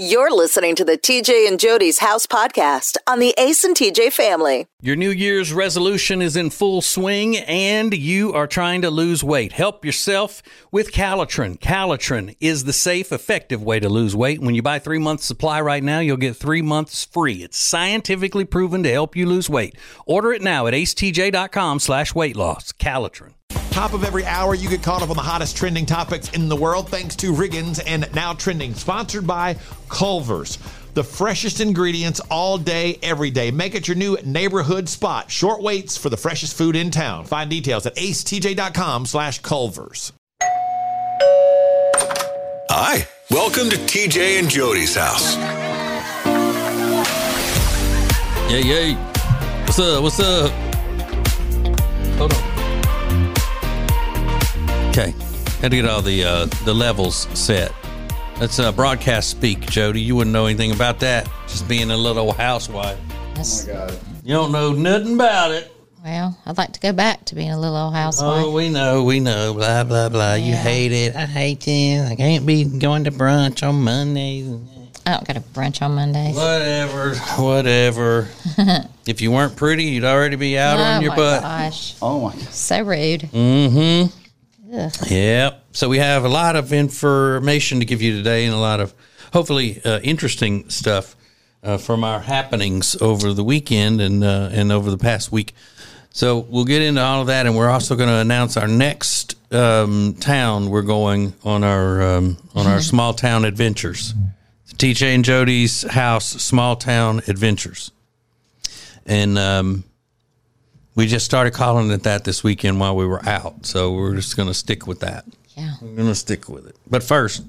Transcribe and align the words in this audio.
You're 0.00 0.34
listening 0.34 0.76
to 0.76 0.84
the 0.86 0.96
TJ 0.96 1.46
and 1.46 1.60
Jody's 1.60 1.98
House 1.98 2.26
podcast 2.26 2.96
on 3.06 3.18
the 3.18 3.34
Ace 3.36 3.64
and 3.64 3.76
TJ 3.76 4.14
family. 4.14 4.66
Your 4.80 4.96
New 4.96 5.10
Year's 5.10 5.52
resolution 5.52 6.22
is 6.22 6.36
in 6.36 6.48
full 6.48 6.80
swing 6.80 7.36
and 7.36 7.92
you 7.92 8.32
are 8.32 8.46
trying 8.46 8.80
to 8.80 8.88
lose 8.88 9.22
weight. 9.22 9.52
Help 9.52 9.84
yourself 9.84 10.42
with 10.72 10.92
Calitrin. 10.92 11.60
Calitrin 11.60 12.34
is 12.40 12.64
the 12.64 12.72
safe, 12.72 13.12
effective 13.12 13.62
way 13.62 13.78
to 13.78 13.90
lose 13.90 14.16
weight. 14.16 14.40
When 14.40 14.54
you 14.54 14.62
buy 14.62 14.78
three 14.78 14.98
months 14.98 15.26
supply 15.26 15.60
right 15.60 15.84
now, 15.84 16.00
you'll 16.00 16.16
get 16.16 16.34
three 16.34 16.62
months 16.62 17.04
free. 17.04 17.42
It's 17.42 17.58
scientifically 17.58 18.46
proven 18.46 18.82
to 18.84 18.90
help 18.90 19.14
you 19.14 19.26
lose 19.26 19.50
weight. 19.50 19.76
Order 20.06 20.32
it 20.32 20.40
now 20.40 20.66
at 20.66 20.72
acetj.com 20.72 21.78
slash 21.78 22.14
weight 22.14 22.36
loss. 22.36 22.72
Calitrin. 22.72 23.34
Top 23.80 23.94
of 23.94 24.04
every 24.04 24.26
hour, 24.26 24.54
you 24.54 24.68
get 24.68 24.82
caught 24.82 25.00
up 25.00 25.08
on 25.08 25.16
the 25.16 25.22
hottest 25.22 25.56
trending 25.56 25.86
topics 25.86 26.28
in 26.32 26.50
the 26.50 26.54
world 26.54 26.90
thanks 26.90 27.16
to 27.16 27.32
Riggins 27.32 27.82
and 27.86 28.14
Now 28.14 28.34
Trending, 28.34 28.74
sponsored 28.74 29.26
by 29.26 29.56
Culver's. 29.88 30.58
The 30.92 31.02
freshest 31.02 31.62
ingredients 31.62 32.20
all 32.30 32.58
day, 32.58 32.98
every 33.02 33.30
day. 33.30 33.50
Make 33.50 33.74
it 33.74 33.88
your 33.88 33.96
new 33.96 34.18
neighborhood 34.22 34.86
spot. 34.86 35.30
Short 35.30 35.62
waits 35.62 35.96
for 35.96 36.10
the 36.10 36.18
freshest 36.18 36.58
food 36.58 36.76
in 36.76 36.90
town. 36.90 37.24
Find 37.24 37.48
details 37.48 37.86
at 37.86 37.96
acetj.com 37.96 39.06
slash 39.06 39.38
Culver's. 39.38 40.12
Hi, 42.68 43.08
welcome 43.30 43.70
to 43.70 43.76
TJ 43.76 44.40
and 44.40 44.50
Jody's 44.50 44.94
house. 44.94 45.38
Yay, 48.50 48.60
yay. 48.60 48.92
What's 49.64 49.78
up? 49.78 50.02
What's 50.02 50.20
up? 50.20 50.50
Hold 52.18 52.34
on. 52.34 52.49
Okay. 54.90 55.14
Had 55.60 55.70
to 55.70 55.76
get 55.76 55.84
all 55.86 56.02
the 56.02 56.24
uh, 56.24 56.46
the 56.64 56.74
levels 56.74 57.28
set. 57.38 57.72
That's 58.38 58.58
uh, 58.58 58.72
broadcast 58.72 59.30
speak, 59.30 59.60
Jody. 59.60 60.00
You 60.00 60.16
wouldn't 60.16 60.32
know 60.32 60.46
anything 60.46 60.72
about 60.72 60.98
that. 61.00 61.30
Just 61.46 61.68
being 61.68 61.90
a 61.90 61.96
little 61.96 62.32
housewife. 62.32 62.98
That's, 63.34 63.68
oh 63.68 63.72
my 63.72 63.78
God. 63.86 64.00
You 64.24 64.34
don't 64.34 64.52
know 64.52 64.72
nothing 64.72 65.14
about 65.14 65.52
it. 65.52 65.70
well, 66.02 66.36
I'd 66.46 66.58
like 66.58 66.72
to 66.72 66.80
go 66.80 66.92
back 66.92 67.24
to 67.26 67.34
being 67.34 67.50
a 67.50 67.58
little 67.60 67.76
old 67.76 67.94
housewife. 67.94 68.44
Oh, 68.46 68.50
we 68.52 68.68
know, 68.68 69.04
we 69.04 69.20
know. 69.20 69.54
Blah 69.54 69.84
blah 69.84 70.08
blah. 70.08 70.34
You 70.34 70.54
hate 70.54 70.92
it. 70.92 71.14
I 71.14 71.26
hate 71.26 71.66
it. 71.68 72.10
I 72.10 72.16
can't 72.16 72.44
be 72.44 72.64
going 72.64 73.04
to 73.04 73.10
brunch 73.12 73.66
on 73.66 73.82
Mondays. 73.82 74.48
I 75.06 75.12
don't 75.12 75.26
go 75.26 75.34
to 75.34 75.40
brunch 75.40 75.82
on 75.82 75.94
Mondays. 75.94 76.34
Whatever, 76.34 77.14
whatever. 77.42 78.28
if 79.06 79.20
you 79.20 79.30
weren't 79.30 79.56
pretty, 79.56 79.84
you'd 79.84 80.04
already 80.04 80.36
be 80.36 80.58
out 80.58 80.78
oh 80.78 80.82
on 80.82 81.02
your 81.02 81.14
butt. 81.14 81.38
Oh 81.38 81.42
my 81.42 81.58
butt. 81.58 81.70
gosh, 81.70 81.94
Oh 82.02 82.20
my 82.20 82.32
God. 82.32 82.42
so 82.50 82.82
rude. 82.82 83.20
Mm-hmm. 83.22 84.16
Ugh. 84.72 84.92
Yep. 85.10 85.64
So 85.72 85.88
we 85.88 85.98
have 85.98 86.24
a 86.24 86.28
lot 86.28 86.56
of 86.56 86.72
information 86.72 87.80
to 87.80 87.84
give 87.84 88.02
you 88.02 88.16
today, 88.16 88.44
and 88.44 88.54
a 88.54 88.58
lot 88.58 88.80
of 88.80 88.94
hopefully 89.32 89.80
uh, 89.84 90.00
interesting 90.00 90.68
stuff 90.68 91.16
uh, 91.62 91.76
from 91.76 92.04
our 92.04 92.20
happenings 92.20 92.96
over 93.00 93.32
the 93.32 93.44
weekend 93.44 94.00
and 94.00 94.22
uh, 94.22 94.48
and 94.52 94.70
over 94.72 94.90
the 94.90 94.98
past 94.98 95.32
week. 95.32 95.54
So 96.12 96.38
we'll 96.38 96.64
get 96.64 96.82
into 96.82 97.00
all 97.00 97.20
of 97.20 97.28
that, 97.28 97.46
and 97.46 97.56
we're 97.56 97.70
also 97.70 97.94
going 97.96 98.08
to 98.08 98.16
announce 98.16 98.56
our 98.56 98.68
next 98.68 99.36
um, 99.52 100.14
town 100.18 100.70
we're 100.70 100.82
going 100.82 101.34
on 101.44 101.64
our 101.64 102.02
um, 102.02 102.36
on 102.54 102.66
our 102.66 102.80
small 102.80 103.14
town 103.14 103.44
adventures. 103.44 104.14
TJ 104.74 105.14
and 105.14 105.24
Jody's 105.24 105.82
house, 105.82 106.26
small 106.26 106.74
town 106.74 107.20
adventures, 107.28 107.90
and 109.04 109.38
um, 109.38 109.84
we 110.94 111.06
just 111.06 111.24
started 111.24 111.52
calling 111.52 111.90
it 111.90 112.02
that 112.04 112.24
this 112.24 112.42
weekend 112.44 112.80
while 112.80 112.96
we 112.96 113.06
were 113.06 113.24
out. 113.28 113.66
So 113.66 113.92
we're 113.92 114.14
just 114.16 114.36
going 114.36 114.48
to 114.48 114.54
stick 114.54 114.86
with 114.86 115.00
that. 115.00 115.24
Yeah. 115.56 115.74
We're 115.80 115.94
going 115.94 116.08
to 116.08 116.14
stick 116.14 116.48
with 116.48 116.66
it. 116.66 116.76
But 116.88 117.02
first, 117.02 117.44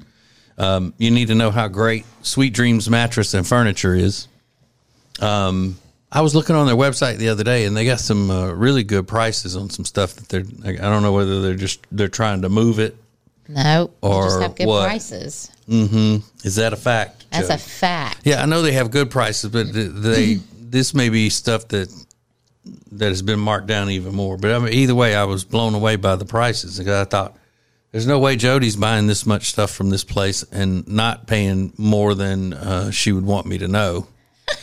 um, 0.57 0.93
you 0.97 1.11
need 1.11 1.27
to 1.29 1.35
know 1.35 1.49
how 1.51 1.67
great 1.67 2.05
Sweet 2.21 2.53
Dreams 2.53 2.89
mattress 2.89 3.33
and 3.33 3.47
furniture 3.47 3.95
is. 3.95 4.27
Um, 5.19 5.77
I 6.11 6.21
was 6.21 6.35
looking 6.35 6.55
on 6.55 6.67
their 6.67 6.75
website 6.75 7.17
the 7.17 7.29
other 7.29 7.43
day, 7.43 7.65
and 7.65 7.75
they 7.75 7.85
got 7.85 7.99
some 7.99 8.29
uh, 8.29 8.51
really 8.51 8.83
good 8.83 9.07
prices 9.07 9.55
on 9.55 9.69
some 9.69 9.85
stuff 9.85 10.13
that 10.15 10.27
they're. 10.29 10.43
I 10.67 10.89
don't 10.89 11.03
know 11.03 11.13
whether 11.13 11.41
they're 11.41 11.55
just 11.55 11.85
they're 11.91 12.09
trying 12.09 12.41
to 12.41 12.49
move 12.49 12.79
it. 12.79 12.97
No, 13.47 13.91
they 14.01 14.09
just 14.09 14.37
Or 14.37 14.41
have 14.41 14.55
good 14.55 14.67
what? 14.67 14.83
prices. 14.85 15.49
Is 15.67 16.55
that 16.55 16.73
a 16.73 16.77
fact? 16.77 17.25
That's 17.31 17.47
Joe? 17.47 17.53
a 17.53 17.57
fact. 17.57 18.19
Yeah, 18.25 18.41
I 18.41 18.45
know 18.45 18.61
they 18.61 18.73
have 18.73 18.91
good 18.91 19.09
prices, 19.09 19.51
but 19.51 19.71
they 19.73 20.35
this 20.59 20.93
may 20.93 21.07
be 21.09 21.29
stuff 21.29 21.67
that 21.69 21.89
that 22.91 23.07
has 23.09 23.21
been 23.21 23.39
marked 23.39 23.67
down 23.67 23.89
even 23.89 24.13
more. 24.15 24.37
But 24.37 24.51
I 24.53 24.59
mean, 24.59 24.73
either 24.73 24.95
way, 24.95 25.15
I 25.15 25.23
was 25.23 25.43
blown 25.43 25.73
away 25.73 25.95
by 25.95 26.15
the 26.15 26.25
prices 26.25 26.77
because 26.77 26.93
I 26.93 27.05
thought 27.09 27.35
there's 27.91 28.07
no 28.07 28.19
way 28.19 28.35
Jody's 28.35 28.75
buying 28.75 29.07
this 29.07 29.25
much 29.25 29.49
stuff 29.49 29.71
from 29.71 29.89
this 29.89 30.03
place 30.03 30.43
and 30.51 30.87
not 30.87 31.27
paying 31.27 31.73
more 31.77 32.13
than 32.15 32.53
uh, 32.53 32.91
she 32.91 33.11
would 33.11 33.25
want 33.25 33.47
me 33.47 33.57
to 33.59 33.67
know. 33.67 34.07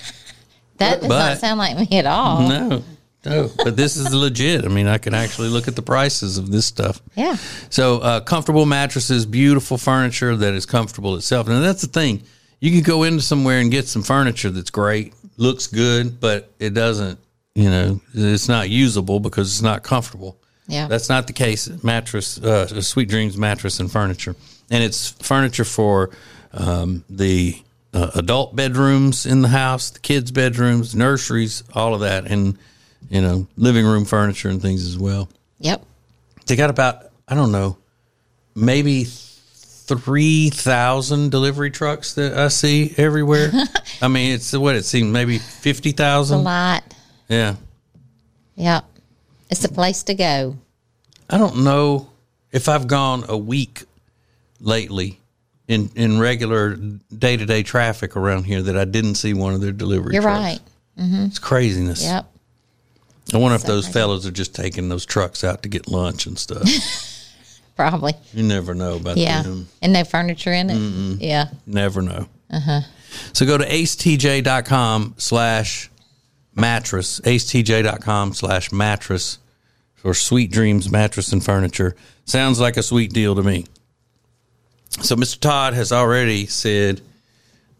That 0.78 1.00
does 1.00 1.08
But- 1.08 1.28
not 1.30 1.38
sound 1.38 1.58
like 1.58 1.76
me 1.76 1.98
at 1.98 2.06
all. 2.06 2.48
No, 2.48 2.84
no, 3.26 3.50
but 3.64 3.76
this 3.76 3.96
is 3.96 4.14
legit. 4.14 4.64
I 4.64 4.68
mean, 4.68 4.86
I 4.86 4.98
can 4.98 5.12
actually 5.12 5.48
look 5.48 5.66
at 5.66 5.74
the 5.74 5.82
prices 5.82 6.38
of 6.38 6.52
this 6.52 6.66
stuff. 6.66 7.02
Yeah. 7.16 7.36
So, 7.68 7.98
uh, 7.98 8.20
comfortable 8.20 8.64
mattresses, 8.64 9.26
beautiful 9.26 9.76
furniture 9.76 10.36
that 10.36 10.54
is 10.54 10.66
comfortable 10.66 11.16
itself. 11.16 11.48
And 11.48 11.64
that's 11.64 11.82
the 11.82 11.88
thing. 11.88 12.22
You 12.60 12.70
can 12.70 12.82
go 12.82 13.02
into 13.02 13.22
somewhere 13.22 13.58
and 13.58 13.72
get 13.72 13.88
some 13.88 14.04
furniture 14.04 14.50
that's 14.50 14.70
great, 14.70 15.14
looks 15.36 15.66
good, 15.66 16.20
but 16.20 16.52
it 16.60 16.74
doesn't, 16.74 17.18
you 17.58 17.68
know, 17.68 18.00
it's 18.14 18.48
not 18.48 18.70
usable 18.70 19.18
because 19.18 19.52
it's 19.52 19.62
not 19.62 19.82
comfortable. 19.82 20.38
Yeah. 20.68 20.86
That's 20.86 21.08
not 21.08 21.26
the 21.26 21.32
case. 21.32 21.68
Mattress, 21.82 22.38
uh, 22.38 22.80
Sweet 22.80 23.08
Dreams 23.08 23.36
Mattress 23.36 23.80
and 23.80 23.90
Furniture. 23.90 24.36
And 24.70 24.84
it's 24.84 25.10
furniture 25.10 25.64
for 25.64 26.10
um, 26.52 27.04
the 27.10 27.60
uh, 27.92 28.12
adult 28.14 28.54
bedrooms 28.54 29.26
in 29.26 29.42
the 29.42 29.48
house, 29.48 29.90
the 29.90 29.98
kids' 29.98 30.30
bedrooms, 30.30 30.94
nurseries, 30.94 31.64
all 31.74 31.94
of 31.94 32.00
that, 32.02 32.30
and, 32.30 32.56
you 33.10 33.20
know, 33.20 33.48
living 33.56 33.84
room 33.84 34.04
furniture 34.04 34.50
and 34.50 34.62
things 34.62 34.86
as 34.86 34.96
well. 34.96 35.28
Yep. 35.58 35.84
They 36.46 36.54
got 36.54 36.70
about 36.70 37.10
I 37.26 37.34
don't 37.34 37.50
know, 37.50 37.76
maybe 38.54 39.04
three 39.04 40.50
thousand 40.50 41.30
delivery 41.30 41.72
trucks 41.72 42.14
that 42.14 42.38
I 42.38 42.48
see 42.48 42.94
everywhere. 42.96 43.50
I 44.02 44.06
mean, 44.06 44.32
it's 44.32 44.56
what 44.56 44.76
it 44.76 44.84
seems 44.84 45.12
maybe 45.12 45.38
fifty 45.38 45.90
thousand. 45.90 46.38
A 46.38 46.42
lot. 46.42 46.94
Yeah, 47.28 47.56
Yep. 48.56 48.84
It's 49.50 49.64
a 49.64 49.68
place 49.68 50.02
to 50.04 50.14
go. 50.14 50.56
I 51.30 51.38
don't 51.38 51.62
know 51.64 52.10
if 52.52 52.68
I've 52.68 52.86
gone 52.86 53.24
a 53.28 53.36
week 53.36 53.84
lately 54.60 55.20
in 55.68 55.90
in 55.94 56.18
regular 56.18 56.76
day 57.16 57.36
to 57.36 57.46
day 57.46 57.62
traffic 57.62 58.16
around 58.16 58.44
here 58.44 58.62
that 58.62 58.76
I 58.76 58.84
didn't 58.84 59.14
see 59.16 59.34
one 59.34 59.54
of 59.54 59.60
their 59.60 59.72
delivery. 59.72 60.14
You're 60.14 60.22
trucks. 60.22 60.38
right. 60.40 60.60
It's 60.96 61.38
craziness. 61.38 62.02
Yep. 62.02 62.26
I 63.34 63.36
wonder 63.36 63.54
if 63.56 63.60
So 63.62 63.68
those 63.68 63.84
crazy. 63.84 63.92
fellows 63.92 64.26
are 64.26 64.30
just 64.32 64.54
taking 64.54 64.88
those 64.88 65.04
trucks 65.06 65.44
out 65.44 65.62
to 65.62 65.68
get 65.68 65.86
lunch 65.88 66.26
and 66.26 66.38
stuff. 66.38 66.66
Probably. 67.76 68.14
you 68.34 68.42
never 68.42 68.74
know 68.74 68.96
about 68.96 69.16
Yeah. 69.18 69.42
them. 69.42 69.68
And 69.80 69.92
no 69.92 70.02
furniture 70.04 70.52
in 70.52 70.70
it. 70.70 71.20
Yeah. 71.22 71.50
Never 71.66 72.02
know. 72.02 72.26
Uh 72.50 72.60
huh. 72.60 72.80
So 73.34 73.46
go 73.46 73.56
to 73.58 73.64
acetj.com 73.68 75.14
slash 75.18 75.90
mattress, 76.58 77.20
acetj.com 77.20 78.34
slash 78.34 78.72
mattress 78.72 79.38
for 79.94 80.14
Sweet 80.14 80.50
Dreams 80.50 80.90
Mattress 80.90 81.32
and 81.32 81.44
Furniture. 81.44 81.96
Sounds 82.24 82.60
like 82.60 82.76
a 82.76 82.82
sweet 82.82 83.12
deal 83.12 83.34
to 83.34 83.42
me. 83.42 83.66
So 85.02 85.16
Mr. 85.16 85.38
Todd 85.40 85.74
has 85.74 85.92
already 85.92 86.46
said 86.46 87.00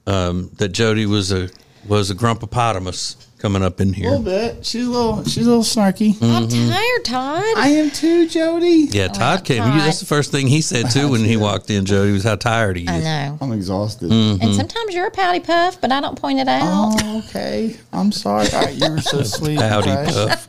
um, 0.06 0.50
that 0.56 0.70
Jody 0.70 1.06
was 1.06 1.32
a 1.32 1.50
was 1.86 2.10
a 2.10 2.14
grumpopotamus 2.14 3.27
coming 3.38 3.62
up 3.62 3.80
in 3.80 3.92
here. 3.92 4.08
A 4.08 4.10
little 4.10 4.24
bit. 4.24 4.66
She's 4.66 4.86
a 4.86 4.90
little. 4.90 5.24
She's 5.24 5.46
a 5.46 5.50
little 5.50 5.62
snarky. 5.62 6.20
I'm 6.22 6.48
mm-hmm. 6.48 6.70
tired, 6.70 7.04
Todd. 7.04 7.56
I 7.56 7.68
am 7.68 7.90
too, 7.90 8.28
Jody. 8.28 8.88
Yeah, 8.90 9.08
oh, 9.10 9.14
Todd 9.14 9.44
came. 9.44 9.62
Todd. 9.62 9.80
That's 9.80 10.00
the 10.00 10.06
first 10.06 10.30
thing 10.30 10.46
he 10.48 10.60
said 10.60 10.90
too 10.90 11.08
when 11.08 11.24
he 11.24 11.36
walked 11.36 11.70
in. 11.70 11.84
Jody 11.84 12.12
was 12.12 12.24
how 12.24 12.36
tired 12.36 12.76
he 12.76 12.84
is. 12.84 12.90
I 12.90 13.00
know. 13.00 13.38
I'm 13.40 13.52
exhausted. 13.52 14.10
Mm. 14.10 14.42
And 14.42 14.54
sometimes 14.54 14.94
you're 14.94 15.06
a 15.06 15.10
pouty 15.10 15.40
puff, 15.40 15.80
but 15.80 15.92
I 15.92 16.00
don't 16.00 16.20
point 16.20 16.40
it 16.40 16.48
out. 16.48 16.62
Oh, 16.64 17.22
okay. 17.28 17.76
I'm 17.92 18.12
sorry. 18.12 18.48
All 18.52 18.62
right, 18.62 18.74
you 18.74 18.90
were 18.90 19.00
so 19.00 19.22
sweet. 19.24 19.60
Howdy, 19.60 19.90
okay. 19.90 20.12
puff. 20.12 20.48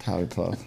Pouty 0.00 0.26
puff. 0.26 0.58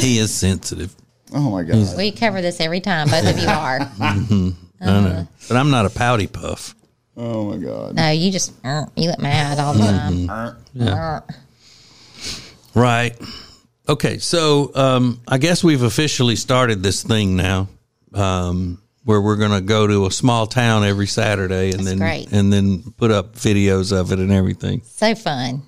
He 0.00 0.18
is 0.18 0.32
sensitive. 0.32 0.94
Oh 1.34 1.50
my 1.50 1.62
god. 1.62 1.96
We 1.96 2.12
cover 2.12 2.42
this 2.42 2.60
every 2.60 2.80
time. 2.80 3.08
Both 3.08 3.26
of 3.28 3.38
you 3.38 3.48
are. 3.48 3.80
Mm-hmm. 3.80 4.50
I 4.80 4.86
know, 4.86 5.08
uh-huh. 5.08 5.24
but 5.48 5.56
I'm 5.56 5.70
not 5.70 5.86
a 5.86 5.90
pouty 5.90 6.26
puff. 6.26 6.74
Oh 7.16 7.44
my 7.50 7.56
god. 7.58 7.94
No, 7.94 8.10
you 8.10 8.30
just 8.30 8.52
uh, 8.64 8.86
you 8.96 9.10
get 9.10 9.20
mad 9.20 9.58
all 9.58 9.74
the 9.74 9.80
Mm-hmm. 9.80 10.26
time. 10.84 11.22
Right. 12.74 13.14
Okay, 13.88 14.18
so 14.18 14.70
um, 14.74 15.20
I 15.28 15.38
guess 15.38 15.62
we've 15.64 15.82
officially 15.82 16.36
started 16.36 16.82
this 16.82 17.02
thing 17.02 17.36
now, 17.36 17.68
um, 18.14 18.80
where 19.04 19.20
we're 19.20 19.36
going 19.36 19.50
to 19.50 19.60
go 19.60 19.86
to 19.86 20.06
a 20.06 20.10
small 20.10 20.46
town 20.46 20.84
every 20.84 21.06
Saturday 21.08 21.70
and 21.72 21.80
That's 21.80 21.84
then 21.88 21.98
great. 21.98 22.32
and 22.32 22.52
then 22.52 22.82
put 22.96 23.10
up 23.10 23.34
videos 23.34 23.92
of 23.92 24.12
it 24.12 24.18
and 24.20 24.32
everything. 24.32 24.82
So 24.84 25.14
fun. 25.14 25.62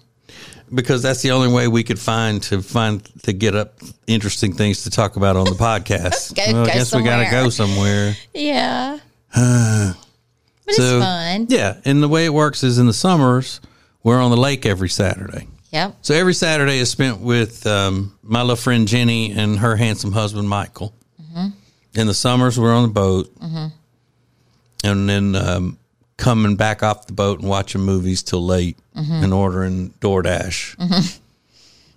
because 0.72 1.02
that's 1.02 1.22
the 1.22 1.32
only 1.32 1.52
way 1.52 1.66
we 1.68 1.82
could 1.82 1.98
find 1.98 2.42
to 2.44 2.62
find 2.62 3.04
to 3.24 3.32
get 3.32 3.54
up 3.54 3.80
interesting 4.06 4.54
things 4.54 4.84
to 4.84 4.90
talk 4.90 5.16
about 5.16 5.36
on 5.36 5.44
the 5.44 5.50
podcast. 5.58 6.34
Go- 6.34 6.52
well, 6.52 6.62
I 6.62 6.66
go 6.68 6.72
guess 6.72 6.94
we 6.94 7.02
got 7.02 7.18
to 7.18 7.24
somewhere. 7.26 7.42
go 7.42 7.50
somewhere. 7.50 8.16
Yeah. 9.34 9.92
but 10.66 10.72
it's 10.72 10.78
So, 10.78 11.00
fun. 11.00 11.46
Yeah, 11.48 11.76
and 11.84 12.02
the 12.02 12.08
way 12.08 12.24
it 12.24 12.32
works 12.34 12.62
is 12.62 12.78
in 12.78 12.86
the 12.86 12.92
summers 12.92 13.60
we're 14.02 14.20
on 14.20 14.30
the 14.30 14.36
lake 14.36 14.66
every 14.66 14.88
Saturday. 14.90 15.48
Yep. 15.72 15.96
So 16.02 16.14
every 16.14 16.34
Saturday 16.34 16.78
is 16.78 16.90
spent 16.90 17.20
with 17.20 17.66
um, 17.66 18.16
my 18.22 18.42
little 18.42 18.54
friend 18.56 18.86
Jenny 18.86 19.32
and 19.32 19.58
her 19.58 19.76
handsome 19.76 20.12
husband 20.12 20.48
Michael. 20.48 20.94
In 21.96 22.06
the 22.08 22.14
summers, 22.14 22.58
we're 22.58 22.74
on 22.74 22.82
the 22.82 22.92
boat, 22.92 23.32
and 23.40 25.08
then 25.08 25.34
um, 25.36 25.78
coming 26.16 26.56
back 26.56 26.82
off 26.82 27.06
the 27.06 27.12
boat 27.12 27.38
and 27.40 27.48
watching 27.48 27.80
movies 27.82 28.22
till 28.24 28.44
late 28.44 28.76
and 28.94 29.32
ordering 29.32 29.90
DoorDash. 30.00 31.18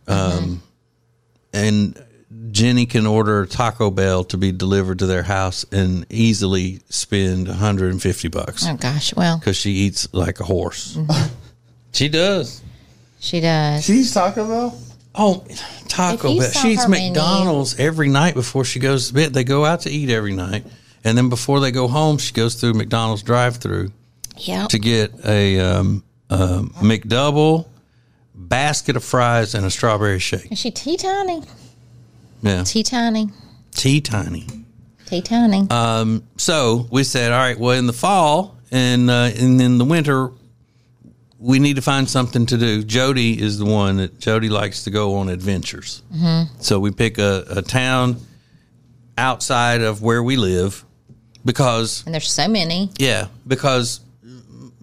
Um, 0.07 0.61
and 1.53 2.01
Jenny 2.51 2.85
can 2.85 3.07
order 3.07 3.45
Taco 3.45 3.89
Bell 3.89 4.23
to 4.25 4.37
be 4.37 4.51
delivered 4.51 4.99
to 4.99 5.05
their 5.05 5.23
house 5.23 5.65
and 5.71 6.05
easily 6.09 6.81
spend 6.89 7.47
150 7.47 8.27
bucks 8.27 8.65
Oh 8.67 8.75
gosh. 8.75 9.13
Well, 9.15 9.37
because 9.39 9.55
she 9.55 9.71
eats 9.71 10.13
like 10.13 10.39
a 10.39 10.43
horse. 10.43 10.97
She 11.93 12.09
does. 12.09 12.61
she 13.19 13.39
does. 13.39 13.85
She 13.85 13.93
eats 13.93 14.13
Taco 14.13 14.45
Bell. 14.47 14.81
Oh, 15.15 15.45
Taco 15.87 16.37
Bell. 16.37 16.51
She 16.51 16.73
eats 16.73 16.83
her 16.83 16.89
menu- 16.89 17.09
McDonald's 17.11 17.79
every 17.79 18.09
night 18.09 18.33
before 18.33 18.65
she 18.65 18.79
goes 18.79 19.07
to 19.07 19.13
bed. 19.13 19.33
They 19.33 19.43
go 19.45 19.63
out 19.65 19.81
to 19.81 19.89
eat 19.89 20.09
every 20.09 20.33
night. 20.33 20.65
And 21.03 21.17
then 21.17 21.29
before 21.29 21.59
they 21.61 21.71
go 21.71 21.87
home, 21.87 22.17
she 22.17 22.33
goes 22.33 22.55
through 22.55 22.73
McDonald's 22.73 23.23
drive 23.23 23.57
through 23.57 23.91
Yep. 24.39 24.69
to 24.69 24.79
get 24.79 25.13
a 25.25 25.59
um, 25.59 26.03
um, 26.29 26.69
McDouble, 26.81 27.65
basket 28.35 28.95
of 28.97 29.03
fries, 29.03 29.55
and 29.55 29.65
a 29.65 29.71
strawberry 29.71 30.19
shake. 30.19 30.51
Is 30.51 30.59
she 30.59 30.69
tea 30.71 30.97
tiny? 30.97 31.41
Yeah. 32.47 32.63
Tea 32.63 32.83
tiny. 32.83 33.29
Tea 33.71 34.01
tiny. 34.01 34.45
Tea 35.05 35.21
tiny. 35.21 35.67
Uh, 35.69 36.19
So 36.37 36.87
we 36.91 37.03
said, 37.03 37.31
all 37.31 37.39
right, 37.39 37.57
well, 37.59 37.77
in 37.77 37.87
the 37.87 37.93
fall 37.93 38.55
and, 38.71 39.09
uh, 39.09 39.31
and 39.37 39.61
in 39.61 39.77
the 39.77 39.85
winter, 39.85 40.31
we 41.39 41.59
need 41.59 41.75
to 41.75 41.81
find 41.81 42.09
something 42.09 42.45
to 42.47 42.57
do. 42.57 42.83
Jody 42.83 43.39
is 43.39 43.59
the 43.59 43.65
one 43.65 43.97
that 43.97 44.19
Jody 44.19 44.49
likes 44.49 44.85
to 44.85 44.89
go 44.89 45.15
on 45.15 45.29
adventures. 45.29 46.01
Mm-hmm. 46.13 46.61
So 46.61 46.79
we 46.79 46.91
pick 46.91 47.17
a, 47.19 47.43
a 47.49 47.61
town 47.61 48.17
outside 49.17 49.81
of 49.81 50.01
where 50.01 50.23
we 50.23 50.35
live 50.35 50.83
because, 51.45 52.03
and 52.05 52.13
there's 52.13 52.29
so 52.31 52.47
many. 52.47 52.89
yeah, 52.97 53.27
because 53.45 54.01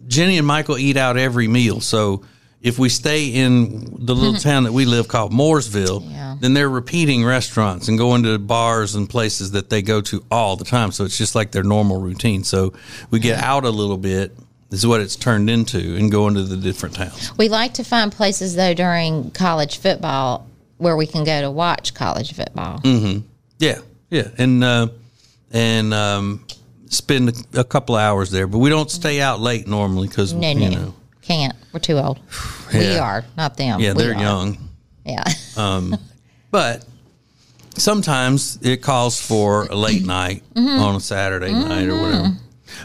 Jenny 0.07 0.39
and 0.39 0.47
Michael 0.47 0.79
eat 0.79 0.97
out 0.97 1.17
every 1.17 1.49
meal. 1.49 1.81
So 1.81 2.25
if 2.65 2.79
we 2.79 2.89
stay 2.89 3.27
in 3.29 3.95
the 4.07 4.15
little 4.15 4.35
town 4.41 4.65
that 4.65 4.73
we 4.73 4.85
live 4.87 5.07
called 5.07 5.33
Mooresville, 5.33 6.03
Yeah. 6.11 6.37
then 6.41 6.55
they're 6.55 6.69
repeating 6.69 7.25
restaurants 7.25 7.87
and 7.89 7.97
going 7.99 8.23
to 8.25 8.39
bars 8.39 8.97
and 8.97 9.09
places 9.09 9.53
that 9.53 9.71
they 9.71 9.83
go 9.83 10.01
to 10.01 10.25
all 10.31 10.57
the 10.57 10.65
time. 10.65 10.91
So 10.91 11.05
it's 11.05 11.17
just 11.19 11.35
like 11.37 11.53
their 11.53 11.63
normal 11.63 12.01
routine. 12.01 12.43
So 12.43 12.73
we 13.11 13.21
get 13.21 13.39
out 13.43 13.65
a 13.65 13.71
little 13.71 13.99
bit. 13.99 14.33
Is 14.71 14.85
what 14.85 15.01
it's 15.01 15.15
turned 15.15 15.49
into, 15.51 15.95
and 15.95 16.11
go 16.11 16.27
into 16.27 16.43
the 16.43 16.57
different 16.57 16.97
towns. 16.97 17.31
We 17.39 17.49
like 17.49 17.75
to 17.75 17.85
find 17.85 18.11
places 18.11 18.57
though 18.57 18.75
during 18.75 19.31
college 19.31 19.79
football 19.79 20.49
where 20.79 20.97
we 20.97 21.07
can 21.07 21.23
go 21.23 21.43
to 21.43 21.51
watch 21.51 21.95
college 21.95 22.33
football. 22.33 22.81
Yeah, 23.61 23.79
yeah, 24.11 24.29
and 24.37 24.65
uh, 24.65 24.89
and 25.53 25.95
um, 25.95 26.45
spend 26.89 27.47
a 27.55 27.63
couple 27.63 27.95
hours 27.95 28.33
there, 28.33 28.49
but 28.49 28.59
we 28.59 28.69
don't 28.69 28.91
stay 28.91 29.21
out 29.21 29.39
late 29.39 29.69
normally 29.69 30.09
because 30.09 30.33
No, 30.33 30.49
you 30.49 30.55
no, 30.59 30.69
know, 30.71 30.95
can't. 31.23 31.55
We're 31.75 31.81
too 31.81 31.99
old. 31.99 32.21
We 32.73 32.97
are, 32.97 33.25
not 33.37 33.57
them. 33.57 33.79
yeah, 33.79 33.93
We 33.93 34.03
they're 34.03 34.17
are. 34.17 34.21
young. 34.21 34.59
Yeah. 35.05 35.25
um, 35.57 35.97
But 36.51 36.85
sometimes 37.77 38.61
it 38.63 38.81
calls 38.81 39.21
for 39.21 39.65
a 39.67 39.75
late 39.75 40.07
night 40.07 40.45
mm-hmm. 40.55 40.81
on 40.81 40.95
a 40.95 41.01
Saturday 41.01 41.53
night 41.53 41.89
or 41.89 41.93
mm-hmm. 41.95 42.03
whatever. 42.03 42.37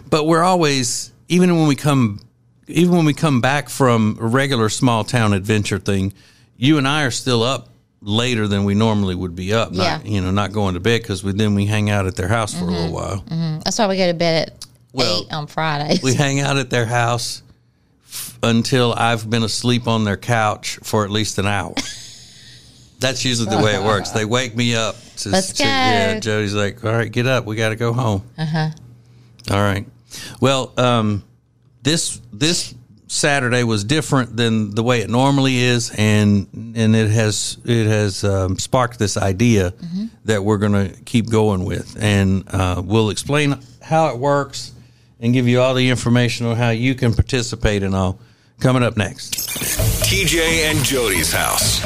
But 0.09 0.25
we're 0.25 0.41
always 0.41 1.12
even 1.27 1.56
when 1.56 1.68
we 1.68 1.75
come 1.75 2.19
even 2.68 2.95
when 2.95 3.06
we 3.06 3.13
come 3.13 3.41
back 3.41 3.69
from 3.69 4.18
a 4.19 4.25
regular 4.25 4.69
small 4.69 5.03
town 5.03 5.33
adventure 5.33 5.77
thing, 5.77 6.13
you 6.57 6.80
and 6.80 6.88
I 6.88 7.03
are 7.03 7.12
still 7.12 7.44
up 7.44 7.69
later 8.01 8.47
than 8.47 8.63
we 8.63 8.74
normally 8.74 9.13
would 9.13 9.35
be 9.35 9.53
up. 9.53 9.71
Not, 9.71 9.83
Yeah. 9.83 10.01
you 10.03 10.21
know, 10.21 10.31
not 10.31 10.51
going 10.51 10.74
to 10.74 10.80
bed 10.80 11.03
because 11.03 11.24
we 11.24 11.33
then 11.33 11.53
we 11.53 11.68
hang 11.68 11.92
out 11.92 12.07
at 12.07 12.15
their 12.15 12.27
house 12.27 12.56
for 12.56 12.65
a 12.65 12.71
little 12.71 12.88
mm-hmm. 12.88 13.35
while. 13.35 13.62
That's 13.63 13.77
why 13.77 13.88
we 13.88 13.97
go 13.97 14.07
to 14.07 14.15
bed 14.15 14.50
at 14.50 14.65
Well, 14.94 15.21
eight 15.21 15.31
on 15.31 15.45
Fridays. 15.45 16.01
We 16.01 16.15
hang 16.15 16.39
out 16.39 16.57
at 16.57 16.71
their 16.71 16.88
house 16.88 17.44
until 18.41 18.94
I've 18.94 19.29
been 19.29 19.44
asleep 19.44 19.88
on 19.88 20.03
their 20.03 20.17
couch 20.17 20.79
for 20.83 21.03
at 21.03 21.11
least 21.11 21.38
an 21.38 21.45
hour. 21.45 21.73
That's 23.00 23.23
usually 23.23 23.50
the 23.50 23.63
way 23.63 23.75
it 23.75 23.83
works. 23.83 24.09
They 24.11 24.25
wake 24.25 24.56
me 24.56 24.75
up. 24.75 24.95
To, 25.17 25.29
Let's 25.29 25.53
to- 25.53 25.63
go. 25.63 25.69
Yeah, 25.69 26.19
Jody's 26.19 26.53
like, 26.53 26.83
"All 26.83 26.91
right, 26.91 27.11
get 27.11 27.27
up. 27.27 27.45
We 27.45 27.56
got 27.56 27.69
to 27.69 27.75
go 27.77 27.94
home." 27.94 28.23
Uh 28.38 28.45
huh. 28.45 28.69
All 29.51 29.61
right. 29.61 29.85
Well, 30.41 30.73
um, 30.77 31.23
this 31.81 32.19
this 32.33 32.75
Saturday 33.07 33.63
was 33.63 33.83
different 33.85 34.35
than 34.35 34.75
the 34.75 34.83
way 34.83 35.00
it 35.01 35.09
normally 35.09 35.57
is, 35.59 35.91
and 35.97 36.47
and 36.75 36.95
it 36.95 37.09
has 37.09 37.57
it 37.63 37.88
has 37.88 38.23
um, 38.25 38.59
sparked 38.59 39.00
this 39.00 39.15
idea 39.15 39.73
that 40.25 40.44
we're 40.44 40.57
going 40.57 40.89
to 40.89 41.01
keep 41.03 41.29
going 41.29 41.63
with, 41.65 41.97
and 42.01 42.44
uh, 42.53 42.81
we'll 42.83 43.09
explain 43.11 43.57
how 43.81 44.09
it 44.09 44.17
works 44.17 44.73
and 45.19 45.33
give 45.33 45.48
you 45.48 45.62
all 45.62 45.74
the 45.74 45.89
information 45.89 46.45
on 46.45 46.56
how 46.56 46.69
you 46.69 46.95
can 46.95 47.13
participate 47.13 47.83
and 47.83 47.95
all 47.95 48.19
coming 48.60 48.83
up 48.83 48.98
next. 48.98 49.33
TJ 50.04 50.71
and 50.71 50.83
Jody's 50.83 51.31
house. 51.31 51.80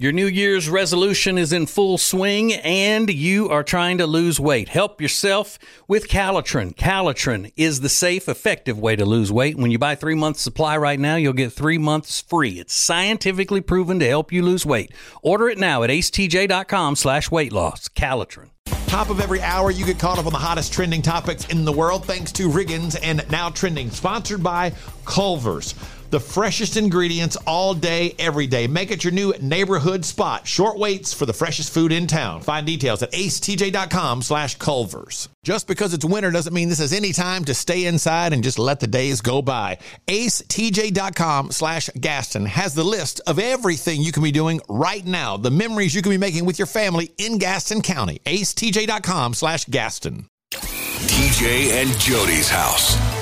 Your 0.00 0.12
New 0.12 0.28
Year's 0.28 0.70
resolution 0.70 1.36
is 1.36 1.52
in 1.52 1.66
full 1.66 1.98
swing 1.98 2.54
and 2.54 3.12
you 3.12 3.50
are 3.50 3.62
trying 3.62 3.98
to 3.98 4.06
lose 4.06 4.40
weight. 4.40 4.70
Help 4.70 4.98
yourself 4.98 5.58
with 5.88 6.08
Calitrin. 6.08 6.74
Calitrin 6.74 7.52
is 7.54 7.82
the 7.82 7.90
safe, 7.90 8.26
effective 8.26 8.78
way 8.78 8.96
to 8.96 9.04
lose 9.04 9.30
weight. 9.30 9.58
When 9.58 9.70
you 9.70 9.78
buy 9.78 9.96
three 9.96 10.14
months 10.14 10.40
supply 10.40 10.78
right 10.78 10.98
now, 10.98 11.16
you'll 11.16 11.34
get 11.34 11.52
three 11.52 11.76
months 11.76 12.22
free. 12.22 12.52
It's 12.52 12.72
scientifically 12.72 13.60
proven 13.60 13.98
to 13.98 14.08
help 14.08 14.32
you 14.32 14.42
lose 14.42 14.64
weight. 14.64 14.90
Order 15.22 15.50
it 15.50 15.58
now 15.58 15.82
at 15.82 15.90
acetj.com 15.90 16.96
slash 16.96 17.30
weight 17.30 17.52
loss. 17.52 17.90
Calitrin. 17.90 18.48
Top 18.90 19.08
of 19.08 19.20
every 19.20 19.40
hour, 19.40 19.70
you 19.70 19.86
get 19.86 20.00
caught 20.00 20.18
up 20.18 20.26
on 20.26 20.32
the 20.32 20.38
hottest 20.38 20.72
trending 20.72 21.00
topics 21.00 21.46
in 21.46 21.64
the 21.64 21.70
world 21.70 22.04
thanks 22.06 22.32
to 22.32 22.48
Riggins 22.48 22.98
and 23.00 23.24
Now 23.30 23.48
Trending, 23.48 23.88
sponsored 23.92 24.42
by 24.42 24.72
Culver's. 25.04 25.76
The 26.10 26.20
freshest 26.20 26.76
ingredients 26.76 27.36
all 27.46 27.72
day, 27.72 28.16
every 28.18 28.48
day. 28.48 28.66
Make 28.66 28.90
it 28.90 29.04
your 29.04 29.12
new 29.12 29.32
neighborhood 29.40 30.04
spot. 30.04 30.46
Short 30.46 30.76
waits 30.76 31.14
for 31.14 31.24
the 31.24 31.32
freshest 31.32 31.72
food 31.72 31.92
in 31.92 32.08
town. 32.08 32.40
Find 32.40 32.66
details 32.66 33.02
at 33.04 33.12
acetj.com 33.12 34.22
slash 34.22 34.56
Culver's. 34.56 35.28
Just 35.44 35.68
because 35.68 35.94
it's 35.94 36.04
winter 36.04 36.32
doesn't 36.32 36.52
mean 36.52 36.68
this 36.68 36.80
is 36.80 36.92
any 36.92 37.12
time 37.12 37.44
to 37.44 37.54
stay 37.54 37.86
inside 37.86 38.32
and 38.32 38.42
just 38.42 38.58
let 38.58 38.80
the 38.80 38.88
days 38.88 39.20
go 39.20 39.40
by. 39.40 39.78
acetj.com 40.08 41.52
slash 41.52 41.88
Gaston 42.00 42.46
has 42.46 42.74
the 42.74 42.84
list 42.84 43.20
of 43.28 43.38
everything 43.38 44.02
you 44.02 44.10
can 44.10 44.24
be 44.24 44.32
doing 44.32 44.60
right 44.68 45.06
now. 45.06 45.36
The 45.36 45.52
memories 45.52 45.94
you 45.94 46.02
can 46.02 46.10
be 46.10 46.18
making 46.18 46.44
with 46.44 46.58
your 46.58 46.66
family 46.66 47.12
in 47.18 47.38
Gaston 47.38 47.82
County. 47.82 48.20
acetj.com 48.26 49.34
slash 49.34 49.64
Gaston. 49.66 50.26
TJ 50.50 51.80
and 51.80 51.98
Jody's 52.00 52.48
house. 52.48 53.19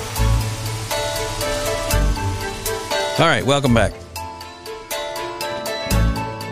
All 3.19 3.25
right, 3.25 3.45
welcome 3.45 3.73
back. 3.73 3.91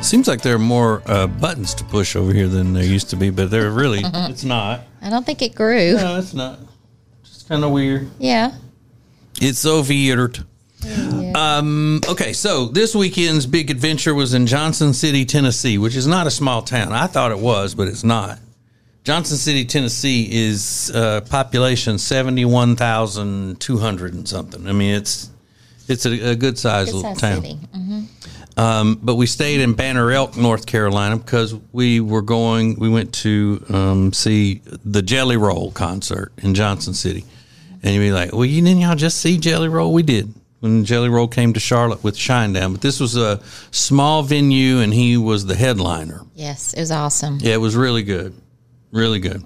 Seems 0.03 0.27
like 0.27 0.41
there 0.41 0.55
are 0.55 0.59
more 0.59 1.01
uh, 1.05 1.25
buttons 1.27 1.73
to 1.75 1.85
push 1.85 2.17
over 2.17 2.33
here 2.33 2.49
than 2.49 2.73
there 2.73 2.83
used 2.83 3.09
to 3.11 3.15
be, 3.15 3.29
but 3.29 3.49
there 3.49 3.71
really, 3.71 4.01
it's 4.03 4.43
not. 4.43 4.81
I 5.01 5.09
don't 5.09 5.25
think 5.25 5.41
it 5.41 5.55
grew. 5.55 5.93
No, 5.93 6.17
it's 6.17 6.33
not. 6.33 6.59
Just 7.23 7.47
kind 7.47 7.63
of 7.63 7.71
weird. 7.71 8.09
Yeah. 8.19 8.51
It's 9.39 9.59
so 9.59 9.81
weird. 9.81 10.43
Um, 11.33 12.01
okay, 12.05 12.33
so 12.33 12.65
this 12.65 12.93
weekend's 12.93 13.45
big 13.45 13.71
adventure 13.71 14.13
was 14.13 14.33
in 14.33 14.45
Johnson 14.45 14.93
City, 14.93 15.23
Tennessee, 15.23 15.77
which 15.77 15.95
is 15.95 16.05
not 16.05 16.27
a 16.27 16.31
small 16.31 16.61
town. 16.63 16.91
I 16.91 17.07
thought 17.07 17.31
it 17.31 17.39
was, 17.39 17.75
but 17.75 17.87
it's 17.87 18.03
not. 18.03 18.39
Johnson 19.05 19.37
City, 19.37 19.63
Tennessee 19.63 20.27
is 20.29 20.91
uh, 20.93 21.21
population 21.21 21.97
seventy 21.97 22.43
one 22.43 22.75
thousand 22.75 23.61
two 23.61 23.77
hundred 23.77 24.15
and 24.15 24.27
something. 24.27 24.67
I 24.67 24.73
mean, 24.73 24.95
it's 24.95 25.29
it's 25.87 26.05
a, 26.05 26.31
a 26.31 26.35
good 26.35 26.57
sized 26.57 26.93
little 26.93 27.15
size 27.15 27.21
town. 27.21 27.41
city. 27.41 27.59
Mm. 27.75 28.07
Um, 28.57 28.99
but 29.03 29.15
we 29.15 29.27
stayed 29.27 29.61
in 29.61 29.73
Banner 29.73 30.11
Elk, 30.11 30.35
North 30.35 30.65
Carolina, 30.65 31.17
because 31.17 31.53
we 31.71 31.99
were 31.99 32.23
going. 32.23 32.75
We 32.79 32.89
went 32.89 33.13
to 33.15 33.63
um, 33.69 34.13
see 34.13 34.61
the 34.65 35.03
Jelly 35.03 35.37
Roll 35.37 35.71
concert 35.71 36.33
in 36.39 36.55
Johnson 36.55 36.95
City, 36.95 37.23
and 37.83 37.93
you'd 37.93 38.01
be 38.01 38.11
like, 38.11 38.33
"Well, 38.33 38.45
you 38.45 38.61
didn't 38.63 38.79
y'all 38.79 38.95
just 38.95 39.19
see 39.19 39.37
Jelly 39.37 39.69
Roll? 39.69 39.93
We 39.93 40.01
did 40.01 40.33
when 40.59 40.85
Jelly 40.85 41.09
Roll 41.09 41.27
came 41.27 41.53
to 41.53 41.59
Charlotte 41.59 42.03
with 42.03 42.15
Shinedown." 42.15 42.71
But 42.71 42.81
this 42.81 42.99
was 42.99 43.15
a 43.15 43.41
small 43.69 44.23
venue, 44.23 44.79
and 44.79 44.91
he 44.91 45.17
was 45.17 45.45
the 45.45 45.55
headliner. 45.55 46.21
Yes, 46.33 46.73
it 46.73 46.79
was 46.79 46.91
awesome. 46.91 47.37
Yeah, 47.39 47.53
it 47.53 47.61
was 47.61 47.75
really 47.75 48.01
good, 48.01 48.33
really 48.91 49.19
good. 49.19 49.43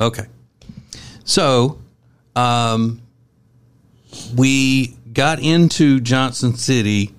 Okay, 0.00 0.26
so 1.24 1.80
um, 2.36 3.02
we 4.36 4.96
got 5.12 5.40
into 5.40 6.00
Johnson 6.00 6.54
City 6.54 7.12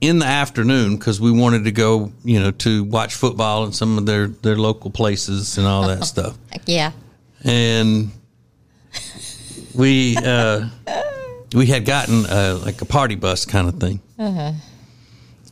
in 0.00 0.18
the 0.18 0.26
afternoon 0.26 0.96
because 0.96 1.20
we 1.20 1.30
wanted 1.30 1.64
to 1.64 1.72
go, 1.72 2.12
you 2.24 2.40
know, 2.40 2.50
to 2.50 2.84
watch 2.84 3.14
football 3.14 3.64
and 3.64 3.74
some 3.74 3.98
of 3.98 4.06
their 4.06 4.26
their 4.26 4.56
local 4.56 4.90
places 4.90 5.58
and 5.58 5.66
all 5.66 5.86
that 5.86 6.04
stuff. 6.04 6.36
Yeah. 6.66 6.92
And 7.44 8.10
we 9.74 10.16
uh, 10.16 10.68
we 11.54 11.66
had 11.66 11.84
gotten 11.84 12.26
uh, 12.26 12.60
like 12.64 12.82
a 12.82 12.84
party 12.84 13.14
bus 13.14 13.44
kind 13.46 13.68
of 13.68 13.78
thing. 13.78 14.00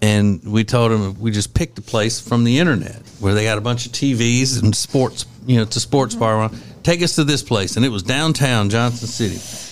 And 0.02 0.42
we 0.44 0.64
told 0.64 0.92
them 0.92 1.20
we 1.20 1.30
just 1.30 1.52
picked 1.52 1.78
a 1.78 1.82
place 1.82 2.20
from 2.20 2.44
the 2.44 2.58
internet 2.58 3.02
where 3.20 3.34
they 3.34 3.44
got 3.44 3.58
a 3.58 3.60
bunch 3.60 3.84
of 3.84 3.92
TVs 3.92 4.62
and 4.62 4.74
sports, 4.74 5.26
you 5.46 5.56
know, 5.56 5.62
it's 5.62 5.76
a 5.76 5.80
sports 5.80 6.14
bar. 6.14 6.50
Take 6.82 7.02
us 7.02 7.16
to 7.16 7.24
this 7.24 7.42
place, 7.42 7.76
and 7.76 7.84
it 7.84 7.90
was 7.90 8.02
downtown 8.02 8.70
Johnson 8.70 9.06
City. 9.06 9.69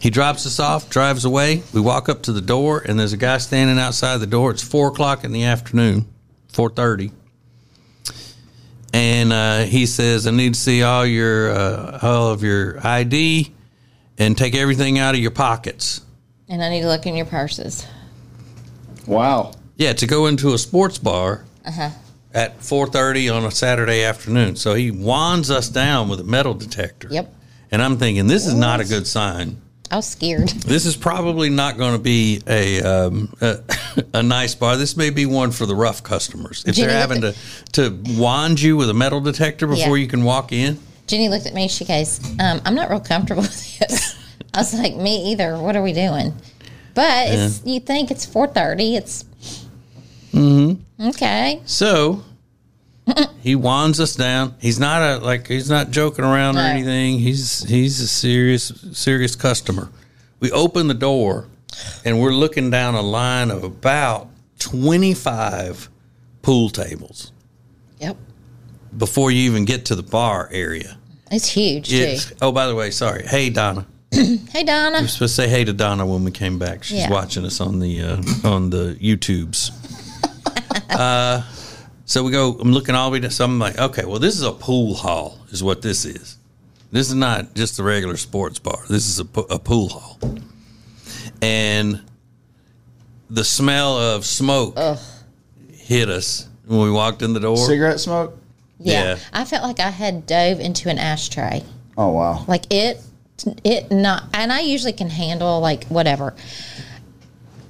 Yep. 0.00 0.02
He 0.02 0.10
drops 0.10 0.46
us 0.46 0.58
off, 0.58 0.88
drives 0.88 1.26
away. 1.26 1.62
We 1.74 1.80
walk 1.80 2.08
up 2.08 2.22
to 2.22 2.32
the 2.32 2.40
door, 2.40 2.82
and 2.84 2.98
there's 2.98 3.12
a 3.12 3.18
guy 3.18 3.36
standing 3.38 3.78
outside 3.78 4.16
the 4.16 4.26
door. 4.26 4.50
It's 4.50 4.62
four 4.62 4.88
o'clock 4.88 5.24
in 5.24 5.32
the 5.32 5.44
afternoon, 5.44 6.06
four 6.48 6.70
thirty, 6.70 7.12
and 8.94 9.32
uh, 9.32 9.64
he 9.64 9.84
says, 9.84 10.26
"I 10.26 10.30
need 10.30 10.54
to 10.54 10.60
see 10.60 10.82
all 10.82 11.04
your 11.04 11.50
uh, 11.52 11.98
all 12.02 12.28
of 12.28 12.42
your 12.42 12.84
ID, 12.84 13.52
and 14.18 14.38
take 14.38 14.54
everything 14.54 14.98
out 14.98 15.14
of 15.14 15.20
your 15.20 15.32
pockets." 15.32 16.00
And 16.48 16.64
I 16.64 16.70
need 16.70 16.80
to 16.80 16.88
look 16.88 17.06
in 17.06 17.14
your 17.14 17.26
purses. 17.26 17.86
Wow. 19.06 19.52
Yeah, 19.76 19.92
to 19.92 20.06
go 20.06 20.26
into 20.26 20.54
a 20.54 20.58
sports 20.58 20.98
bar 20.98 21.44
at 22.32 22.62
four 22.62 22.86
thirty 22.86 23.28
on 23.28 23.44
a 23.44 23.50
Saturday 23.50 24.02
afternoon. 24.02 24.56
So 24.56 24.74
he 24.74 24.90
wands 24.90 25.50
us 25.50 25.68
down 25.68 26.08
with 26.08 26.20
a 26.20 26.24
metal 26.24 26.54
detector. 26.54 27.08
Yep. 27.10 27.34
And 27.70 27.82
I'm 27.82 27.98
thinking 27.98 28.26
this 28.26 28.46
is 28.46 28.54
not 28.54 28.80
a 28.80 28.84
good 28.84 29.06
sign. 29.06 29.60
I 29.90 29.96
was 29.96 30.06
scared. 30.06 30.48
This 30.66 30.86
is 30.86 30.96
probably 30.96 31.50
not 31.50 31.76
going 31.76 31.92
to 31.94 31.98
be 31.98 32.42
a, 32.46 32.80
um, 32.82 33.32
a 33.40 33.58
a 34.14 34.22
nice 34.22 34.54
bar. 34.54 34.76
This 34.76 34.96
may 34.96 35.10
be 35.10 35.26
one 35.26 35.50
for 35.50 35.66
the 35.66 35.74
rough 35.74 36.02
customers. 36.02 36.64
If 36.66 36.76
Jenny, 36.76 36.88
they're 36.88 37.00
having 37.00 37.20
to 37.22 37.34
to 37.72 37.98
wand 38.18 38.60
you 38.60 38.76
with 38.76 38.88
a 38.90 38.94
metal 38.94 39.20
detector 39.20 39.66
before 39.66 39.96
Yeah. 39.96 40.02
you 40.02 40.08
can 40.08 40.22
walk 40.24 40.52
in. 40.52 40.78
Jenny 41.06 41.28
looked 41.28 41.46
at 41.46 41.54
me. 41.54 41.66
She 41.68 41.84
goes, 41.84 42.20
um, 42.38 42.60
"I'm 42.64 42.74
not 42.74 42.88
real 42.90 43.00
comfortable 43.00 43.42
with 43.50 43.78
this." 43.78 44.14
I 44.54 44.58
was 44.58 44.72
like, 44.74 44.94
"Me 44.96 45.32
either. 45.32 45.58
What 45.58 45.74
are 45.76 45.82
we 45.82 45.92
doing?" 45.92 46.34
But 46.94 47.28
it's, 47.30 47.62
you 47.64 47.80
think 47.80 48.10
it's 48.10 48.26
4:30. 48.26 48.96
It's 48.96 49.24
Mm-hmm. 50.32 51.08
okay. 51.08 51.60
So 51.64 52.22
he 53.42 53.54
wands 53.54 54.00
us 54.00 54.14
down. 54.14 54.54
He's 54.60 54.78
not 54.78 55.02
a 55.02 55.24
like 55.24 55.46
he's 55.48 55.70
not 55.70 55.90
joking 55.90 56.24
around 56.24 56.56
or 56.56 56.60
No. 56.60 56.66
anything. 56.66 57.18
He's 57.18 57.62
he's 57.68 58.00
a 58.00 58.06
serious 58.08 58.72
serious 58.92 59.34
customer. 59.36 59.90
We 60.40 60.50
open 60.52 60.88
the 60.88 60.94
door 60.94 61.46
and 62.04 62.20
we're 62.20 62.32
looking 62.34 62.70
down 62.70 62.94
a 62.94 63.02
line 63.02 63.50
of 63.50 63.64
about 63.64 64.28
25 64.58 65.88
pool 66.42 66.70
tables 66.70 67.32
Yep. 67.98 68.16
before 68.96 69.30
you 69.30 69.42
even 69.50 69.64
get 69.64 69.86
to 69.86 69.94
the 69.94 70.02
bar 70.02 70.48
area. 70.52 70.96
It's 71.30 71.46
huge 71.46 71.92
It's, 71.92 72.26
too. 72.26 72.34
oh, 72.42 72.50
by 72.52 72.66
the 72.66 72.74
way, 72.74 72.90
sorry. 72.90 73.24
Hey, 73.26 73.50
Donna. 73.50 73.86
Hey 74.50 74.64
Donna. 74.64 75.02
We're 75.02 75.06
supposed 75.06 75.36
to 75.36 75.42
say 75.42 75.48
hey 75.48 75.62
to 75.64 75.72
Donna 75.72 76.04
when 76.04 76.24
we 76.24 76.32
came 76.32 76.58
back. 76.58 76.82
She's 76.82 76.98
Yeah. 76.98 77.10
watching 77.10 77.44
us 77.44 77.60
on 77.60 77.78
the 77.78 78.02
uh, 78.02 78.16
on 78.48 78.70
the 78.70 78.96
YouTubes. 79.00 79.70
uh, 80.90 81.42
so 82.10 82.24
we 82.24 82.32
go. 82.32 82.56
I'm 82.58 82.72
looking 82.72 82.96
all 82.96 83.08
the 83.08 83.12
way 83.14 83.20
down. 83.20 83.30
So 83.30 83.44
I'm 83.44 83.60
like, 83.60 83.78
okay, 83.78 84.04
well, 84.04 84.18
this 84.18 84.34
is 84.34 84.42
a 84.42 84.50
pool 84.50 84.94
hall, 84.94 85.38
is 85.50 85.62
what 85.62 85.80
this 85.80 86.04
is. 86.04 86.38
This 86.90 87.08
is 87.08 87.14
not 87.14 87.54
just 87.54 87.78
a 87.78 87.84
regular 87.84 88.16
sports 88.16 88.58
bar. 88.58 88.80
This 88.88 89.06
is 89.06 89.20
a, 89.20 89.40
a 89.42 89.60
pool 89.60 89.90
hall, 89.90 90.18
and 91.40 92.02
the 93.30 93.44
smell 93.44 93.96
of 93.96 94.26
smoke 94.26 94.76
hit 95.72 96.08
us 96.08 96.48
when 96.66 96.80
we 96.80 96.90
walked 96.90 97.22
in 97.22 97.32
the 97.32 97.38
door. 97.38 97.56
Cigarette 97.56 98.00
smoke? 98.00 98.36
Yeah. 98.80 99.02
Yeah. 99.02 99.18
I 99.32 99.44
felt 99.44 99.62
like 99.62 99.78
I 99.78 99.90
had 99.90 100.26
dove 100.26 100.58
into 100.58 100.88
an 100.88 100.98
ashtray. 100.98 101.62
Oh, 101.96 102.08
wow. 102.08 102.44
Like 102.48 102.64
it, 102.72 103.00
it 103.62 103.92
not, 103.92 104.24
and 104.34 104.52
I 104.52 104.60
usually 104.60 104.94
can 104.94 105.10
handle 105.10 105.60
like 105.60 105.84
whatever. 105.84 106.34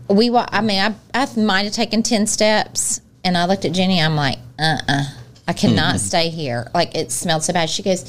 We, 0.09 0.31
wa- 0.31 0.49
I 0.51 0.63
mean, 0.63 0.81
I, 0.81 0.95
I 1.13 1.29
might 1.39 1.65
have 1.65 1.75
taken 1.75 2.03
10 2.03 2.27
steps 2.27 3.03
and 3.25 3.37
I 3.37 3.47
looked 3.47 3.65
at 3.65 3.73
Jenny. 3.73 4.01
I'm 4.01 4.17
like, 4.17 4.39
uh 4.59 4.79
uh 4.89 5.05
I 5.51 5.53
cannot 5.53 5.99
stay 5.99 6.29
here. 6.29 6.71
Like 6.73 6.95
it 6.95 7.11
smelled 7.11 7.43
so 7.43 7.53
bad. 7.53 7.69
She 7.69 7.83
goes, 7.83 8.03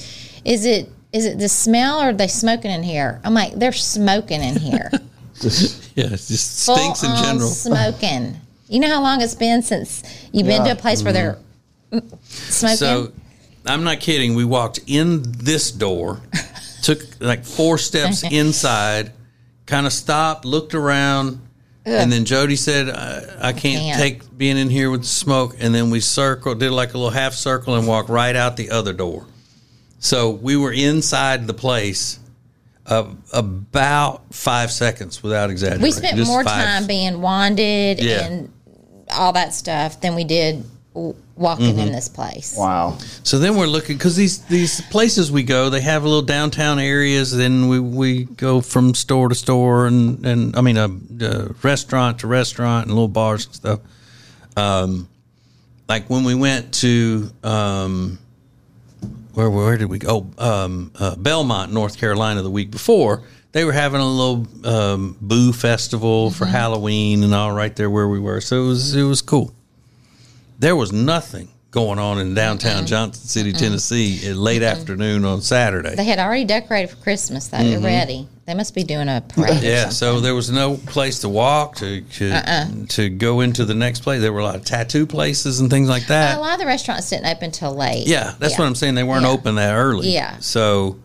Is 0.45 0.65
it, 0.65 0.89
is 1.11 1.25
it 1.25 1.39
the 1.39 1.49
smell 1.49 1.99
or 1.99 2.09
are 2.09 2.13
they 2.13 2.27
smoking 2.27 2.69
in 2.69 2.83
here? 2.83 3.19
I'm 3.23 3.33
like, 3.33 3.53
They're 3.53 3.71
smoking 3.71 4.43
in 4.43 4.57
here. 4.57 4.89
yeah, 5.41 6.05
it 6.05 6.09
just 6.11 6.59
stinks 6.59 7.03
in 7.03 7.15
general. 7.23 7.49
Smoking. 7.49 8.39
You 8.67 8.79
know 8.79 8.89
how 8.89 9.01
long 9.01 9.21
it's 9.21 9.33
been 9.33 9.63
since 9.63 10.03
you've 10.31 10.45
been 10.45 10.63
to 10.65 10.73
a 10.73 10.75
place 10.75 11.03
where 11.03 11.13
they're 11.13 11.37
mm, 11.91 12.03
smoking? 12.23 12.77
So 12.77 13.11
I'm 13.65 13.83
not 13.83 13.99
kidding. 13.99 14.35
We 14.35 14.45
walked 14.45 14.79
in 14.85 15.23
this 15.23 15.71
door, 15.71 16.21
took 16.83 17.01
like 17.19 17.43
four 17.43 17.79
steps 17.79 18.23
inside, 18.31 19.13
kind 19.65 19.87
of 19.87 19.93
stopped, 19.93 20.45
looked 20.45 20.75
around, 20.75 21.41
and 21.85 22.11
then 22.11 22.25
Jody 22.25 22.55
said, 22.55 22.89
I, 22.89 23.49
I 23.49 23.53
can't 23.53 23.81
Can't. 23.81 23.99
take 23.99 24.37
being 24.37 24.57
in 24.57 24.69
here 24.69 24.91
with 24.91 25.01
the 25.01 25.07
smoke. 25.07 25.55
And 25.59 25.73
then 25.73 25.89
we 25.89 25.99
circled, 25.99 26.59
did 26.59 26.71
like 26.71 26.93
a 26.93 26.97
little 26.97 27.09
half 27.11 27.33
circle, 27.33 27.75
and 27.75 27.87
walked 27.87 28.09
right 28.09 28.35
out 28.35 28.57
the 28.57 28.69
other 28.71 28.93
door. 28.93 29.25
So 29.99 30.29
we 30.29 30.55
were 30.57 30.71
inside 30.71 31.47
the 31.47 31.53
place. 31.53 32.19
Uh, 32.85 33.05
about 33.31 34.33
five 34.33 34.71
seconds 34.71 35.21
without 35.21 35.49
exaggerating. 35.51 35.83
we 35.83 35.91
spent 35.91 36.17
Just 36.17 36.29
more 36.29 36.43
five. 36.43 36.65
time 36.65 36.87
being 36.87 37.21
wanded 37.21 38.01
Yeah. 38.03 38.25
and 38.25 38.51
all 39.11 39.33
that 39.33 39.53
stuff 39.53 40.01
than 40.01 40.15
we 40.15 40.23
did 40.23 40.65
walking 40.93 41.67
Mm-hmm. 41.71 41.79
in 41.79 41.91
this 41.91 42.09
place. 42.09 42.55
Wow. 42.57 42.97
So 43.23 43.39
then 43.39 43.55
we're 43.55 43.65
looking 43.67 43.97
because 43.97 44.15
these 44.15 44.39
these 44.45 44.81
places 44.89 45.31
we 45.31 45.43
go, 45.43 45.69
they 45.69 45.81
have 45.81 46.03
a 46.03 46.07
little 46.07 46.21
downtown 46.21 46.79
areas. 46.79 47.35
Then 47.35 47.69
we, 47.69 47.79
we 47.79 48.23
go 48.25 48.61
from 48.61 48.93
store 48.93 49.29
to 49.29 49.35
store 49.35 49.87
and 49.87 50.25
and 50.25 50.55
I 50.55 50.61
mean 50.61 50.77
a, 50.77 50.85
uh 51.25 51.53
restaurant 51.63 52.19
to 52.19 52.27
restaurant 52.27 52.87
and 52.87 52.93
little 52.93 53.07
bars 53.07 53.45
and 53.45 53.55
stuff. 53.55 53.79
Um, 54.57 55.07
like 55.87 56.09
when 56.09 56.23
we 56.23 56.35
went 56.35 56.73
to 56.75 57.29
um, 57.43 58.19
where 59.33 59.49
where 59.49 59.77
did 59.77 59.89
we 59.89 59.99
go? 59.99 60.27
Um, 60.37 60.91
uh, 60.99 61.15
Belmont, 61.15 61.71
North 61.71 61.97
Carolina, 61.97 62.41
the 62.41 62.51
week 62.51 62.69
before. 62.71 63.23
They 63.53 63.65
were 63.65 63.73
having 63.73 63.99
a 63.99 64.07
little 64.07 64.47
um, 64.65 65.17
boo 65.19 65.51
festival 65.51 66.31
for 66.31 66.45
Halloween 66.45 67.21
and 67.23 67.33
all 67.33 67.51
right 67.51 67.75
there 67.75 67.89
where 67.89 68.07
we 68.07 68.17
were. 68.19 68.39
So 68.39 68.63
it 68.63 68.67
was 68.67 68.95
it 68.95 69.03
was 69.03 69.21
cool 69.21 69.53
there 70.61 70.75
was 70.75 70.93
nothing 70.93 71.49
going 71.71 71.97
on 71.97 72.19
in 72.19 72.33
downtown 72.33 72.85
Johnson 72.85 73.25
City, 73.27 73.51
Tennessee, 73.51 74.27
at 74.27 74.35
late 74.35 74.61
afternoon 74.61 75.25
on 75.25 75.41
Saturday. 75.41 75.95
They 75.95 76.03
had 76.03 76.19
already 76.19 76.43
decorated 76.45 76.89
for 76.89 76.97
Christmas, 76.97 77.47
though. 77.47 77.57
They're 77.63 77.79
ready. 77.79 78.27
They 78.45 78.53
must 78.53 78.75
be 78.75 78.83
doing 78.83 79.07
a 79.07 79.23
parade. 79.27 79.53
Mm-hmm. 79.53 79.63
yeah, 79.65 79.89
so 79.89 80.19
there 80.19 80.35
was 80.35 80.51
no 80.51 80.75
place 80.77 81.19
to 81.19 81.29
walk 81.29 81.75
to 81.77 82.01
to, 82.01 82.85
to 82.89 83.09
go 83.09 83.39
into 83.41 83.65
the 83.65 83.73
next 83.73 84.01
place. 84.01 84.21
There 84.21 84.31
were 84.33 84.41
a 84.41 84.43
lot 84.43 84.55
of 84.55 84.65
tattoo 84.65 85.05
places 85.07 85.61
and 85.61 85.69
things 85.69 85.89
like 85.89 86.07
that. 86.07 86.37
a 86.37 86.41
lot 86.41 86.53
of 86.53 86.59
the 86.59 86.65
restaurants 86.65 87.09
didn't 87.09 87.27
open 87.27 87.51
till 87.51 87.73
late. 87.73 88.05
Yeah, 88.07 88.33
that's 88.37 88.59
what 88.59 88.65
I'm 88.65 88.75
saying. 88.75 88.95
They 88.95 89.03
weren't 89.03 89.23
Yeah. 89.23 89.31
open 89.31 89.55
that 89.55 89.73
early. 89.73 90.09
Yeah. 90.09 90.37
So 90.39 90.99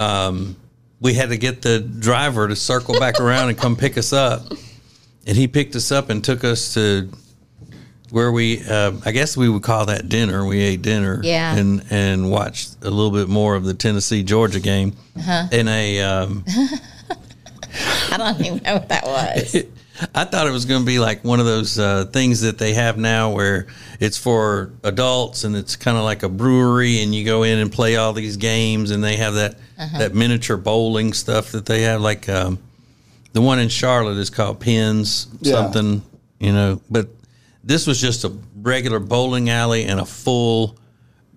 um, 0.00 0.56
we 1.00 1.14
had 1.14 1.30
to 1.30 1.36
get 1.38 1.62
the 1.62 1.80
driver 1.80 2.48
to 2.48 2.56
circle 2.56 2.98
back 2.98 3.20
around 3.20 3.48
and 3.48 3.56
come 3.56 3.76
pick 3.76 3.96
us 3.96 4.12
up. 4.12 4.42
And 5.26 5.36
he 5.36 5.46
picked 5.46 5.76
us 5.76 5.92
up 5.92 6.10
and 6.10 6.24
took 6.24 6.42
us 6.44 6.74
to 6.74 7.08
where 8.10 8.30
we, 8.32 8.62
uh, 8.68 8.92
I 9.04 9.12
guess 9.12 9.36
we 9.36 9.48
would 9.48 9.62
call 9.62 9.86
that 9.86 10.08
dinner. 10.08 10.44
We 10.44 10.60
ate 10.60 10.82
dinner. 10.82 11.20
Yeah. 11.22 11.54
And, 11.56 11.84
and 11.90 12.30
watched 12.30 12.76
a 12.82 12.90
little 12.90 13.10
bit 13.10 13.28
more 13.28 13.54
of 13.54 13.64
the 13.64 13.74
Tennessee 13.74 14.22
Georgia 14.22 14.60
game 14.60 14.94
Uh-huh. 15.16 15.48
in 15.52 15.68
a. 15.68 16.00
Um, 16.02 16.44
I 18.10 18.16
don't 18.16 18.40
even 18.44 18.62
know 18.62 18.74
what 18.74 18.88
that 18.88 19.04
was. 19.04 19.56
I 20.14 20.24
thought 20.24 20.46
it 20.46 20.50
was 20.50 20.64
going 20.64 20.80
to 20.80 20.86
be 20.86 20.98
like 20.98 21.22
one 21.24 21.40
of 21.40 21.46
those 21.46 21.78
uh, 21.78 22.06
things 22.06 22.40
that 22.40 22.56
they 22.58 22.72
have 22.72 22.96
now 22.96 23.32
where 23.32 23.66
it's 24.00 24.16
for 24.16 24.72
adults 24.82 25.44
and 25.44 25.54
it's 25.54 25.76
kind 25.76 25.96
of 25.98 26.04
like 26.04 26.22
a 26.22 26.28
brewery 26.28 27.02
and 27.02 27.14
you 27.14 27.22
go 27.24 27.42
in 27.42 27.58
and 27.58 27.70
play 27.70 27.96
all 27.96 28.14
these 28.14 28.38
games 28.38 28.90
and 28.92 29.04
they 29.04 29.16
have 29.16 29.34
that 29.34 29.56
Uh-huh. 29.78 29.98
that 29.98 30.14
miniature 30.14 30.56
bowling 30.56 31.12
stuff 31.12 31.52
that 31.52 31.64
they 31.66 31.82
have 31.82 32.00
like 32.00 32.28
um, 32.30 32.58
the 33.34 33.40
one 33.42 33.58
in 33.58 33.68
Charlotte 33.68 34.16
is 34.18 34.30
called 34.30 34.58
Pins 34.60 35.26
Yeah. 35.42 35.52
something 35.52 36.02
you 36.38 36.52
know 36.52 36.80
but 36.90 37.08
this 37.64 37.86
was 37.86 38.00
just 38.00 38.24
a 38.24 38.32
regular 38.56 38.98
bowling 38.98 39.50
alley 39.50 39.84
and 39.84 40.00
a 40.00 40.04
full 40.04 40.78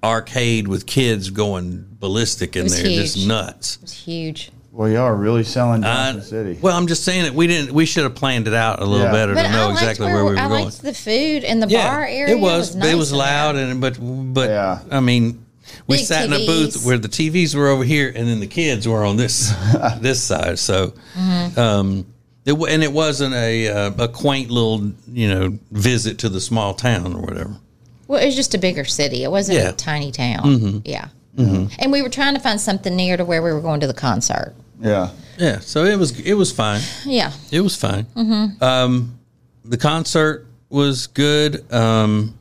arcade 0.04 0.68
with 0.68 0.86
kids 0.86 1.30
going 1.30 1.86
ballistic 2.00 2.56
in 2.56 2.64
was 2.64 2.76
there 2.76 2.86
just 2.92 3.26
nuts. 3.28 3.76
It 3.78 3.82
was 3.84 3.94
huge. 3.94 4.52
Well, 4.72 4.90
y'all 4.90 5.02
are 5.04 5.16
really 5.16 5.44
selling 5.44 5.84
I- 5.84 6.14
Johnson 6.14 6.30
City. 6.30 6.60
well, 6.62 6.76
I'm 6.76 6.88
just 6.88 7.04
saying 7.04 7.24
that 7.26 7.36
we 7.36 7.46
didn't. 7.46 7.74
We 7.74 7.86
should 7.86 8.04
have 8.04 8.16
planned 8.16 8.48
it 8.48 8.56
out 8.56 8.82
a 8.82 8.86
little 8.86 9.06
Yeah. 9.06 9.12
better 9.12 9.36
But 9.36 9.44
to 9.44 9.50
I 9.50 9.52
know 9.52 9.70
exactly 9.72 10.08
where, 10.08 10.16
where, 10.16 10.26
we 10.26 10.32
were 10.32 10.40
I 10.40 10.48
going. 10.48 10.64
liked 10.66 10.82
the 10.82 10.94
food 10.96 11.44
and 11.44 11.62
the 11.62 11.68
bar 11.68 12.04
area. 12.06 12.36
it 12.36 12.40
was. 12.40 12.76
nice 12.76 12.92
it 12.92 12.96
was 12.96 13.14
loud, 13.14 13.56
and 13.56 13.80
but 13.80 13.98
but 14.02 14.50
Yeah. 14.50 14.80
I 14.90 15.00
mean, 15.00 15.46
we 15.86 15.98
Big 15.98 16.06
sat 16.08 16.26
in 16.26 16.34
a 16.34 16.46
booth 16.48 16.84
where 16.86 16.98
the 16.98 17.08
TVs 17.08 17.54
were 17.56 17.68
over 17.68 17.84
here, 17.84 18.12
and 18.16 18.28
then 18.28 18.40
the 18.40 18.48
kids 18.48 18.88
were 18.88 19.06
on 19.06 19.16
this 19.16 19.54
this 20.02 20.22
side. 20.24 20.58
So, 20.58 20.94
um, 21.56 22.08
it, 22.46 22.54
and 22.54 22.84
it 22.84 22.92
wasn't 22.92 23.34
a 23.36 23.68
uh, 23.70 23.92
a 24.00 24.08
quaint 24.08 24.50
little 24.52 24.92
you 25.08 25.28
know 25.30 25.58
visit 25.72 26.20
to 26.20 26.30
the 26.30 26.42
small 26.42 26.74
town 26.74 27.14
or 27.16 27.22
whatever. 27.22 27.56
Well, 28.08 28.22
it 28.22 28.26
was 28.26 28.36
just 28.36 28.54
a 28.54 28.58
bigger 28.58 28.84
city. 28.86 29.24
It 29.24 29.32
wasn't 29.32 29.60
Yeah. 29.60 29.70
a 29.70 29.74
tiny 29.74 30.12
town. 30.12 30.82
Yeah. 30.86 31.08
And 31.38 31.92
we 31.92 32.02
were 32.04 32.10
trying 32.10 32.36
to 32.36 32.40
find 32.40 32.62
something 32.62 32.96
near 32.96 33.18
to 33.18 33.26
where 33.26 33.42
we 33.42 33.52
were 33.52 33.62
going 33.62 33.80
to 33.80 33.88
the 33.88 33.94
concert. 33.94 34.54
Yeah. 34.80 35.10
Yeah, 35.40 35.60
so 35.60 35.84
it 35.86 35.98
was 35.98 36.20
it 36.20 36.34
was 36.36 36.52
fine. 36.52 36.82
Yeah. 37.06 37.32
It 37.52 37.62
was 37.62 37.76
fine. 37.76 38.06
Um, 38.62 39.18
the 39.66 39.78
concert 39.78 40.46
was 40.70 41.08
good. 41.08 41.72
Um, 41.74 42.38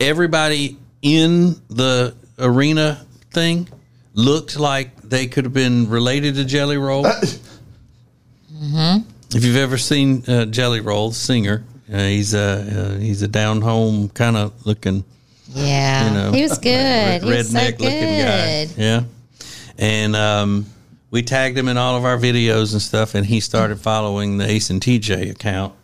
everybody 0.00 0.76
in 1.02 1.56
the 1.68 2.14
arena 2.38 3.06
thing 3.32 3.68
looked 4.14 4.58
like 4.58 5.00
they 5.02 5.26
could 5.26 5.44
have 5.44 5.54
been 5.54 5.88
related 5.88 6.34
to 6.34 6.44
Jelly 6.44 6.76
Roll. 6.76 7.06
If 8.62 9.44
you've 9.44 9.56
ever 9.56 9.78
seen 9.78 10.22
uh, 10.28 10.44
Jelly 10.46 10.80
Roll, 10.80 11.10
the 11.10 11.14
singer, 11.14 11.64
uh, 11.92 11.98
he's 11.98 12.34
a 12.34 12.40
uh, 12.94 12.98
he's 12.98 13.22
a 13.22 13.28
down 13.28 13.60
home 13.62 14.08
kind 14.10 14.36
of 14.36 14.66
looking 14.66 15.04
Yeah. 15.48 16.08
you 16.08 16.14
know, 16.14 16.32
he 16.32 16.42
was 16.42 16.58
good. 16.58 17.22
he 17.22 17.28
was 17.30 17.50
so 17.50 17.58
redneck 17.58 17.78
good. 17.78 17.80
looking 17.80 18.00
guy. 18.00 18.66
Yeah. 18.76 19.02
And 19.78 20.14
um, 20.14 20.66
we 21.10 21.22
tagged 21.22 21.56
him 21.56 21.68
in 21.68 21.76
all 21.78 21.96
of 21.96 22.04
our 22.04 22.18
videos 22.18 22.72
and 22.72 22.82
stuff, 22.82 23.14
and 23.14 23.24
he 23.24 23.40
started 23.40 23.80
following 23.80 24.36
the 24.38 24.46
Ace 24.48 24.68
and 24.70 24.80
TJ 24.80 25.30
account. 25.30 25.74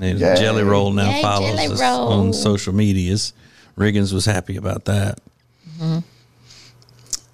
And 0.00 0.18
Yay. 0.18 0.34
Jelly 0.36 0.64
Roll 0.64 0.90
now 0.92 1.08
Yay, 1.08 1.22
follows 1.22 1.50
Jelly 1.54 1.66
us 1.74 1.80
Roll. 1.80 2.08
on 2.08 2.32
social 2.32 2.74
medias. 2.74 3.32
Riggins 3.78 4.12
was 4.12 4.24
happy 4.24 4.56
about 4.56 4.86
that. 4.86 5.20
Mm-hmm. 5.78 5.98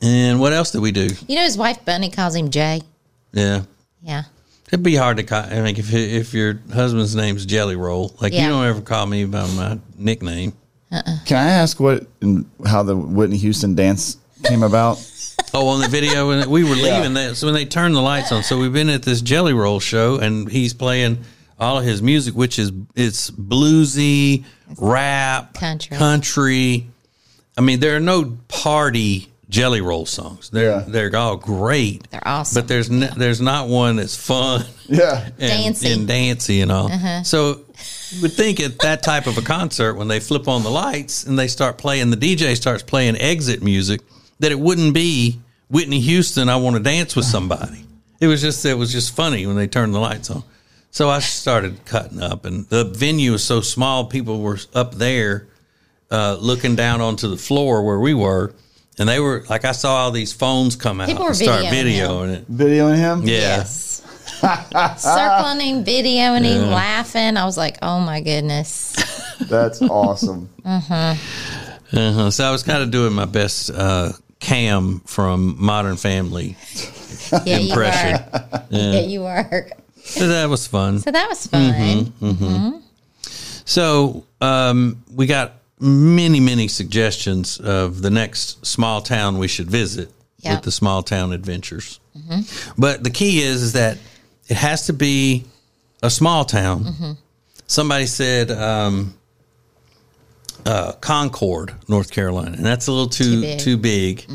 And 0.03 0.41
what 0.41 0.53
else 0.53 0.71
did 0.71 0.81
we 0.83 0.93
do? 0.93 1.09
You 1.27 1.37
know, 1.37 1.43
his 1.43 1.57
wife 1.57 1.85
Bunny 1.85 2.11
calls 2.11 2.35
him 2.35 2.51
Jay. 2.51 2.83
Yeah. 3.33 3.63
Yeah. 4.03 4.25
It'd 4.73 4.83
be 4.85 4.95
hard 4.95 5.17
to 5.17 5.23
call. 5.25 5.43
I 5.43 5.61
mean, 5.63 5.77
if 5.77 5.93
if 5.93 6.33
your 6.35 6.61
husband's 6.73 7.15
name's 7.17 7.45
Jelly 7.47 7.77
Roll, 7.77 8.15
like 8.21 8.33
Yeah. 8.33 8.45
you 8.45 8.49
don't 8.51 8.65
ever 8.67 8.81
call 8.81 9.07
me 9.07 9.25
by 9.25 9.47
my 9.55 9.79
nickname. 9.99 10.53
Uh-uh. 10.93 11.19
Can 11.25 11.37
I 11.37 11.51
ask 11.51 11.79
what 11.81 12.07
and 12.21 12.49
how 12.67 12.83
the 12.83 12.97
Whitney 12.97 13.37
Houston 13.39 13.75
dance 13.75 14.17
came 14.45 14.63
about? 14.63 15.05
Oh, 15.53 15.67
on 15.69 15.81
the 15.81 15.89
video 15.89 16.29
when 16.29 16.49
we 16.51 16.63
were 16.63 16.77
leaving, 16.77 17.15
that 17.15 17.35
so 17.37 17.47
when 17.49 17.55
they 17.55 17.65
turned 17.65 17.97
the 17.97 18.01
lights 18.01 18.31
on. 18.31 18.45
So 18.45 18.57
we've 18.59 18.73
been 18.73 18.89
at 18.91 19.03
this 19.03 19.21
Jelly 19.21 19.53
Roll 19.55 19.81
show, 19.81 20.17
and 20.19 20.49
he's 20.49 20.75
playing 20.75 21.25
all 21.59 21.79
of 21.79 21.85
his 21.85 22.03
music, 22.03 22.35
which 22.37 22.57
is 22.59 22.71
it's 22.95 23.31
bluesy, 23.33 24.45
rap, 24.79 25.55
Country. 25.55 25.97
country. 25.97 26.87
I 27.59 27.63
mean, 27.63 27.81
there 27.81 27.97
are 27.97 28.01
no 28.01 28.37
party 28.49 29.30
Jelly 29.51 29.81
Roll 29.83 30.07
songs. 30.07 30.49
They're 30.51 30.71
Yeah. 30.71 30.85
they're 30.87 31.15
all 31.17 31.37
great. 31.37 32.09
They're 32.11 32.27
awesome. 32.27 32.55
But 32.63 32.69
there's 32.69 32.89
n- 32.89 33.13
there's 33.17 33.41
not 33.41 33.69
one 33.69 33.97
that's 33.97 34.17
fun 34.17 34.65
Yeah. 34.89 35.25
and, 35.39 35.39
Dancy. 35.39 35.93
and 35.93 36.09
dancy 36.09 36.61
and 36.63 36.73
all. 36.73 36.91
Uh-huh. 36.91 37.23
So 37.25 37.61
you 38.13 38.23
would 38.23 38.33
think 38.33 38.61
at 38.61 38.79
that 38.81 39.03
type 39.03 39.27
of 39.27 39.37
a 39.39 39.43
concert, 39.43 39.95
when 39.95 40.09
they 40.09 40.21
flip 40.21 40.49
on 40.49 40.63
the 40.63 40.71
lights 40.71 41.25
and 41.25 41.39
they 41.39 41.49
start 41.49 41.77
playing, 41.79 42.11
the 42.11 42.17
DJ 42.17 42.55
starts 42.57 42.83
playing 42.83 43.17
exit 43.17 43.63
music, 43.63 44.01
that 44.39 44.51
it 44.53 44.59
wouldn't 44.59 44.95
be 44.95 45.41
Whitney 45.69 46.01
Houston. 46.01 46.49
I 46.49 46.57
want 46.57 46.77
to 46.77 46.83
dance 46.83 47.15
with 47.15 47.27
somebody. 47.27 47.85
It 48.21 48.27
was 48.29 48.41
just 48.41 48.65
it 48.65 48.75
was 48.75 48.93
just 48.93 49.15
funny 49.15 49.47
when 49.47 49.57
they 49.57 49.67
turned 49.67 49.95
the 49.95 49.99
lights 50.01 50.31
on. 50.31 50.43
So 50.93 51.09
I 51.09 51.21
started 51.21 51.85
cutting 51.85 52.21
up, 52.23 52.45
and 52.45 52.67
the 52.69 52.85
venue 52.85 53.33
was 53.33 53.45
so 53.45 53.61
small. 53.61 54.05
People 54.07 54.41
were 54.41 54.59
up 54.75 54.95
there 54.97 55.47
uh, 56.11 56.37
looking 56.41 56.75
down 56.77 57.01
onto 57.01 57.29
the 57.29 57.37
floor 57.37 57.83
where 57.85 57.99
we 58.01 58.13
were. 58.15 58.53
And 59.01 59.09
they 59.09 59.19
were 59.19 59.45
like, 59.49 59.65
I 59.65 59.73
saw 59.73 59.97
all 59.97 60.11
these 60.11 60.31
phones 60.35 60.77
come 60.77 61.01
out 61.01 61.09
People 61.09 61.25
were 61.25 61.31
and 61.31 61.37
start 61.39 61.65
videoing 61.65 62.29
videoing 62.29 62.35
it. 62.35 62.53
Videoing 62.53 62.97
him? 62.97 63.23
Yeah. 63.23 63.37
Yes. 63.39 64.03
Circling 64.41 65.61
him, 65.61 65.85
videoing 65.85 66.45
him, 66.45 66.69
laughing. 66.71 67.39
I 67.39 67.47
was 67.47 67.57
like, 67.57 67.79
oh 67.81 67.99
my 68.01 68.21
goodness. 68.21 68.95
That's 69.49 69.83
awesome. 69.83 70.51
Uh-huh. 71.93 72.31
So 72.31 72.45
I 72.45 72.53
was 72.53 72.63
kind 72.63 72.85
of 72.85 72.93
doing 72.93 73.13
my 73.13 73.25
best 73.25 73.69
uh, 73.71 74.13
Cam 74.39 75.01
from 75.07 75.57
Modern 75.59 75.97
Family. 75.97 76.57
Yeah, 77.45 77.59
you 77.59 77.69
Impression. 77.69 78.25
were. 78.33 78.67
Yeah. 78.71 79.01
you 79.01 79.21
were. 79.23 79.69
So 80.03 80.27
that 80.29 80.49
was 80.49 80.67
fun. 80.67 80.99
So 80.99 81.11
that 81.13 81.29
was 81.29 81.47
fun. 81.47 82.83
So 83.65 84.27
um, 84.41 85.05
we 85.15 85.27
got 85.27 85.60
many, 85.81 86.41
many 86.41 86.69
suggestions 86.69 87.59
of 87.59 88.03
the 88.03 88.11
next 88.11 88.65
small 88.67 89.01
town 89.01 89.39
we 89.39 89.49
should 89.49 89.71
visit 89.71 90.11
Yeah. 90.39 90.55
with 90.55 90.63
the 90.65 90.73
small 90.73 91.03
town 91.03 91.33
adventures. 91.33 91.99
But 92.79 93.03
the 93.05 93.11
key 93.11 93.41
is, 93.43 93.63
is 93.63 93.73
that 93.73 93.99
it 94.49 94.57
has 94.57 94.87
to 94.87 94.93
be 94.93 95.45
a 96.03 96.11
small 96.11 96.45
town. 96.45 97.17
Somebody 97.67 98.07
said 98.07 98.51
um, 98.51 99.15
uh, 100.67 100.93
Concord, 101.01 101.75
North 101.89 102.11
Carolina, 102.11 102.57
and 102.57 102.65
that's 102.67 102.87
a 102.87 102.93
little 102.93 103.09
too 103.09 103.41
big. 103.41 103.59
too 103.61 103.77
big. 103.77 104.27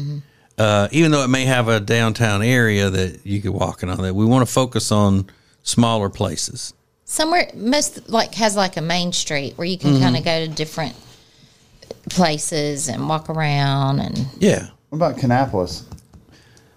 Uh, 0.57 0.87
even 0.91 1.11
though 1.11 1.23
it 1.23 1.27
may 1.27 1.45
have 1.45 1.67
a 1.67 1.79
downtown 1.79 2.41
area 2.41 2.89
that 2.89 3.25
you 3.25 3.41
could 3.41 3.51
walk 3.51 3.83
in 3.83 3.89
on, 3.89 4.01
that 4.01 4.13
we 4.15 4.25
want 4.25 4.45
to 4.47 4.51
focus 4.51 4.91
on 4.91 5.29
smaller 5.63 6.09
places. 6.09 6.73
Somewhere 7.03 7.51
most 7.55 8.09
like 8.09 8.33
has 8.35 8.55
like 8.55 8.77
a 8.77 8.81
main 8.81 9.11
street 9.11 9.57
where 9.57 9.67
you 9.67 9.77
Mm-hmm. 9.77 9.89
can 9.95 10.01
kind 10.01 10.17
of 10.17 10.23
go 10.23 10.45
to 10.45 10.51
different 10.51 10.95
places 12.09 12.87
and 12.89 13.07
walk 13.09 13.29
around 13.29 13.99
and 13.99 14.25
Yeah. 14.39 14.67
What 14.89 14.97
about 14.97 15.17
Kannapolis? 15.17 15.83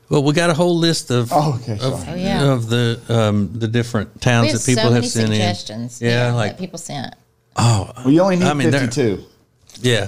Well, 0.09 0.23
we 0.23 0.33
got 0.33 0.49
a 0.49 0.55
whole 0.55 0.79
list 0.79 1.11
of 1.11 1.31
Oh, 1.33 1.61
okay, 1.63 1.73
of, 1.75 1.81
sorry. 2.01 2.05
Oh, 2.09 2.15
yeah. 2.15 2.53
of 2.53 2.69
the 2.69 2.99
um, 3.09 3.51
the 3.59 3.69
different 3.69 4.21
towns 4.23 4.53
have 4.53 4.61
that 4.61 4.67
people 4.67 4.83
so 4.85 4.89
have 4.91 4.95
many 5.03 5.09
sent 5.09 5.29
suggestions. 5.29 6.01
in. 6.03 6.09
Yeah, 6.09 6.31
that 6.31 6.37
like 6.37 6.59
people 6.59 6.79
sent. 6.79 7.15
oh, 7.57 7.91
Well, 7.99 8.11
you 8.11 8.23
only 8.23 8.37
need 8.37 8.47
I 8.47 8.55
mean, 8.55 8.71
they're- 8.71 8.81
52. 8.81 9.25
yeah. 9.83 10.07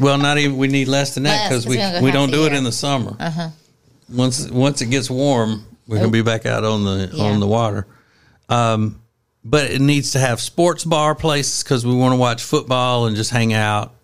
Well, 0.00 0.18
not 0.18 0.36
even 0.36 0.58
we 0.58 0.68
need 0.68 0.88
less 0.88 1.14
than 1.14 1.22
that 1.22 1.30
Less, 1.30 1.48
because 1.48 1.64
'cause 1.64 1.70
we 1.70 1.76
we 1.76 1.80
don't 1.80 1.92
go 1.92 2.00
we 2.02 2.10
half 2.10 2.14
don't 2.14 2.30
the 2.30 2.36
do 2.36 2.44
it 2.44 2.48
year. 2.50 2.58
in 2.58 2.64
the 2.64 2.72
summer. 2.72 3.16
Uh 3.18 3.30
huh. 3.30 3.48
Once 4.12 4.50
once 4.50 4.82
it 4.82 4.86
gets 4.90 5.08
warm, 5.08 5.64
we're 5.88 5.96
gonna 5.96 6.10
be 6.10 6.20
back 6.22 6.44
out 6.44 6.64
on 6.64 6.84
the 6.84 7.10
Yeah. 7.14 7.24
on 7.24 7.40
the 7.40 7.46
water. 7.46 7.86
Um, 8.50 9.00
but 9.42 9.70
it 9.70 9.80
needs 9.80 10.10
to 10.12 10.18
have 10.18 10.40
sports 10.42 10.84
bar 10.84 11.14
places 11.14 11.62
because 11.62 11.86
we 11.86 11.94
want 11.94 12.12
to 12.12 12.16
watch 12.16 12.42
football 12.42 13.06
and 13.06 13.16
just 13.16 13.30
hang 13.30 13.54
out. 13.54 13.94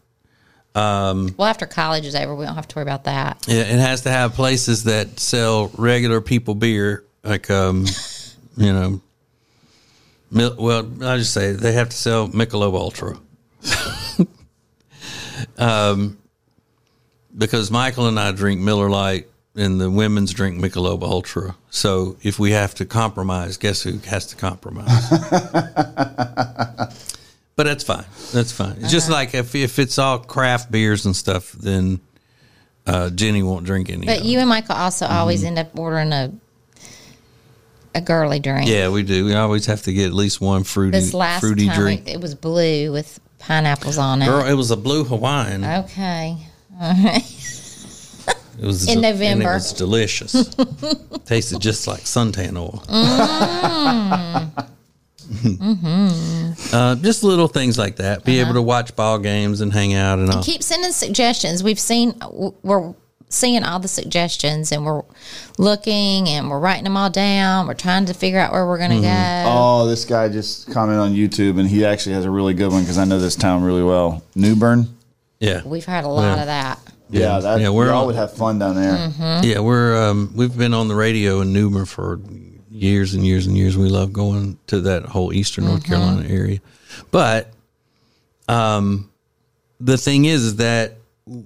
Well, 1.37 1.49
after 1.49 1.67
college 1.67 2.07
is 2.07 2.15
over, 2.15 2.35
we 2.35 2.45
don't 2.45 2.55
have 2.55 2.69
to 2.69 2.77
worry 2.77 2.83
about 2.83 3.05
that. 3.05 3.47
It, 3.49 3.59
it 3.59 3.79
has 3.79 4.03
to 4.03 4.11
have 4.11 4.35
places 4.35 4.85
that 4.85 5.21
sell 5.21 5.71
regular 5.77 6.21
people 6.21 6.55
beer, 6.55 7.05
like 7.23 7.51
um, 7.51 7.85
you 8.57 8.73
know, 8.73 9.01
mil- 10.31 10.57
well, 10.59 10.89
I 11.03 11.19
just 11.19 11.35
say 11.35 11.53
they 11.53 11.73
have 11.73 11.91
to 11.91 11.97
sell 11.97 12.29
Michelob 12.29 12.75
Ultra. 12.75 13.19
um, 15.59 16.19
because 17.37 17.71
Michael 17.71 18.09
and 18.09 18.19
I 18.19 18.33
drink 18.33 18.61
Miller 18.61 18.91
Lite, 18.91 19.29
and 19.55 19.81
the 19.81 19.91
women's 19.91 20.33
drink 20.33 20.59
Michelob 20.59 21.03
Ultra. 21.03 21.57
So 21.71 22.17
if 22.23 22.39
we 22.39 22.53
have 22.53 22.75
to 22.77 22.85
compromise, 22.85 23.57
guess 23.57 23.83
who 23.83 23.99
has 23.99 24.27
to 24.29 24.37
compromise? 24.37 24.89
but 27.57 27.65
that's 27.65 27.85
fine. 27.85 28.05
That's 28.33 28.53
fine. 28.53 28.77
It's 28.81 28.91
just 28.91 29.11
like 29.11 29.35
if 29.35 29.55
if 29.55 29.79
it's 29.79 29.99
all 29.99 30.19
craft 30.19 30.71
beers 30.71 31.07
and 31.07 31.15
stuff, 31.15 31.53
then 31.53 32.01
uh, 32.87 33.11
Jenny 33.11 33.43
won't 33.43 33.65
drink 33.67 33.91
any. 33.91 34.07
But 34.07 34.21
of 34.21 34.25
you 34.27 34.39
it. 34.39 34.43
and 34.43 34.49
Michael 34.49 34.77
also 34.77 35.07
always 35.07 35.45
end 35.45 35.59
up 35.59 35.79
ordering 35.79 36.13
a 36.13 36.33
a 37.95 38.01
girly 38.01 38.41
drink. 38.41 38.69
Mm-hmm. 38.69 38.75
yeah, 38.77 38.89
we 38.89 39.03
do. 39.03 39.25
We 39.27 39.35
always 39.35 39.67
have 39.67 39.83
to 39.83 39.93
get 39.93 40.07
at 40.07 40.15
least 40.15 40.41
one 40.41 40.65
fruity 40.65 40.99
This 40.99 41.13
last 41.15 41.41
fruity 41.41 41.67
time 41.67 41.79
drink. 41.79 42.09
it, 42.09 42.21
was 42.21 42.35
blue 42.35 42.91
with 42.91 43.21
pineapples 43.39 43.99
on 43.99 44.23
it. 44.23 44.27
Girl, 44.27 44.47
it 44.47 44.55
was 44.55 44.71
a 44.71 44.77
blue 44.77 45.05
Hawaiian. 45.05 45.65
Okay. 45.65 46.39
It 46.81 48.65
was 48.65 48.85
In 48.89 48.93
and 48.95 49.03
November. 49.03 49.51
it 49.51 49.55
was 49.55 49.73
delicious. 49.75 50.33
Tasted 51.27 51.61
just 51.61 51.87
like 51.87 52.01
suntan 52.01 52.57
oil. 52.57 52.83
Uh, 56.73 56.95
just 56.97 57.23
little 57.25 57.49
things 57.49 57.79
like 57.79 57.97
that. 57.97 58.25
Be 58.25 58.41
able 58.41 58.55
to 58.55 58.63
watch 58.63 58.95
ball 58.97 59.19
games 59.19 59.61
and 59.61 59.73
hang 59.73 59.95
out 59.95 60.19
and 60.19 60.31
all. 60.31 60.43
Keep 60.43 60.63
sending 60.63 60.93
suggestions. 60.93 61.63
We've 61.63 61.81
seen 61.81 62.15
we're 62.63 62.95
seeing 63.29 63.65
all 63.65 63.79
the 63.79 63.89
suggestions 63.89 64.73
and 64.73 64.85
we're 64.85 65.03
looking 65.59 66.29
and 66.29 66.51
we're 66.51 66.59
writing 66.59 66.85
them 66.85 66.97
all 66.97 67.09
down. 67.11 67.67
We're 67.67 67.75
trying 67.75 68.07
to 68.07 68.15
figure 68.15 68.39
out 68.39 68.53
where 68.53 68.67
we're 68.67 68.79
going 68.79 68.91
to 68.91 68.97
Mm-hmm. 68.97 69.47
go. 69.47 69.51
Oh, 69.51 69.87
this 69.89 70.05
guy 70.05 70.29
just 70.29 70.71
commented 70.73 71.01
on 71.01 71.15
YouTube, 71.15 71.59
and 71.59 71.69
he 71.69 71.85
actually 71.85 72.15
has 72.15 72.25
a 72.27 72.31
really 72.31 72.55
good 72.55 72.71
one 72.71 72.83
because 72.83 72.99
I 72.99 73.05
know 73.05 73.19
this 73.19 73.37
town 73.37 73.63
really 73.63 73.83
well. 73.83 74.23
New 74.35 74.55
Bern. 74.57 74.87
Yeah, 75.41 75.63
We've 75.65 75.85
had 75.85 76.05
a 76.05 76.09
lot 76.09 76.37
Yeah. 76.37 76.41
of 76.41 76.47
that. 76.47 76.79
Yeah, 77.11 77.39
that, 77.41 77.61
Yeah, 77.61 77.69
we're 77.71 77.89
y'all 77.89 78.07
would 78.07 78.15
have 78.15 78.33
fun 78.33 78.59
down 78.59 78.75
there. 78.77 78.93
Mm-hmm. 78.97 79.45
yeah. 79.45 79.59
We're 79.61 80.09
um, 80.11 80.33
we've 80.37 80.57
been 80.57 80.73
on 80.73 80.89
the 80.89 80.95
radio 80.95 81.41
in 81.41 81.53
New 81.53 81.69
Bern 81.71 81.85
for 81.85 82.21
years 82.83 83.15
and 83.15 83.25
years 83.25 83.47
and 83.47 83.57
years. 83.57 83.77
We 83.77 83.89
love 83.89 84.13
going 84.13 84.59
to 84.67 84.81
that 84.83 85.05
whole 85.05 85.33
Eastern 85.33 85.65
North 85.67 85.85
Mm-hmm. 85.85 85.93
Carolina 85.93 86.29
area, 86.29 86.61
but 87.11 87.53
um, 88.49 89.11
the 89.81 89.97
thing 89.97 90.25
is, 90.25 90.57
that 90.57 90.97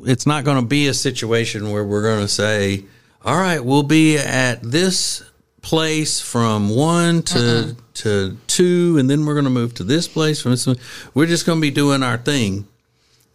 it's 0.05 0.27
not 0.27 0.45
going 0.45 0.61
to 0.61 0.67
be 0.67 0.89
a 0.89 0.95
situation 0.95 1.71
where 1.71 1.85
we're 1.85 2.03
going 2.03 2.23
to 2.23 2.29
say, 2.29 2.85
"All 3.25 3.37
right, 3.37 3.63
we'll 3.65 3.83
be 3.83 4.19
at 4.19 4.63
this 4.63 5.23
place 5.63 6.21
from 6.21 6.71
one 6.71 7.23
to 7.23 7.77
to 7.95 8.37
two, 8.47 8.97
and 8.99 9.09
then 9.09 9.27
we're 9.27 9.35
going 9.35 9.45
to 9.45 9.51
move 9.51 9.75
to 9.75 9.85
this 9.85 10.09
place 10.09 10.41
from 10.41 10.53
this." 10.53 10.67
One. 10.67 10.77
We're 11.15 11.27
just 11.27 11.47
going 11.47 11.59
to 11.59 11.63
be 11.63 11.71
doing 11.71 12.03
our 12.03 12.17
thing, 12.17 12.67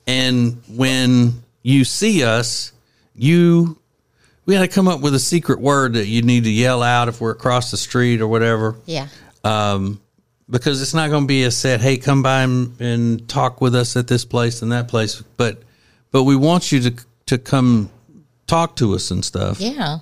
and 0.08 0.62
when 0.68 1.44
you 1.64 1.84
see 1.84 2.24
us, 2.24 2.72
you 3.16 3.78
we 4.52 4.58
got 4.58 4.64
to 4.64 4.68
come 4.68 4.90
up 4.90 5.00
with 5.00 5.16
a 5.16 5.20
secret 5.20 5.62
word 5.62 5.94
that 5.94 6.08
you 6.08 6.22
need 6.24 6.44
to 6.44 6.50
yell 6.52 6.84
out 6.84 7.08
if 7.08 7.22
we're 7.22 7.32
across 7.32 7.72
the 7.72 7.78
street 7.78 8.20
or 8.20 8.28
whatever 8.28 8.76
Yeah. 8.86 9.08
um, 9.46 10.02
because 10.50 10.82
it's 10.82 10.94
not 10.94 11.10
going 11.10 11.24
to 11.24 11.28
be 11.28 11.44
a 11.44 11.52
set. 11.52 11.80
Hey, 11.80 11.96
come 11.96 12.22
by 12.22 12.42
and, 12.42 12.80
and 12.82 13.30
talk 13.30 13.62
with 13.62 13.74
us 13.76 13.96
at 13.96 14.10
this 14.10 14.26
place 14.26 14.62
and 14.62 14.74
that 14.74 14.90
place. 14.90 15.22
But 15.38 15.64
but 16.12 16.24
we 16.24 16.36
want 16.36 16.70
you 16.74 16.82
to 16.82 17.06
to 17.28 17.38
come 17.38 17.90
talk 18.46 18.76
to 18.76 18.94
us 18.94 19.10
and 19.12 19.24
stuff. 19.24 19.62
Yeah. 19.62 20.00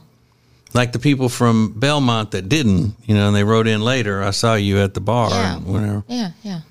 Like 0.73 0.93
the 0.93 0.99
people 0.99 1.29
from 1.29 1.73
Belmont 1.79 2.31
that 2.31 2.49
didn't, 2.49 2.95
you 3.05 3.13
know, 3.13 3.27
and 3.27 3.35
they 3.35 3.43
wrote 3.43 3.67
in 3.67 3.81
later. 3.81 4.23
I 4.23 4.31
saw 4.31 4.55
you 4.55 4.79
at 4.79 4.95
the 4.95 5.01
bar 5.01 5.29
Yeah. 5.29 5.57
and 5.57 5.65
whatever. 5.67 6.03
Yeah. 6.07 6.31
Yeah. 6.41 6.62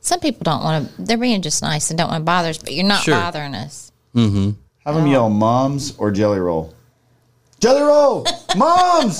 Some 0.00 0.18
people 0.18 0.42
don't 0.42 0.64
want 0.64 0.88
to, 0.96 1.02
they're 1.02 1.16
being 1.18 1.42
just 1.42 1.62
nice 1.62 1.90
and 1.90 1.98
don't 1.98 2.08
want 2.10 2.22
to 2.22 2.24
bother 2.24 2.48
us, 2.48 2.58
but 2.58 2.72
you're 2.72 2.84
not 2.84 3.02
Sure. 3.04 3.14
bothering 3.14 3.54
us. 3.54 3.92
Have 4.16 4.94
them 4.96 5.06
yell 5.06 5.30
moms 5.30 5.94
or 5.98 6.10
jelly 6.10 6.40
roll. 6.40 6.74
Jelly 7.60 7.82
roll, 7.82 8.24
moms. 8.56 9.18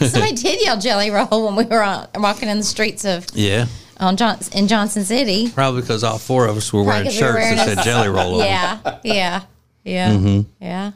Somebody 0.00 0.32
did 0.34 0.62
yell 0.62 0.78
jelly 0.80 1.10
roll 1.10 1.44
when 1.46 1.56
we 1.56 1.64
were 1.64 1.82
on, 1.82 2.08
walking 2.16 2.48
in 2.48 2.58
the 2.58 2.64
streets 2.64 3.04
of 3.04 3.26
Yeah, 3.34 3.66
on 3.98 4.16
John, 4.16 4.38
in 4.52 4.66
Johnson 4.66 5.04
City. 5.04 5.50
probably 5.50 5.82
because 5.82 6.02
all 6.02 6.18
four 6.18 6.46
of 6.46 6.56
us 6.56 6.72
were 6.72 6.82
wearing 6.82 7.04
Probably 7.04 7.10
'cause 7.12 7.20
we 7.20 7.26
were 7.26 7.32
shirts 7.32 7.42
wearing 7.42 7.56
that 7.56 7.76
said 7.76 7.84
Jelly 7.84 8.08
Roll. 8.08 8.34
on 8.34 8.38
them. 8.40 8.46
Yeah. 8.48 8.98
Yeah. 9.04 9.42
Yeah. 9.84 10.10
Mm-hmm. 10.12 10.40
Yeah. 10.64 10.92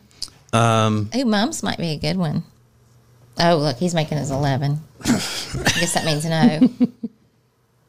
Um, 0.53 1.11
Ooh, 1.17 1.25
mums 1.25 1.63
might 1.63 1.79
be 1.79 1.91
a 1.93 1.97
good 1.99 2.17
one. 2.17 2.43
Oh, 3.41 3.57
look, 3.57 3.77
he's 3.79 3.95
making 3.95 4.19
his 4.19 4.31
11. 4.31 4.81
I 5.05 5.07
guess 5.11 5.95
that 5.95 6.05
means 6.05 6.25
no. 6.25 6.69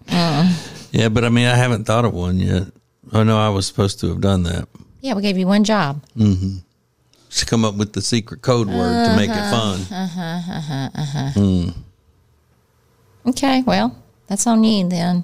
yeah, 0.92 1.10
but 1.10 1.24
I 1.24 1.30
mean, 1.30 1.48
I 1.48 1.56
haven't 1.56 1.86
thought 1.86 2.06
of 2.06 2.14
one 2.14 2.38
yet. 2.40 2.64
Oh, 3.14 3.20
I 3.22 3.24
know 3.24 3.38
I 3.38 3.50
was 3.50 3.68
supposed 3.68 4.00
to 4.02 4.10
have 4.10 4.22
done 4.22 4.44
that. 4.44 4.68
Yeah, 5.02 5.14
we 5.14 5.22
gave 5.22 5.38
you 5.38 5.46
one 5.48 5.64
job. 5.64 6.04
Just 6.18 6.65
come 7.44 7.66
up 7.66 7.76
with 7.76 7.94
the 7.94 8.02
secret 8.02 8.42
code 8.42 8.68
word 8.68 9.06
to 9.06 9.16
make 9.16 9.30
it 9.30 9.36
uh-huh, 9.36 9.76
fun. 9.76 9.80
Uh-huh, 9.92 10.90
uh-huh, 10.96 11.72
okay, 13.30 13.64
well, 13.64 13.96
that's 14.28 14.48
on 14.48 14.64
you 14.64 14.88
then. 14.88 15.24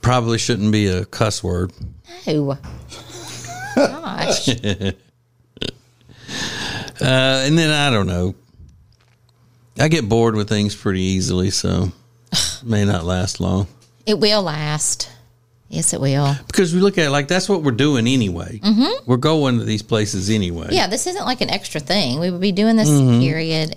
Probably 0.00 0.38
shouldn't 0.38 0.72
be 0.72 0.86
a 0.86 1.04
cuss 1.04 1.44
word. 1.44 1.72
No. 2.26 2.56
Gosh. 3.76 4.48
Uh, 7.00 7.42
and 7.46 7.56
then 7.56 7.70
I 7.70 7.90
don't 7.90 8.06
know. 8.06 8.34
I 9.78 9.88
get 9.88 10.08
bored 10.08 10.34
with 10.34 10.48
things 10.48 10.74
pretty 10.74 11.00
easily, 11.00 11.50
so 11.50 11.92
may 12.62 12.84
not 12.84 13.04
last 13.04 13.40
long. 13.40 13.68
It 14.04 14.18
will 14.18 14.42
last. 14.42 15.10
Yes, 15.70 15.92
it 15.94 16.00
will. 16.00 16.34
Because 16.48 16.74
we 16.74 16.80
look 16.80 16.98
at 16.98 17.06
it 17.06 17.10
like 17.10 17.28
that's 17.28 17.48
what 17.48 17.62
we're 17.62 17.70
doing 17.70 18.06
anyway. 18.08 18.58
Mm-hmm. 18.62 19.04
We're 19.08 19.16
going 19.16 19.58
to 19.60 19.64
these 19.64 19.82
places 19.82 20.28
anyway. 20.28 20.68
Yeah, 20.72 20.88
this 20.88 21.06
isn't 21.06 21.24
like 21.24 21.40
an 21.40 21.48
extra 21.50 21.80
thing. 21.80 22.18
We 22.18 22.30
would 22.30 22.40
be 22.40 22.50
doing 22.52 22.74
this 22.76 22.88
period. 22.90 23.76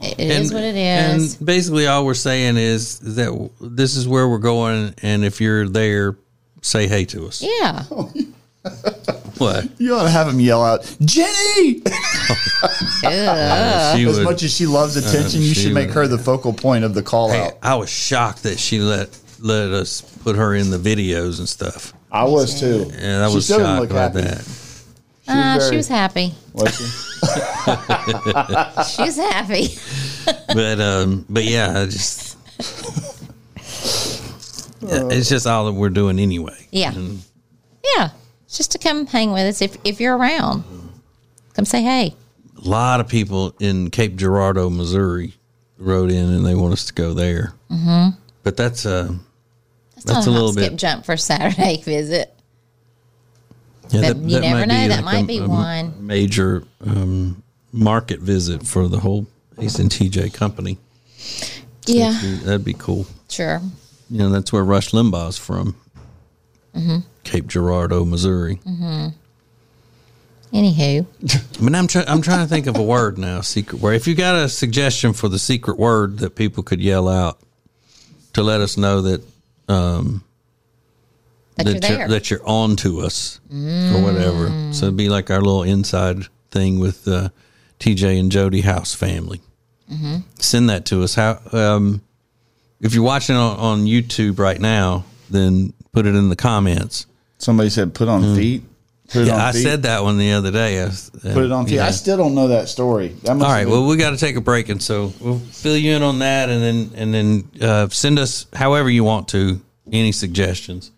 It, 0.00 0.20
it 0.20 0.30
is 0.30 0.52
what 0.52 0.62
it 0.62 0.76
is. 0.76 1.36
And 1.36 1.44
basically, 1.46 1.88
all 1.88 2.04
we're 2.06 2.14
saying 2.14 2.56
is 2.56 3.00
that 3.00 3.50
this 3.60 3.96
is 3.96 4.06
where 4.06 4.28
we're 4.28 4.38
going, 4.38 4.94
and 5.02 5.24
if 5.24 5.40
you're 5.40 5.68
there, 5.68 6.16
say 6.62 6.86
hey 6.86 7.04
to 7.06 7.26
us. 7.26 7.42
yeah. 7.42 7.82
What? 9.38 9.68
You 9.78 9.94
ought 9.96 10.04
to 10.04 10.10
have 10.10 10.28
him 10.28 10.38
yell 10.40 10.64
out, 10.64 10.84
Jenny. 11.04 11.82
Ugh. 13.04 13.04
As 13.04 14.16
would- 14.18 14.24
much 14.24 14.42
as 14.42 14.54
she 14.54 14.66
loves 14.66 14.96
attention, 14.96 15.42
you 15.42 15.48
she 15.54 15.62
should 15.64 15.74
make 15.74 15.90
her 15.90 16.06
the 16.06 16.18
focal 16.18 16.52
point 16.52 16.84
of 16.84 16.94
the 16.94 17.02
call 17.02 17.30
Hey, 17.30 17.42
out. 17.46 17.52
I 17.62 17.74
was 17.74 17.90
shocked 17.90 18.44
that 18.44 18.58
she 18.58 18.78
let 18.78 19.10
let 19.44 19.70
us 19.72 20.00
put 20.00 20.36
her 20.36 20.54
in 20.54 20.70
the 20.70 20.78
videos 20.78 21.38
and 21.38 21.48
stuff. 21.48 21.92
I 22.10 22.24
was 22.24 22.58
too. 22.58 22.90
And 22.96 23.22
I 23.24 23.28
She 23.28 23.34
was 23.34 23.44
still 23.44 23.58
didn't 23.58 23.70
shocked 23.72 23.80
look 23.82 23.90
about 23.90 24.14
happy. 24.14 24.28
that. 24.28 24.48
Ah, 25.28 25.56
very- 25.58 25.70
she 25.70 25.76
was 25.76 25.88
happy. 25.88 26.34
Was 26.52 26.76
she? 26.76 26.84
She 28.96 29.02
was 29.02 29.16
happy. 29.16 29.68
but 30.54 30.80
um, 30.80 31.24
but 31.28 31.44
yeah, 31.44 31.80
I 31.80 31.84
just 31.86 32.36
Yeah, 34.82 35.08
it's 35.10 35.28
just 35.28 35.46
all 35.46 35.66
that 35.66 35.72
we're 35.72 35.90
doing 35.90 36.18
anyway. 36.18 36.66
Yeah. 36.70 36.92
Yeah. 37.96 38.10
Just 38.48 38.72
to 38.72 38.78
come 38.78 39.06
hang 39.06 39.32
with 39.32 39.46
us 39.46 39.62
if, 39.62 39.76
if 39.84 40.00
you're 40.00 40.16
around. 40.16 40.64
Come 41.54 41.64
say 41.64 41.82
hey. 41.82 42.14
A 42.62 42.68
lot 42.68 43.00
of 43.00 43.08
people 43.08 43.54
in 43.60 43.90
Cape 43.90 44.16
Girardeau, 44.16 44.70
Missouri, 44.70 45.34
wrote 45.78 46.10
in 46.10 46.30
and 46.32 46.44
they 46.46 46.54
want 46.54 46.72
us 46.72 46.86
to 46.86 46.94
go 46.94 47.14
there. 47.14 47.52
Mm-hmm. 47.70 48.16
But 48.42 48.56
that's 48.56 48.86
uh, 48.86 49.12
That's, 50.04 50.26
a 50.26 50.30
a 50.30 50.32
little 50.32 50.52
skip, 50.52 50.72
bit- 50.72 50.78
jump 50.78 51.04
for 51.04 51.16
Saturday 51.16 51.80
visit. 51.84 52.32
yeah, 53.90 54.12
But 54.12 54.16
you 54.18 54.40
never 54.40 54.66
know, 54.66 54.88
that 54.88 55.04
might 55.04 55.26
be 55.26 55.40
one. 55.40 56.06
major 56.06 56.64
um, 56.86 57.42
market 57.72 58.20
visit 58.20 58.66
for 58.66 58.88
the 58.88 58.98
whole 58.98 59.26
Ace 59.58 59.78
and 59.78 59.90
TJ 59.90 60.34
company. 60.34 60.78
Yeah. 61.86 62.18
That'd 62.42 62.64
be 62.64 62.74
cool. 62.74 63.06
Sure. 63.28 63.60
You 64.10 64.18
know, 64.18 64.28
that's 64.30 64.52
where 64.52 64.64
Rush 64.64 64.90
Limbaugh's 64.90 65.38
from. 65.38 65.76
Mm-hmm. 66.74 66.98
Cape 67.24 67.46
Girardeau, 67.46 68.04
Missouri. 68.04 68.60
Anywho. 70.52 71.06
I 71.58 71.62
mean, 71.62 71.74
I'm 71.74 71.86
trying. 71.86 72.08
I'm 72.08 72.22
trying 72.22 72.40
to 72.44 72.48
think 72.48 72.66
of 72.66 72.76
a 72.76 72.82
word 72.82 73.18
now. 73.18 73.40
Secret 73.40 73.80
word. 73.80 73.94
If 73.94 74.06
you 74.06 74.14
got 74.14 74.36
a 74.36 74.48
suggestion 74.48 75.12
for 75.12 75.28
the 75.28 75.38
secret 75.38 75.78
word 75.78 76.18
that 76.18 76.36
people 76.36 76.62
could 76.62 76.80
yell 76.80 77.08
out 77.08 77.38
to 78.34 78.42
let 78.42 78.60
us 78.60 78.76
know 78.76 79.00
that 79.02 79.22
um, 79.68 80.24
That, 81.56 81.66
you're 81.66 81.74
that 81.74 81.82
there. 81.82 81.98
you're, 81.98 82.08
that 82.08 82.30
you're 82.30 82.46
on 82.48 82.76
to 82.76 83.00
us 83.00 83.40
or 83.52 84.02
whatever. 84.02 84.72
So 84.72 84.86
it'd 84.86 84.96
be 84.96 85.08
like 85.08 85.30
our 85.30 85.40
little 85.40 85.62
inside 85.62 86.26
thing 86.50 86.78
with 86.80 87.06
uh, 87.08 87.28
TJ 87.80 88.18
and 88.18 88.30
Jody 88.32 88.60
House 88.62 88.94
family. 88.94 89.40
Mm-hmm. 89.90 90.16
Send 90.38 90.70
that 90.70 90.86
to 90.86 91.02
us. 91.02 91.14
How 91.14 91.40
um, 91.52 92.02
if 92.80 92.94
you're 92.94 93.04
watching 93.04 93.36
on, 93.36 93.56
on 93.58 93.84
YouTube 93.86 94.38
right 94.38 94.60
now, 94.60 95.04
then 95.30 95.72
put 95.92 96.06
it 96.06 96.14
in 96.14 96.28
the 96.28 96.36
comments. 96.36 97.06
Somebody 97.38 97.70
said 97.70 97.94
put 97.94 98.08
on 98.08 98.34
feet. 98.36 98.62
Put 99.12 99.22
it 99.22 99.26
Yeah, 99.28 99.34
on 99.34 99.40
I 99.40 99.52
feet. 99.52 99.62
said 99.62 99.82
that 99.82 100.02
one 100.02 100.16
the 100.18 100.32
other 100.32 100.50
day. 100.50 100.82
I, 100.82 100.86
Put 101.20 101.44
it 101.44 101.52
on 101.52 101.66
feet. 101.66 101.74
yeah. 101.74 101.86
I 101.86 101.90
still 101.90 102.16
don't 102.16 102.34
know 102.34 102.48
that 102.48 102.68
story. 102.68 103.08
That 103.24 103.34
must 103.34 103.44
All 103.44 103.48
have 103.50 103.50
right. 103.50 103.64
been- 103.64 103.70
Well, 103.72 103.86
we 103.86 103.96
got 103.96 104.10
to 104.10 104.16
take 104.16 104.36
a 104.36 104.40
break, 104.40 104.68
and 104.70 104.82
so 104.82 105.12
we'll 105.20 105.38
fill 105.38 105.76
you 105.76 105.92
in 105.92 106.02
on 106.02 106.20
that, 106.20 106.48
and 106.48 106.62
then 106.62 106.90
and 106.96 107.12
then 107.14 107.48
uh, 107.60 107.88
send 107.90 108.18
us 108.18 108.46
however 108.54 108.88
you 108.88 109.04
want 109.04 109.28
to 109.28 109.60
any 109.92 110.10
suggestions, 110.12 110.90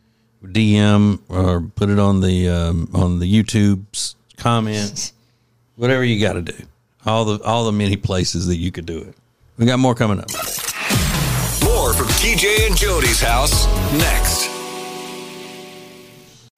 DM 0.45 1.19
or 1.29 1.61
put 1.75 1.91
it 1.91 1.99
on 1.99 2.21
the 2.21 2.49
um, 2.49 2.89
on 2.95 3.19
the 3.19 3.27
YouTube's 3.43 4.15
comments, 4.37 5.13
whatever 5.77 6.05
you 6.05 6.21
got 6.21 6.35
to 6.35 6.43
do. 6.43 6.55
All 7.05 7.25
the 7.25 7.45
all 7.45 7.65
the 7.67 7.73
many 7.73 7.97
places 7.97 8.47
that 8.47 8.57
you 8.57 8.71
could 8.71 8.87
do 8.87 8.99
it. 8.99 9.15
We 9.59 9.67
got 9.67 9.79
more 9.81 9.95
coming 9.97 10.21
up. 10.21 10.31
More 11.65 11.93
from 11.95 12.07
TJ 12.09 12.67
and 12.69 12.77
Jody's 12.77 13.21
house 13.21 13.67
next. 13.95 14.49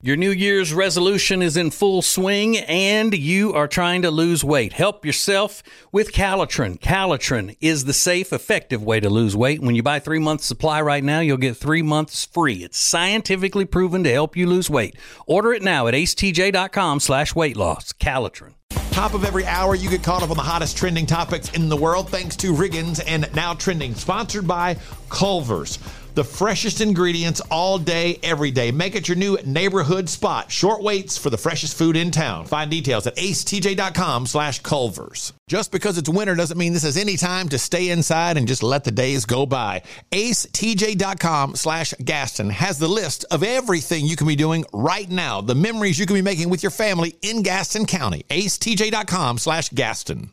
Your 0.01 0.15
New 0.15 0.31
Year's 0.31 0.73
resolution 0.73 1.43
is 1.43 1.57
in 1.57 1.73
full 1.73 2.03
swing 2.03 2.57
and 2.57 3.13
you 3.13 3.53
are 3.53 3.67
trying 3.67 4.03
to 4.03 4.13
lose 4.13 4.45
weight. 4.45 4.75
Help 4.75 5.05
yourself 5.05 5.61
with 5.91 6.13
Calitrin. 6.13 6.79
Calitrin 6.79 7.57
is 7.61 7.85
the 7.85 7.93
safe, 7.93 8.33
effective 8.33 8.81
way 8.81 9.01
to 9.01 9.11
lose 9.11 9.35
weight. 9.35 9.61
When 9.61 9.75
you 9.75 9.83
buy 9.83 9.99
three 9.99 10.21
months 10.21 10.47
supply 10.47 10.81
right 10.81 11.03
now, 11.03 11.19
you'll 11.19 11.37
get 11.37 11.57
three 11.57 11.83
months 11.83 12.25
free. 12.25 12.63
It's 12.63 12.79
scientifically 12.79 13.65
proven 13.65 14.05
to 14.05 14.13
help 14.13 14.37
you 14.37 14.47
lose 14.47 14.71
weight. 14.71 14.95
Order 15.27 15.53
it 15.53 15.63
now 15.63 15.89
at 15.89 15.95
acetj.com 15.95 17.01
slash 17.01 17.35
weight 17.35 17.57
loss. 17.57 17.93
Calitrin. 17.93 18.55
Top 18.93 19.15
of 19.15 19.25
every 19.25 19.47
hour, 19.47 19.75
you 19.75 19.91
get 19.91 20.05
caught 20.05 20.23
up 20.23 20.31
on 20.31 20.37
the 20.37 20.43
hottest 20.45 20.77
trending 20.77 21.07
topics 21.07 21.51
in 21.55 21.69
the 21.69 21.77
world 21.77 22.09
thanks 22.09 22.37
to 22.37 22.53
Riggins 22.53 23.03
and 23.05 23.29
Now 23.35 23.55
Trending, 23.55 23.95
sponsored 23.95 24.47
by 24.47 24.77
Culver's. 25.09 25.81
The 26.19 26.25
freshest 26.25 26.81
ingredients 26.81 27.41
all 27.49 27.79
day, 27.79 28.19
every 28.25 28.51
day. 28.51 28.73
Make 28.73 28.97
it 28.97 29.07
your 29.07 29.17
new 29.17 29.39
neighborhood 29.47 30.09
spot. 30.09 30.51
Short 30.51 30.83
waits 30.83 31.17
for 31.17 31.31
the 31.31 31.39
freshest 31.39 31.79
food 31.79 31.95
in 31.95 32.11
town. 32.11 32.45
Find 32.45 32.69
details 32.69 33.07
at 33.07 33.15
acetj.com 33.15 34.27
slash 34.27 34.59
Culver's. 34.59 35.33
Just 35.49 35.71
because 35.71 35.97
it's 35.97 36.09
winter 36.09 36.35
doesn't 36.35 36.59
mean 36.59 36.73
this 36.73 36.83
is 36.83 36.97
any 36.97 37.17
time 37.17 37.49
to 37.51 37.57
stay 37.57 37.91
inside 37.91 38.37
and 38.37 38.49
just 38.49 38.65
let 38.65 38.83
the 38.83 38.91
days 38.91 39.27
go 39.27 39.47
by. 39.47 39.85
acetj.com 40.11 41.55
slash 41.55 41.95
Gaston 42.03 42.51
has 42.51 42.81
the 42.81 42.89
list 42.89 43.25
of 43.31 43.45
everything 43.45 44.05
you 44.05 44.17
can 44.17 44.27
be 44.27 44.35
doing 44.35 44.65
right 44.73 45.09
now. 45.09 45.41
The 45.41 45.55
memories 45.55 46.01
you 46.01 46.07
can 46.07 46.15
be 46.15 46.23
making 46.23 46.51
with 46.51 46.65
your 46.65 46.73
family 46.73 47.17
in 47.23 47.43
Gaston 47.43 47.87
County. 47.87 48.25
acetj.com 48.29 49.39
slash 49.39 49.69
Gaston. 49.69 50.33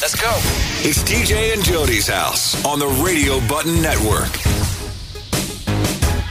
Let's 0.00 0.20
go. 0.20 0.32
It's 0.82 1.04
TJ 1.04 1.54
and 1.54 1.62
Jody's 1.62 2.08
house 2.08 2.64
on 2.64 2.80
the 2.80 2.88
Radio 2.88 3.38
Button 3.46 3.80
Network. 3.80 4.39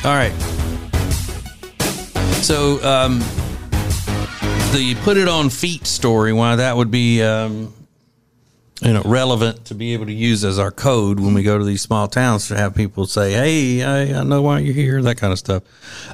All 0.05 0.15
right. 0.15 0.31
So, 2.41 2.81
um, 2.85 3.19
the 4.71 4.95
put 5.03 5.17
it 5.17 5.27
on 5.27 5.49
feet 5.49 5.85
story, 5.85 6.31
why 6.31 6.55
that 6.55 6.77
would 6.77 6.89
be, 6.89 7.21
um, 7.21 7.73
you 8.81 8.93
know, 8.93 9.01
relevant 9.03 9.65
to 9.65 9.75
be 9.75 9.91
able 9.93 10.05
to 10.05 10.13
use 10.13 10.45
as 10.45 10.57
our 10.57 10.71
code 10.71 11.19
when 11.19 11.33
we 11.33 11.43
go 11.43 11.57
to 11.57 11.65
these 11.65 11.81
small 11.81 12.07
towns 12.07 12.47
to 12.47 12.55
have 12.55 12.75
people 12.75 13.07
say, 13.07 13.33
"Hey, 13.33 13.83
I, 13.83 14.21
I 14.21 14.23
know 14.23 14.41
why 14.41 14.59
you're 14.59 14.73
here," 14.73 15.01
that 15.01 15.17
kind 15.17 15.33
of 15.33 15.39
stuff. 15.39 15.63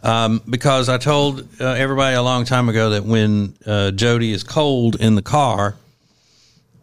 Um, 0.04 0.42
because 0.50 0.90
I 0.90 0.98
told 0.98 1.48
uh, 1.62 1.66
everybody 1.66 2.16
a 2.16 2.24
long 2.24 2.44
time 2.44 2.70
ago 2.70 2.90
that 2.90 3.04
when 3.04 3.54
uh, 3.68 3.92
Jody 3.92 4.32
is 4.32 4.44
cold 4.44 4.96
in 4.96 5.14
the 5.14 5.22
car, 5.22 5.76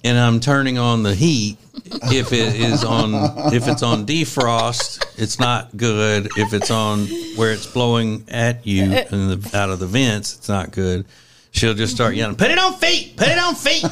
and 0.05 0.19
I'm 0.19 0.41
turning 0.41 0.79
on 0.79 1.03
the 1.03 1.15
heat. 1.15 1.59
If 2.05 2.33
it 2.33 2.55
is 2.61 2.85
on, 2.85 3.53
if 3.55 3.67
it's 3.69 3.83
on 3.83 4.07
defrost, 4.07 5.05
it's 5.17 5.38
not 5.38 5.77
good. 5.77 6.29
If 6.37 6.53
it's 6.53 6.71
on 6.71 7.07
where 7.37 7.53
it's 7.53 7.67
blowing 7.67 8.25
at 8.29 8.67
you 8.67 8.85
and 8.93 9.31
the, 9.43 9.57
out 9.57 9.71
of 9.71 9.79
the 9.79 9.87
vents, 9.87 10.37
it's 10.37 10.49
not 10.49 10.71
good. 10.71 11.05
She'll 11.51 11.75
just 11.75 11.95
start 11.95 12.15
yelling, 12.15 12.37
"Put 12.37 12.51
it 12.51 12.59
on 12.59 12.75
feet! 12.75 13.15
Put 13.17 13.29
it 13.29 13.38
on 13.38 13.55
feet!" 13.55 13.85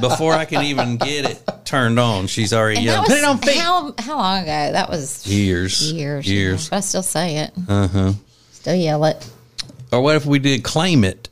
Before 0.00 0.32
I 0.32 0.44
can 0.46 0.64
even 0.64 0.96
get 0.96 1.30
it 1.30 1.42
turned 1.64 1.98
on, 2.00 2.26
she's 2.26 2.52
already 2.52 2.78
And 2.78 2.86
yelling, 2.86 3.02
that 3.02 3.08
"Put 3.08 3.18
it 3.18 3.24
on 3.24 3.38
feet!" 3.38 3.56
how 3.56 3.94
how 3.98 4.16
long 4.16 4.42
ago? 4.42 4.72
That 4.72 4.88
was 4.90 5.24
Years, 5.26 5.92
years, 5.92 6.26
years. 6.28 6.64
yeah. 6.64 6.70
But 6.70 6.76
I 6.76 6.80
still 6.80 7.02
say 7.04 7.36
it. 7.38 7.52
Uh 7.68 7.86
huh. 7.88 8.12
Still 8.52 8.74
yell 8.74 9.04
it. 9.04 9.30
Or 9.92 10.00
what 10.02 10.16
if 10.16 10.26
we 10.26 10.40
did 10.40 10.64
claim 10.64 11.04
it 11.04 11.28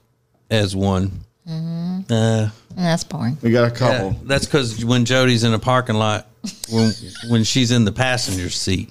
as 0.50 0.76
one? 0.76 1.10
Mm-hmm. 1.48 2.12
Uh, 2.12 2.48
That's 2.76 3.04
boring. 3.04 3.38
We 3.42 3.50
got 3.50 3.64
a 3.64 3.72
Yeah, 3.72 3.74
couple. 3.74 4.10
that's 4.24 4.44
because 4.44 4.84
when 4.84 5.06
Jody's 5.06 5.44
in 5.44 5.54
a 5.54 5.58
parking 5.58 5.96
lot, 5.96 6.26
when 6.70 6.92
when 7.28 7.44
she's 7.44 7.70
in 7.70 7.84
the 7.86 7.92
passenger 7.92 8.50
seat, 8.50 8.90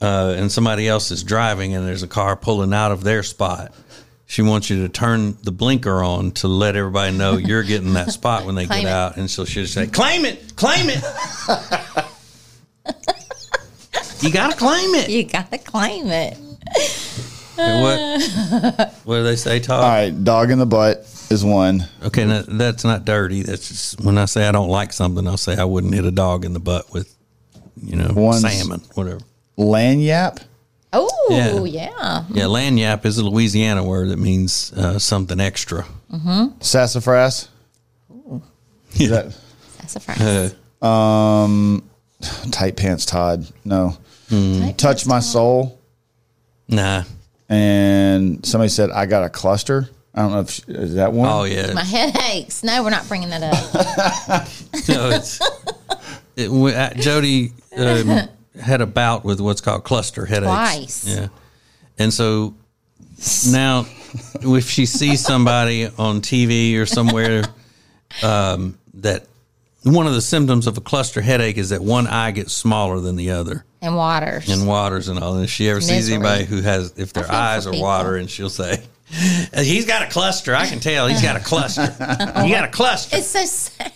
uh, 0.00 0.34
and 0.36 0.50
somebody 0.50 0.86
else 0.88 1.10
is 1.10 1.24
driving, 1.24 1.74
and 1.74 1.86
there's 1.86 2.04
a 2.04 2.08
car 2.08 2.36
pulling 2.36 2.72
out 2.72 2.92
of 2.92 3.02
their 3.02 3.22
spot, 3.24 3.74
she 4.26 4.42
wants 4.42 4.70
you 4.70 4.82
to 4.82 4.88
turn 4.88 5.36
the 5.42 5.50
blinker 5.50 6.02
on 6.04 6.30
to 6.32 6.46
let 6.48 6.76
everybody 6.76 7.16
know 7.16 7.36
you're 7.36 7.64
getting 7.64 7.94
that 7.94 8.12
spot 8.12 8.46
when 8.46 8.54
they 8.54 8.66
Claim 8.66 8.82
get 8.82 8.88
it. 8.88 8.92
out, 8.92 9.16
and 9.16 9.28
so 9.28 9.44
she'll 9.44 9.66
say, 9.66 9.88
"Claim 9.88 10.24
it, 10.24 10.54
claim 10.56 10.88
it." 10.88 11.02
you 14.20 14.30
gotta 14.32 14.56
claim 14.56 14.94
it. 14.94 15.10
You 15.10 15.24
gotta 15.24 15.58
claim 15.58 16.06
it. 16.06 16.38
What? 17.56 18.92
What 19.04 19.16
do 19.16 19.22
they 19.24 19.36
say, 19.36 19.60
Todd? 19.60 19.82
All 19.82 19.88
right, 19.90 20.24
dog 20.24 20.50
in 20.50 20.58
the 20.58 20.66
butt 20.66 21.04
is 21.30 21.44
one. 21.44 21.84
Okay, 22.02 22.24
now, 22.24 22.42
that's 22.46 22.84
not 22.84 23.04
dirty. 23.04 23.42
That's 23.42 23.68
just 23.68 24.00
when 24.00 24.18
I 24.18 24.24
say 24.24 24.46
I 24.48 24.52
don't 24.52 24.68
like 24.68 24.92
something, 24.92 25.26
I'll 25.26 25.36
say 25.36 25.56
I 25.56 25.64
wouldn't 25.64 25.94
hit 25.94 26.04
a 26.04 26.10
dog 26.10 26.44
in 26.44 26.52
the 26.52 26.60
butt 26.60 26.92
with, 26.92 27.14
you 27.82 27.96
know, 27.96 28.10
One's- 28.14 28.40
salmon, 28.42 28.80
whatever. 28.94 29.20
Lagniappe. 29.58 30.42
Oh 30.92 31.28
Yeah. 31.30 31.62
yeah. 31.64 32.24
Yeah, 32.30 32.44
lagniappe 32.44 33.04
is 33.06 33.18
a 33.18 33.24
Louisiana 33.24 33.84
word 33.84 34.08
that 34.08 34.18
means 34.18 34.72
uh, 34.72 34.98
something 34.98 35.38
extra. 35.38 35.86
Sassafras. 36.60 37.48
Is 38.98 39.10
that 39.10 39.36
That's 39.78 39.96
a 39.96 40.00
phrase. 40.00 40.54
Uh, 40.82 40.86
um 40.86 41.88
tight 42.50 42.76
pants 42.76 43.04
Todd? 43.06 43.46
No. 43.64 43.96
Touch 44.76 45.06
my 45.06 45.20
soul. 45.20 45.78
nah. 46.68 47.04
And 47.48 48.44
somebody 48.46 48.68
said 48.68 48.90
I 48.90 49.06
got 49.06 49.22
a 49.24 49.28
cluster. 49.28 49.88
I 50.14 50.22
don't 50.22 50.32
know 50.32 50.40
if 50.40 50.68
is 50.68 50.94
that 50.94 51.12
one. 51.12 51.28
Oh 51.30 51.44
yeah. 51.44 51.72
My 51.72 51.84
head 51.84 52.16
aches. 52.32 52.62
No, 52.64 52.82
we're 52.82 52.90
not 52.90 53.06
bringing 53.08 53.30
that 53.30 53.42
up. 53.42 54.48
no, 54.88 55.10
it's, 55.10 55.40
it, 56.36 56.50
we- 56.50 56.74
uh, 56.74 56.94
Jody 56.94 57.52
um, 57.76 58.28
had 58.60 58.80
a 58.80 58.86
bout 58.86 59.24
with 59.24 59.40
what's 59.40 59.60
called 59.60 59.84
cluster 59.84 60.26
headaches. 60.26 60.50
Twice. 60.50 61.06
Yeah, 61.06 61.28
and 61.98 62.12
so 62.12 62.54
now 63.48 63.86
if 64.42 64.68
she 64.68 64.86
sees 64.86 65.20
somebody 65.20 65.86
on 65.86 66.20
TV 66.20 66.76
or 66.78 66.86
somewhere 66.86 67.44
um, 68.22 68.78
that 68.94 69.26
one 69.82 70.06
of 70.06 70.14
the 70.14 70.20
symptoms 70.20 70.66
of 70.66 70.76
a 70.76 70.80
cluster 70.80 71.20
headache 71.20 71.56
is 71.56 71.70
that 71.70 71.80
one 71.82 72.06
eye 72.06 72.32
gets 72.32 72.52
smaller 72.52 73.00
than 73.00 73.16
the 73.16 73.30
other. 73.30 73.64
And 73.82 73.96
waters. 73.96 74.48
and 74.50 74.66
waters 74.66 75.08
and 75.08 75.18
all. 75.18 75.36
And 75.36 75.44
if 75.44 75.50
she 75.50 75.70
ever 75.70 75.80
sees 75.80 76.10
anybody 76.10 76.44
who 76.44 76.60
has, 76.60 76.92
if 76.96 77.12
their 77.14 77.30
eyes 77.30 77.66
are 77.66 77.70
people. 77.70 77.86
watering, 77.86 78.26
she'll 78.26 78.50
say, 78.50 78.82
"He's 79.54 79.86
got 79.86 80.02
a 80.02 80.06
cluster. 80.06 80.54
I 80.54 80.66
can 80.66 80.80
tell. 80.80 81.06
He's 81.08 81.22
got 81.22 81.36
a 81.36 81.40
cluster. 81.40 81.82
you 82.44 82.54
got 82.54 82.64
a 82.64 82.68
cluster." 82.68 83.16
It's 83.16 83.28
so 83.28 83.44
sad. 83.44 83.92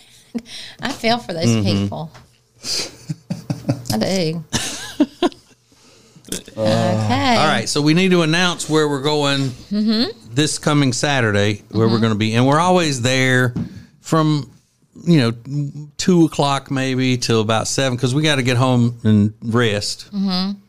I 0.81 0.91
feel 0.91 1.17
for 1.17 1.33
those 1.33 1.45
Mm-hmm. 1.45 1.83
people. 1.83 2.11
I 3.93 3.97
do. 3.97 4.43
okay. 6.57 7.35
All 7.37 7.47
right, 7.47 7.69
so 7.69 7.81
we 7.81 7.93
need 7.93 8.11
to 8.11 8.21
announce 8.23 8.69
where 8.69 8.87
we're 8.89 9.01
going 9.01 9.41
mm-hmm. 9.41 10.33
this 10.33 10.57
coming 10.57 10.93
Saturday, 10.93 11.63
where 11.69 11.87
we're 11.87 11.93
mm-hmm. 11.93 12.01
going 12.01 12.13
to 12.13 12.19
be, 12.19 12.33
and 12.35 12.47
we're 12.47 12.59
always 12.59 13.01
there 13.01 13.53
from 14.01 14.51
you 15.03 15.19
know 15.19 15.89
two 15.97 16.25
o'clock 16.25 16.71
maybe 16.71 17.17
till 17.17 17.41
about 17.41 17.67
seven 17.67 17.95
because 17.95 18.15
we 18.15 18.23
got 18.23 18.35
to 18.35 18.43
get 18.43 18.57
home 18.57 18.99
and 19.03 19.33
rest. 19.41 20.09
Mm-hmm. 20.11 20.59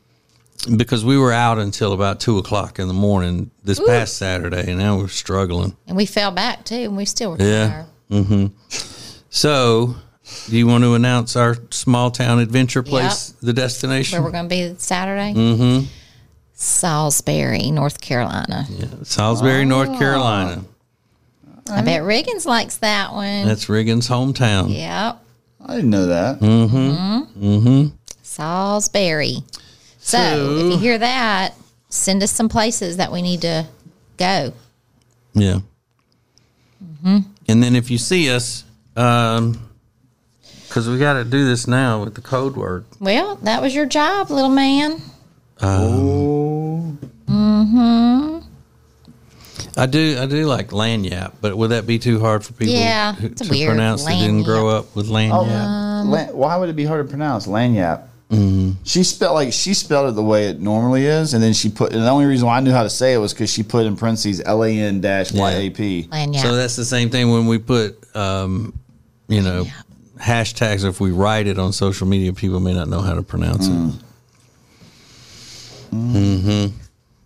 Because 0.77 1.05
we 1.05 1.17
were 1.19 1.33
out 1.33 1.59
until 1.59 1.93
about 1.93 2.19
two 2.21 2.39
o'clock 2.39 2.79
in 2.79 2.89
the 2.89 2.95
morning 2.95 3.51
this 3.65 3.79
past 3.79 4.17
Saturday, 4.17 4.69
and 4.71 4.79
now 4.79 4.97
we're 4.97 5.09
struggling. 5.09 5.77
And 5.87 5.97
we 5.97 6.07
fell 6.07 6.31
back 6.31 6.65
too, 6.65 6.75
and 6.75 6.97
we 6.97 7.05
still 7.05 7.33
were 7.33 7.43
Yeah. 7.43 7.85
tired. 8.11 8.51
So, 9.31 9.97
do 10.49 10.57
you 10.57 10.67
want 10.67 10.83
to 10.85 10.95
announce 10.95 11.37
our 11.37 11.57
small 11.71 12.11
town 12.11 12.39
adventure 12.39 12.83
place, 12.83 13.35
the 13.43 13.53
destination 13.53 14.17
Where 14.19 14.25
we're 14.25 14.33
going 14.33 14.49
to 14.49 14.73
be 14.73 14.75
Saturday? 14.79 15.35
Mm-hmm. 15.35 15.87
Salisbury, 16.55 17.71
North 17.71 18.01
Carolina. 18.01 18.67
Yeah, 18.71 18.87
Salisbury, 19.03 19.65
North 19.67 19.99
Carolina. 19.99 20.65
I 21.71 21.83
bet 21.83 22.03
Riggins 22.03 22.47
likes 22.47 22.77
that 22.79 23.13
one. 23.13 23.45
That's 23.47 23.67
Riggins' 23.67 24.09
hometown. 24.09 24.75
Yep. 24.75 25.23
I 25.67 25.75
didn't 25.77 25.91
know 25.91 26.07
that. 26.07 26.41
mm-hmm 26.41 27.45
mm-hmm 27.45 27.87
Salisbury. 28.23 29.39
So, 30.07 30.19
So- 30.19 30.57
if 30.59 30.73
you 30.75 30.79
hear 30.79 30.99
that, 30.99 31.55
send 31.89 32.23
us 32.23 32.31
some 32.31 32.49
places 32.49 32.97
that 32.99 33.11
we 33.11 33.23
need 33.23 33.41
to 33.41 33.67
go. 34.17 34.53
Yeah. 35.35 35.59
And 37.05 37.25
then 37.63 37.75
if 37.75 37.91
you 37.91 37.99
see 37.99 38.31
us, 38.31 38.63
um, 38.97 39.59
because 40.69 40.89
we 40.89 40.99
got 40.99 41.15
to 41.15 41.25
do 41.25 41.45
this 41.45 41.67
now 41.67 42.05
with 42.05 42.15
the 42.15 42.21
code 42.21 42.57
word. 42.57 42.85
Well, 43.01 43.35
that 43.43 43.61
was 43.61 43.75
your 43.75 43.87
job, 43.87 44.31
little 44.31 44.51
man. 44.51 45.03
Oh. 45.61 46.97
Mm-hmm. 47.29 48.39
I 49.77 49.87
do, 49.87 50.19
I 50.21 50.27
do 50.27 50.47
like 50.47 50.69
lagniappe, 50.69 51.33
but 51.41 51.57
would 51.57 51.71
that 51.71 51.85
be 51.87 51.99
too 51.99 52.21
hard 52.21 52.45
for 52.45 52.53
people 52.53 52.75
Yeah, 52.75 53.13
who- 53.15 53.31
to 53.31 53.49
weird, 53.51 53.71
pronounce 53.71 54.05
that 54.05 54.21
didn't 54.21 54.45
grow 54.45 54.69
up 54.69 54.95
with 54.95 55.09
lagniappe? 55.09 55.33
Oh, 56.07 56.09
Lan- 56.09 56.31
why 56.37 56.57
would 56.57 56.69
it 56.69 56.77
be 56.77 56.85
hard 56.85 57.05
to 57.05 57.11
pronounce? 57.11 57.47
Lagniappe. 57.49 58.03
She 58.29 59.05
spelled 59.05 59.35
like 59.35 59.53
she 59.53 59.73
spelled 59.73 60.09
it 60.11 60.15
the 60.17 60.23
way 60.23 60.49
it 60.49 60.59
normally 60.61 61.07
is, 61.07 61.33
and 61.35 61.43
then 61.43 61.53
she 61.53 61.69
put. 61.69 61.93
And 61.93 62.03
the 62.03 62.11
only 62.11 62.27
reason 62.27 62.47
why 62.47 62.57
I 62.57 62.61
knew 62.61 62.73
how 62.73 62.83
to 62.83 62.91
say 62.91 63.15
it 63.15 63.19
was 63.19 63.33
because 63.33 63.51
she 63.51 63.63
put 63.63 63.87
in 63.87 63.97
parentheses 63.97 64.41
L 64.45 64.65
A 64.65 64.69
N 64.71 65.01
dash 65.01 65.33
Y 65.33 65.53
A 65.53 65.71
P. 65.71 66.09
So 66.43 66.57
that's 66.57 66.75
the 66.77 66.85
same 66.85 67.09
thing 67.11 67.31
when 67.31 67.47
we 67.47 67.59
put, 67.59 68.05
um, 68.17 68.77
you 69.29 69.43
know, 69.43 69.65
hashtags. 70.19 70.85
If 70.85 71.01
we 71.01 71.13
write 71.13 71.47
it 71.47 71.59
on 71.59 71.73
social 71.73 72.07
media, 72.09 72.33
people 72.33 72.59
may 72.59 72.75
not 72.75 72.89
know 72.89 73.01
how 73.01 73.15
to 73.15 73.23
pronounce 73.23 73.69
it. 73.69 73.73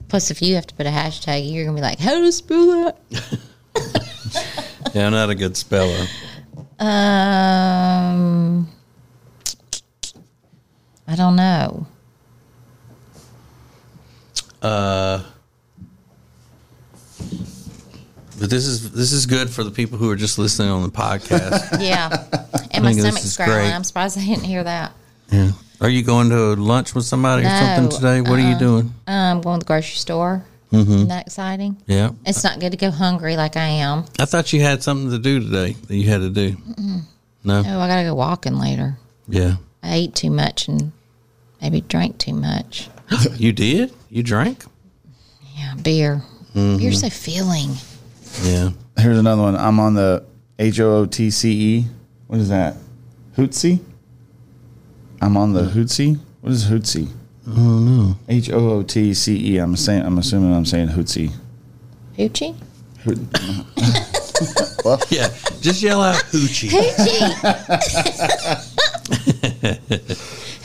Plus, 0.08 0.30
if 0.30 0.42
you 0.42 0.54
have 0.56 0.66
to 0.66 0.74
put 0.74 0.86
a 0.86 0.90
hashtag, 0.90 1.50
you're 1.50 1.64
going 1.64 1.76
to 1.76 1.80
be 1.80 1.86
like, 1.86 1.98
how 1.98 2.18
to 2.20 2.30
spell 2.32 2.66
that? 2.66 2.98
Yeah, 4.94 5.06
I'm 5.06 5.12
not 5.12 5.30
a 5.30 5.34
good 5.36 5.56
speller. 5.56 6.06
Um, 6.80 8.68
I 11.10 11.16
don't 11.16 11.34
know. 11.34 11.86
But 18.38 18.48
this 18.48 18.66
is 18.66 18.92
this 18.92 19.12
is 19.12 19.26
good 19.26 19.50
for 19.50 19.64
the 19.64 19.70
people 19.70 19.98
who 19.98 20.08
are 20.10 20.16
just 20.16 20.38
listening 20.38 20.70
on 20.70 20.82
the 20.82 20.88
podcast. 20.88 21.80
Yeah. 21.80 22.24
And 22.72 22.84
my 22.84 22.92
stomach's 22.92 23.36
growling. 23.36 23.54
great. 23.66 23.72
I'm 23.74 23.84
surprised 23.84 24.16
I 24.18 24.24
didn't 24.24 24.44
hear 24.44 24.62
that. 24.64 24.92
yeah. 25.30 25.52
Are 25.80 25.88
you 25.88 26.02
going 26.04 26.28
to 26.30 26.54
lunch 26.56 26.94
with 26.94 27.04
somebody 27.04 27.44
or 27.44 27.48
something 27.48 27.88
today? 27.88 28.20
What 28.20 28.38
are 28.38 28.48
you 28.48 28.56
doing? 28.58 28.92
Uh, 29.08 29.10
I'm 29.12 29.40
going 29.40 29.60
to 29.60 29.64
the 29.64 29.68
grocery 29.68 29.96
store. 29.96 30.44
Isn't 30.72 31.08
that 31.08 31.26
exciting? 31.26 31.76
Yeah. 31.86 32.10
It's 32.26 32.44
not 32.44 32.60
good 32.60 32.70
to 32.72 32.76
go 32.76 32.90
hungry 32.90 33.36
like 33.36 33.56
I 33.56 33.66
am. 33.66 34.04
I 34.18 34.26
thought 34.26 34.52
you 34.52 34.60
had 34.60 34.82
something 34.82 35.10
to 35.10 35.18
do 35.18 35.40
today 35.40 35.72
that 35.88 35.96
you 35.96 36.08
had 36.08 36.18
to 36.20 36.28
do. 36.30 36.56
No. 37.42 37.62
Oh, 37.66 37.80
I 37.80 37.88
got 37.88 37.96
to 37.96 38.02
go 38.04 38.14
walking 38.14 38.58
later. 38.58 38.98
Yeah. 39.26 39.56
I 39.82 39.94
ate 39.96 40.14
too 40.14 40.30
much 40.30 40.68
and 40.68 40.92
maybe 41.60 41.80
drank 41.82 42.18
too 42.18 42.34
much. 42.34 42.88
You 43.36 43.52
did? 43.52 43.92
You 44.08 44.22
drank? 44.22 44.64
Yeah, 45.56 45.74
beer. 45.82 46.22
Mm-hmm. 46.54 46.78
Beer's 46.78 47.00
so 47.00 47.10
filling. 47.10 47.70
Yeah. 48.42 48.70
Here's 48.96 49.18
another 49.18 49.42
one. 49.42 49.56
I'm 49.56 49.80
on 49.80 49.94
the 49.94 50.24
H 50.58 50.78
O 50.78 50.98
O 50.98 51.06
T 51.06 51.30
C 51.30 51.50
E. 51.50 51.84
What 52.28 52.38
is 52.38 52.48
that? 52.50 52.76
Hootsie. 53.36 53.80
I'm 55.20 55.36
on 55.36 55.54
the 55.54 55.62
Hootsie. 55.62 56.20
What 56.40 56.52
is 56.52 56.66
Hootsie? 56.66 57.08
Oh 57.48 57.78
no. 57.80 58.16
H 58.28 58.48
O 58.50 58.70
O 58.70 58.82
T 58.82 59.12
C 59.12 59.54
E. 59.54 59.58
I'm 59.58 59.74
saying. 59.74 60.04
I'm 60.04 60.18
assuming 60.18 60.54
I'm 60.54 60.64
saying 60.66 60.88
Hootsie. 60.88 61.32
Hoochie. 62.16 62.54
Yeah, 65.10 65.28
just 65.60 65.82
yell 65.82 66.00
out 66.02 66.16
hoochie. 66.32 66.70
Hoochie. 66.70 67.34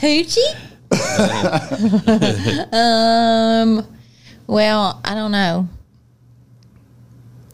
Hoochie. 0.00 0.56
Um. 2.72 3.86
Well, 4.46 5.00
I 5.04 5.14
don't 5.14 5.32
know. 5.32 5.68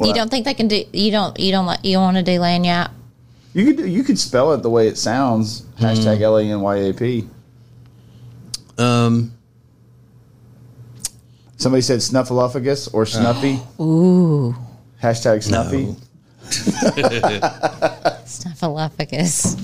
You 0.05 0.13
don't 0.15 0.31
think 0.31 0.45
they 0.45 0.55
can 0.55 0.69
do? 0.69 0.83
You 0.93 1.11
don't. 1.13 1.39
You 1.39 1.53
don't. 1.53 1.65
like- 1.67 1.81
You 1.85 1.95
don't 1.95 2.03
want 2.03 2.17
to 2.19 2.23
do 2.23 2.39
lagniappe? 2.39 2.91
You 3.55 3.73
could 3.75 3.89
you 3.89 4.03
could 4.03 4.19
spell 4.19 4.53
it 4.53 4.63
the 4.63 4.71
way 4.71 4.89
it 4.89 4.99
sounds. 4.99 5.63
Hashtag 5.79 6.21
L 6.21 6.37
A 6.39 6.43
N 6.43 6.61
Y 6.61 6.77
A 6.77 6.93
P. 6.93 7.29
Um, 8.79 9.33
Somebody 11.57 11.83
said 11.83 12.01
snuffleupagus 12.01 12.93
or 12.93 13.07
snuffy. 13.07 13.61
Ooh, 13.81 14.55
Hashtag 15.03 15.43
snuffy. 15.45 15.95
snuffleupagus. 18.27 19.57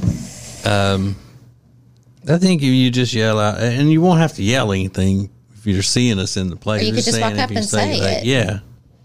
I 2.27 2.39
think 2.39 2.63
if 2.63 2.69
you 2.69 2.91
just 2.91 3.13
yell 3.13 3.39
out, 3.39 3.61
and 3.61 3.91
you 3.91 4.01
won't 4.01 4.21
have 4.21 4.35
to 4.35 4.43
yell 4.43 4.73
anything 4.73 5.31
if 5.57 5.67
you're 5.67 5.83
seeing 5.83 6.19
us 6.19 6.37
in 6.37 6.51
the 6.51 6.57
place. 6.57 6.83
Or 6.83 6.87
you 6.87 6.93
could 6.93 7.05
just 7.05 7.21
walk 7.21 7.35
up 7.35 7.51
and 7.51 7.65
say 7.65 8.01
like, 8.01 8.19
it. 8.19 8.25
Yeah, 8.25 8.61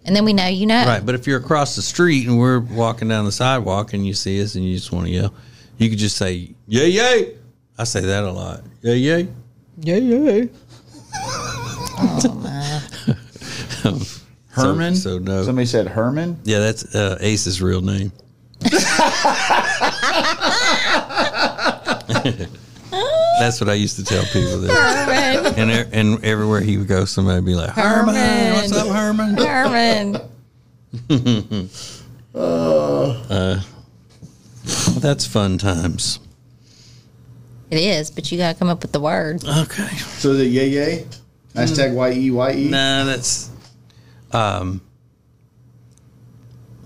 And 0.06 0.16
then 0.16 0.26
we 0.26 0.34
know 0.34 0.48
you 0.48 0.66
know. 0.66 0.86
right. 0.86 1.06
But 1.06 1.16
if 1.16 1.28
you're 1.28 1.40
across 1.40 1.76
the 1.76 1.82
street 1.82 2.28
and 2.28 2.40
we're 2.40 2.60
walking 2.60 3.08
down 3.08 3.26
the 3.26 3.32
sidewalk 3.32 3.94
and 3.94 4.06
you 4.06 4.14
see 4.14 4.42
us 4.42 4.56
and 4.56 4.66
you 4.66 4.76
just 4.76 4.92
want 4.92 5.08
to 5.08 5.12
yell, 5.12 5.34
you 5.78 5.90
could 5.90 6.00
just 6.00 6.18
say, 6.18 6.54
"Yay, 6.68 6.90
yay!" 6.90 7.36
I 7.78 7.84
say 7.84 8.02
that 8.02 8.24
a 8.24 8.32
lot. 8.32 8.62
Yay, 8.82 8.98
yay, 8.98 9.28
yay, 9.82 10.00
yay. 10.00 10.50
Herman. 14.54 14.96
So, 14.96 15.18
so 15.18 15.20
no. 15.20 15.44
Somebody 15.44 15.66
said 15.66 15.88
Herman. 15.88 16.40
Yeah, 16.44 16.60
that's 16.60 16.96
uh, 16.96 17.18
Ace's 17.20 17.62
real 17.62 17.82
name. 17.82 18.12
that's 23.44 23.60
what 23.60 23.70
I 23.70 23.74
used 23.74 23.98
to 23.98 24.06
tell 24.06 24.24
people. 24.24 24.62
That, 24.62 25.54
Herman. 25.56 25.70
and 25.70 25.94
and 25.94 26.24
everywhere 26.24 26.62
he 26.62 26.78
would 26.78 26.88
go, 26.88 27.06
somebody 27.06 27.36
would 27.36 27.46
be 27.46 27.56
like, 27.56 27.72
"Herman, 27.72 28.16
Herman. 28.16 28.54
what's 28.54 28.72
up, 28.72 28.88
Herman?" 28.88 29.38
Herman. 29.38 30.18
Well, 32.32 33.14
that's 35.00 35.28
fun 35.28 35.58
times. 35.58 36.20
It 37.70 37.80
is, 37.80 38.12
but 38.12 38.32
you 38.32 38.38
got 38.38 38.54
to 38.54 38.60
come 38.60 38.70
up 38.70 38.82
with 38.82 38.92
the 38.92 39.00
word. 39.00 39.44
Okay. 39.44 39.88
So 40.18 40.32
is 40.32 40.42
it 40.42 40.46
yay 40.46 40.70
yay? 40.70 41.06
Hashtag 41.54 41.94
Y 41.94 42.12
E 42.14 42.32
Y 42.32 42.52
E. 42.54 42.70
Nah, 42.70 43.04
that's 43.04 43.50
um. 44.32 44.82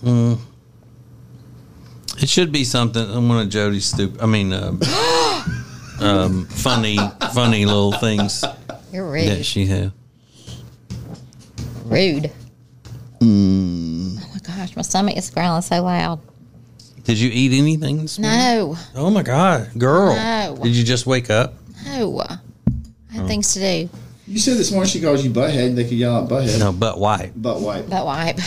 mm, 0.03 0.37
it 2.19 2.29
should 2.29 2.51
be 2.51 2.63
something. 2.63 3.09
I'm 3.09 3.29
one 3.29 3.39
of 3.39 3.49
Jody's 3.49 3.85
stupid. 3.85 4.21
I 4.21 4.25
mean, 4.25 4.51
um, 4.53 4.79
um, 5.99 6.45
funny, 6.45 6.97
funny 7.33 7.65
little 7.65 7.91
things 7.93 8.43
You're 8.91 9.09
rude. 9.09 9.27
that 9.29 9.45
she 9.45 9.65
had. 9.65 9.91
Rude. 11.85 12.31
Mm. 13.19 14.17
Oh 14.21 14.29
my 14.33 14.39
gosh, 14.45 14.75
my 14.75 14.81
stomach 14.81 15.17
is 15.17 15.29
growling 15.29 15.61
so 15.61 15.81
loud. 15.81 16.19
Did 17.03 17.17
you 17.19 17.29
eat 17.31 17.53
anything 17.57 18.01
this 18.01 18.19
morning? 18.19 18.37
No, 18.39 18.77
Oh 18.95 19.09
my 19.09 19.23
God, 19.23 19.71
girl! 19.77 20.13
No. 20.13 20.57
Did 20.61 20.75
you 20.75 20.83
just 20.83 21.05
wake 21.05 21.29
up? 21.29 21.53
no. 21.85 22.19
I 22.19 22.37
had 23.13 23.23
Oh. 23.23 23.27
things 23.27 23.53
to 23.53 23.59
do. 23.59 23.89
You 24.27 24.39
said 24.39 24.57
this 24.57 24.71
morning 24.71 24.89
she 24.89 24.99
calls 24.99 25.23
you 25.23 25.31
butthead. 25.31 25.67
And 25.67 25.77
they 25.77 25.83
could 25.85 25.93
yell 25.93 26.15
out 26.17 26.27
butthead. 26.29 26.59
No, 26.59 26.73
butt 26.73 26.99
wipe. 26.99 27.31
Butt 27.35 27.61
wipe. 27.61 27.89
But 27.89 28.05
wipe. 28.05 28.37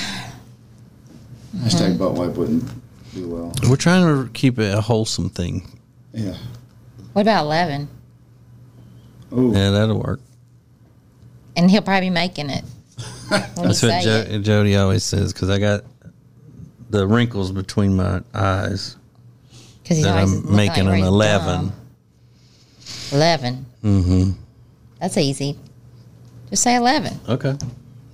Hashtag 1.57 1.99
butt 1.99 2.13
wipe 2.13 2.35
wouldn't 2.37 2.65
do 3.15 3.27
well. 3.29 3.53
We're 3.69 3.77
trying 3.77 4.05
to 4.05 4.31
keep 4.33 4.59
it 4.59 4.75
a 4.75 4.83
wholesome 4.83 5.31
thing. 5.31 5.67
Yeah. 6.13 6.37
What 7.13 7.23
about 7.23 7.45
11? 7.45 7.89
Ooh. 9.33 9.53
Yeah, 9.55 9.71
that'll 9.71 10.01
work. 10.01 10.21
And 11.57 11.71
he'll 11.71 11.83
probably 11.83 12.09
be 12.09 12.15
making 12.15 12.51
it. 12.51 12.65
That's 13.31 13.83
what 13.83 14.03
jo- 14.03 14.25
it. 14.29 14.41
Jody 14.41 14.77
always 14.77 15.05
says 15.05 15.33
because 15.33 15.51
I 15.51 15.59
got 15.59 15.85
the 16.91 17.07
wrinkles 17.07 17.53
between 17.53 17.97
my 17.97 18.23
eyes. 18.35 18.97
Because 19.83 19.99
he's 19.99 20.07
that 20.07 20.17
I'm 20.17 20.55
making 20.55 20.87
like 20.87 21.01
an 21.01 21.07
11. 21.07 21.47
dumb. 21.47 21.73
11. 23.13 23.67
Mm-hmm. 23.85 24.31
That's 25.01 25.17
easy. 25.17 25.59
Just 26.51 26.63
say 26.63 26.77
11. 26.77 27.21
Okay. 27.29 27.57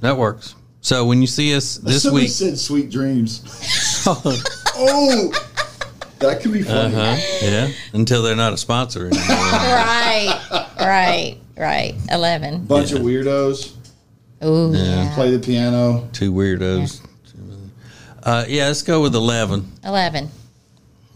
That 0.01 0.17
works. 0.17 0.55
So 0.81 1.05
when 1.05 1.21
you 1.21 1.27
see 1.27 1.55
us 1.57 1.77
this 1.79 2.05
Somebody 2.05 2.27
week, 2.27 2.33
said 2.33 2.59
sweet 2.59 2.91
dreams. 2.91 3.43
oh, 4.07 5.33
that 6.19 6.41
could 6.41 6.53
be 6.53 6.63
funny. 6.63 6.95
uh-huh, 6.95 7.17
yeah, 7.43 7.69
until 7.93 8.23
they're 8.23 8.37
not 8.37 8.53
a 8.53 8.57
sponsor 8.57 9.07
anymore. 9.07 9.27
right, 9.29 10.67
right, 10.79 11.37
right. 11.57 11.95
11. 12.11 12.65
Bunch 12.67 12.93
of 12.93 13.01
weirdos 13.01 13.75
Ooh, 14.45 14.73
yeah. 14.75 15.15
play 15.15 15.31
the 15.31 15.45
piano. 15.45 16.09
Two 16.13 16.33
weirdos. 16.33 17.01
Uh, 18.23 18.45
yeah, 18.49 18.67
let's 18.67 18.83
go 18.83 19.01
with 19.03 19.15
11. 19.15 19.71
11. 19.85 20.29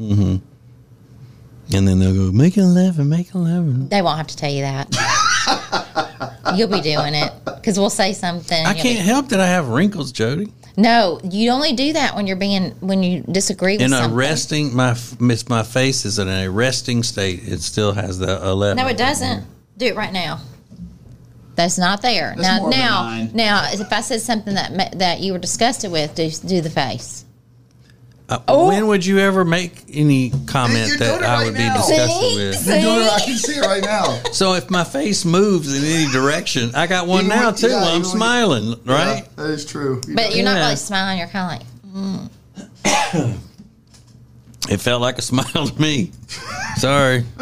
Mm-hmm. 0.01 0.37
And 1.73 1.89
then 1.89 1.99
they'll 1.99 2.15
go, 2.15 2.33
make 2.33 2.57
it 2.57 2.63
11, 2.63 3.09
make 3.09 3.29
it 3.29 3.35
11. 3.35 3.89
They 3.89 4.03
won't 4.03 4.17
have 4.17 4.29
to 4.29 4.37
tell 4.37 4.51
you 4.51 4.63
that. 4.63 4.89
You'll 6.57 6.69
be 6.69 6.81
doing 6.81 7.15
it 7.15 7.33
because 7.45 7.79
we'll 7.79 7.91
say 7.91 8.13
something. 8.13 8.67
I 8.67 8.75
can't 8.75 8.83
be- 8.99 9.05
help 9.05 9.29
that 9.29 9.41
I 9.41 9.47
have 9.47 9.69
wrinkles, 9.69 10.11
Jody. 10.13 10.53
no, 10.77 11.21
you 11.23 11.51
only 11.51 11.75
do 11.75 11.93
that 11.93 12.17
when 12.17 12.27
you're 12.27 12.37
being 12.37 12.71
when 12.81 13.03
you 13.03 13.23
disagree 13.31 13.75
with 13.75 13.83
In 13.83 13.93
a 13.93 13.99
something. 13.99 14.17
resting, 14.17 14.75
my 14.75 14.97
miss 15.21 15.49
my 15.49 15.63
face 15.63 16.05
is 16.05 16.19
in 16.19 16.29
a 16.29 16.49
resting 16.49 17.03
state. 17.03 17.41
It 17.47 17.61
still 17.61 17.93
has 17.93 18.19
the 18.19 18.45
11. 18.45 18.77
No, 18.83 18.89
it 18.89 18.97
doesn't. 18.97 19.45
Do 19.79 19.87
it 19.87 19.97
right 19.97 20.13
now. 20.13 20.41
That's 21.55 21.79
not 21.79 22.01
there. 22.03 22.35
That's 22.37 22.43
now, 22.49 22.61
more 22.61 22.71
now, 22.71 23.03
nine. 23.05 23.31
now, 23.35 23.69
if 23.73 23.93
I 23.93 24.01
said 24.01 24.21
something 24.21 24.55
that 24.55 24.99
that 24.99 25.21
you 25.21 25.33
were 25.33 25.39
disgusted 25.39 25.93
with, 25.93 26.15
do 26.15 26.31
do 26.31 26.61
the 26.61 26.71
face. 26.71 27.25
Uh, 28.31 28.39
When 28.69 28.87
would 28.87 29.05
you 29.05 29.19
ever 29.19 29.45
make 29.45 29.83
any 29.93 30.31
comment 30.47 30.99
that 31.01 31.19
doing 31.19 31.25
I 31.25 31.35
right 31.35 31.45
would 31.47 31.55
now. 31.55 31.73
be 31.75 31.79
disgusted 31.79 32.21
See? 32.31 32.37
with? 32.37 32.57
See? 32.57 32.71
You're 32.71 32.81
doing 32.95 33.07
it, 33.07 33.13
I 33.13 33.21
can 33.21 33.37
see 33.37 33.53
it 33.55 33.61
right 33.67 33.83
now. 33.83 34.21
So 34.33 34.55
if 34.55 34.71
my 34.71 34.85
face 34.85 35.25
moves 35.25 35.77
in 35.77 35.85
any 35.85 36.07
direction, 36.13 36.71
I 36.77 36.87
got 36.87 37.09
one 37.09 37.25
Even 37.27 37.37
now 37.37 37.47
when- 37.47 37.55
too. 37.57 37.69
yeah, 37.69 37.77
I'm 37.77 37.83
even 37.83 37.93
when 37.93 37.99
you- 38.03 38.05
smiling, 38.05 38.71
right? 38.87 39.23
Yeah, 39.25 39.29
that 39.37 39.51
is 39.51 39.65
true. 39.67 40.01
But 40.15 40.35
you're 40.37 40.45
not 40.45 40.57
Yeah. 40.57 40.63
really 40.65 40.77
smiling. 40.77 41.19
You're 41.19 41.27
kind 41.29 41.61
of 41.95 43.21
like, 43.25 43.37
It 44.71 44.81
felt 44.81 45.01
like 45.03 45.19
a 45.19 45.23
smile 45.23 45.67
to 45.67 45.81
me. 45.81 46.13
Sorry. 46.77 47.23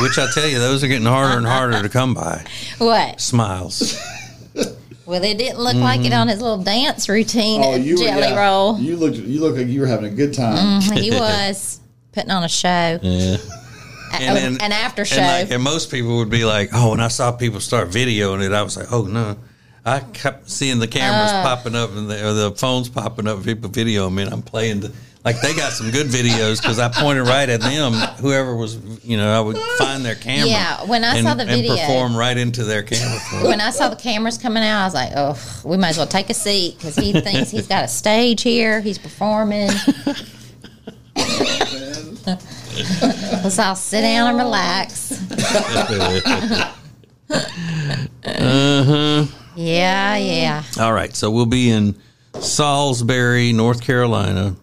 Which 0.00 0.18
I 0.18 0.30
tell 0.32 0.46
you, 0.46 0.58
those 0.58 0.82
are 0.84 0.88
getting 0.88 1.06
harder 1.06 1.36
and 1.38 1.46
harder 1.46 1.80
to 1.82 1.88
come 1.88 2.12
by. 2.14 2.44
what? 2.78 3.20
Smiles. 3.20 3.98
Well, 5.10 5.24
it 5.24 5.38
didn't 5.38 5.58
look 5.58 5.74
like 5.74 6.04
it 6.04 6.12
on 6.12 6.28
his 6.28 6.40
little 6.40 6.62
dance 6.62 7.08
routine 7.08 7.62
oh, 7.64 7.74
you 7.74 7.96
Jelly 7.98 8.20
yeah. 8.20 8.40
Roll. 8.46 8.78
You 8.78 8.96
looked. 8.96 9.16
You 9.16 9.40
look 9.40 9.56
like 9.56 9.66
you 9.66 9.80
were 9.80 9.86
having 9.88 10.04
a 10.12 10.14
good 10.14 10.32
time. 10.32 10.80
Mhm, 10.80 10.98
he 11.00 11.10
was 11.18 11.80
putting 12.12 12.30
on 12.30 12.44
a 12.44 12.48
show, 12.48 12.98
Yeah. 13.02 13.36
A- 14.12 14.16
And 14.22 14.36
then- 14.36 14.58
an 14.60 14.70
after 14.72 15.04
show. 15.04 15.16
And, 15.16 15.48
like, 15.48 15.52
and 15.54 15.62
most 15.64 15.90
people 15.90 16.16
would 16.18 16.30
be 16.30 16.44
like, 16.44 16.70
"Oh," 16.72 16.90
when 16.90 17.00
I 17.00 17.08
saw 17.08 17.32
people 17.32 17.58
start 17.58 17.90
videoing 17.90 18.40
it, 18.44 18.52
I 18.52 18.62
was 18.62 18.76
like, 18.76 18.92
"Oh 18.92 19.02
no!" 19.02 19.36
I 19.84 19.98
kept 20.00 20.48
seeing 20.48 20.78
the 20.78 20.86
cameras 20.86 21.32
Uh. 21.32 21.42
popping 21.42 21.74
up 21.74 21.90
and 21.96 22.08
the, 22.08 22.24
or 22.28 22.32
the 22.32 22.52
phones 22.52 22.88
popping 22.88 23.26
up, 23.26 23.42
people 23.44 23.68
videoing 23.68 24.14
me, 24.14 24.22
and 24.22 24.32
I'm 24.32 24.42
playing 24.42 24.80
the 24.80 24.92
like 25.24 25.40
they 25.42 25.54
got 25.54 25.72
some 25.72 25.90
good 25.90 26.06
videos 26.06 26.60
because 26.62 26.78
I 26.78 26.88
pointed 26.88 27.26
right 27.26 27.48
at 27.48 27.60
them. 27.60 27.92
Whoever 27.92 28.56
was, 28.56 28.76
you 29.04 29.16
know, 29.18 29.30
I 29.30 29.40
would 29.40 29.56
find 29.78 30.02
their 30.04 30.14
camera. 30.14 30.48
Yeah, 30.48 30.84
when 30.84 31.04
I 31.04 31.16
and, 31.16 31.26
saw 31.26 31.34
the 31.34 31.44
video- 31.44 31.72
and 31.72 31.80
perform 31.80 32.16
right 32.16 32.36
into 32.36 32.64
their 32.64 32.82
camera. 32.82 33.20
when 33.46 33.60
I 33.60 33.70
saw 33.70 33.88
the 33.90 33.96
cameras 33.96 34.38
coming 34.38 34.62
out, 34.62 34.80
I 34.82 34.84
was 34.86 34.94
like, 34.94 35.12
"Oh, 35.14 35.62
we 35.64 35.76
might 35.76 35.90
as 35.90 35.98
well 35.98 36.06
take 36.06 36.30
a 36.30 36.34
seat 36.34 36.76
because 36.78 36.96
he 36.96 37.12
thinks 37.12 37.50
he's 37.50 37.66
got 37.66 37.84
a 37.84 37.88
stage 37.88 38.42
here. 38.42 38.80
He's 38.80 38.98
performing." 38.98 39.70
Let's 43.42 43.58
all 43.58 43.76
sit 43.76 44.02
down 44.02 44.28
and 44.30 44.38
relax. 44.38 45.12
uh 45.22 46.74
huh. 48.24 49.26
Yeah, 49.56 50.16
yeah. 50.16 50.62
All 50.78 50.92
right, 50.92 51.14
so 51.14 51.30
we'll 51.30 51.44
be 51.46 51.70
in 51.70 51.96
Salisbury, 52.40 53.52
North 53.52 53.82
Carolina. 53.82 54.56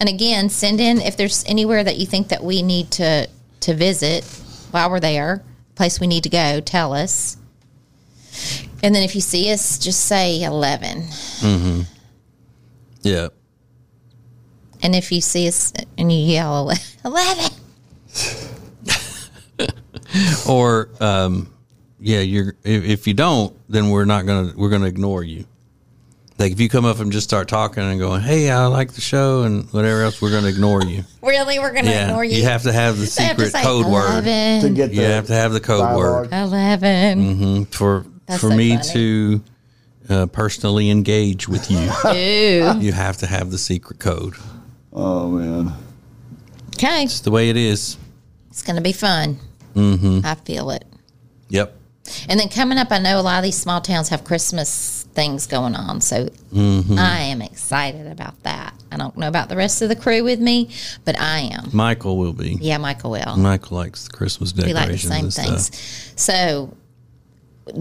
And 0.00 0.08
again, 0.08 0.48
send 0.48 0.80
in 0.80 1.00
if 1.00 1.16
there's 1.16 1.44
anywhere 1.46 1.84
that 1.84 1.96
you 1.96 2.06
think 2.06 2.28
that 2.28 2.42
we 2.42 2.62
need 2.62 2.90
to 2.92 3.28
to 3.60 3.74
visit 3.74 4.24
while 4.70 4.90
we're 4.90 5.00
there, 5.00 5.42
place 5.74 6.00
we 6.00 6.06
need 6.06 6.24
to 6.24 6.28
go, 6.28 6.60
tell 6.60 6.92
us. 6.92 7.36
And 8.82 8.94
then 8.94 9.02
if 9.02 9.14
you 9.14 9.20
see 9.20 9.52
us, 9.52 9.78
just 9.78 10.04
say 10.04 10.42
11. 10.42 11.04
Yeah. 13.02 13.28
And 14.82 14.94
if 14.94 15.12
you 15.12 15.20
see 15.20 15.48
us 15.48 15.72
and 15.96 16.12
you 16.12 16.18
yell 16.18 16.70
11, 17.04 17.50
Or 20.48 20.90
um, 21.00 21.50
yeah, 21.98 22.20
you're 22.20 22.54
if, 22.64 22.84
if 22.84 23.06
you 23.06 23.14
don't, 23.14 23.56
then 23.68 23.90
we're 23.90 24.04
not 24.04 24.26
gonna 24.26 24.52
we're 24.54 24.68
gonna 24.68 24.86
ignore 24.86 25.24
you. 25.24 25.46
Like 26.38 26.50
if 26.52 26.60
you 26.60 26.68
come 26.68 26.84
up 26.84 26.98
and 26.98 27.12
just 27.12 27.28
start 27.28 27.46
talking 27.48 27.82
and 27.84 27.98
going, 28.00 28.20
"Hey, 28.20 28.50
I 28.50 28.66
like 28.66 28.92
the 28.92 29.00
show," 29.00 29.42
and 29.44 29.70
whatever 29.72 30.02
else, 30.02 30.20
we're 30.20 30.32
gonna 30.32 30.48
ignore 30.48 30.82
you. 30.84 31.04
Really, 31.22 31.58
we're 31.58 31.72
going 31.72 31.86
to 31.86 31.90
Yeah, 31.90 32.08
ignore 32.08 32.22
you. 32.24 32.36
you 32.36 32.44
have 32.44 32.62
to 32.64 32.72
have 32.72 32.98
the 32.98 33.04
I 33.18 33.22
have 33.22 33.36
to 33.38 33.46
secret 33.46 33.52
say 33.52 33.62
code 33.62 33.86
word. 33.86 34.22
to 34.24 34.70
get 34.70 34.90
the 34.90 34.94
You 34.96 35.02
have 35.02 35.26
to 35.28 35.32
have 35.32 35.52
the 35.52 35.60
code 35.60 35.96
word 35.96 36.28
dialogue. 36.30 36.52
11. 36.52 37.18
Mhm, 37.38 37.74
for 37.74 38.04
That's 38.26 38.40
for 38.42 38.50
so 38.50 38.56
me 38.56 38.76
funny. 38.76 38.88
to 38.92 39.42
uh, 40.10 40.26
personally 40.26 40.90
engage 40.90 41.48
with 41.48 41.70
you. 41.70 41.78
Ooh. 42.06 42.78
you 42.78 42.92
have 42.92 43.16
to 43.18 43.26
have 43.26 43.50
the 43.50 43.56
secret 43.58 43.98
code. 44.00 44.34
Oh 44.92 45.28
man. 45.30 45.72
Okay. 46.74 47.04
It's 47.04 47.20
the 47.20 47.30
way 47.30 47.48
it 47.48 47.56
is. 47.56 47.96
It's 48.50 48.62
going 48.62 48.76
to 48.76 48.82
be 48.82 48.92
fun. 48.92 49.38
Mm-hmm. 49.74 50.20
I 50.26 50.34
feel 50.34 50.70
it. 50.70 50.84
Yep. 51.48 51.74
And 52.28 52.38
then 52.38 52.48
coming 52.50 52.76
up, 52.76 52.88
I 52.92 52.98
know 52.98 53.18
a 53.18 53.22
lot 53.22 53.38
of 53.38 53.44
these 53.44 53.56
small 53.56 53.80
towns 53.80 54.10
have 54.10 54.24
Christmas 54.24 54.93
things 55.14 55.46
going 55.46 55.74
on. 55.74 56.00
So 56.00 56.28
Mm-hmm. 56.54 56.98
I 56.98 57.20
am 57.22 57.42
excited 57.42 58.06
about 58.06 58.40
that. 58.44 58.72
I 58.92 58.96
don't 58.96 59.16
know 59.16 59.26
about 59.26 59.48
the 59.48 59.56
rest 59.56 59.82
of 59.82 59.88
the 59.88 59.96
crew 59.96 60.22
with 60.22 60.38
me, 60.38 60.70
but 61.04 61.18
I 61.18 61.50
am. 61.52 61.70
Michael 61.72 62.16
will 62.16 62.32
be. 62.32 62.56
Yeah, 62.60 62.78
Michael 62.78 63.10
will. 63.10 63.36
Michael 63.36 63.78
likes 63.78 64.06
the 64.06 64.16
Christmas 64.16 64.54
we 64.54 64.62
decorations 64.62 65.10
like 65.10 65.22
the 65.22 65.32
same 65.32 65.46
things. 65.46 65.66
stuff. 65.66 66.18
So 66.18 66.76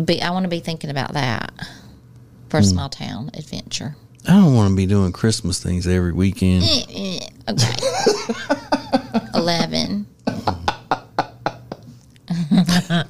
be, 0.06 0.24
I 0.24 0.32
want 0.32 0.46
to 0.46 0.50
be 0.50 0.60
thinking 0.60 0.90
about 0.90 1.14
that 1.14 1.54
for 2.50 2.58
a 2.58 2.62
mm. 2.62 2.66
small 2.66 2.90
town 2.90 3.30
adventure. 3.36 3.96
I 4.28 4.32
don't 4.32 4.56
want 4.56 4.72
to 4.72 4.76
be 4.76 4.88
doing 4.88 5.12
Christmas 5.12 5.62
things 5.62 5.86
every 5.86 6.14
weekend. 6.14 6.64
Eh, 6.64 6.86
eh, 6.90 7.20
okay. 7.50 7.76
11. 9.36 10.08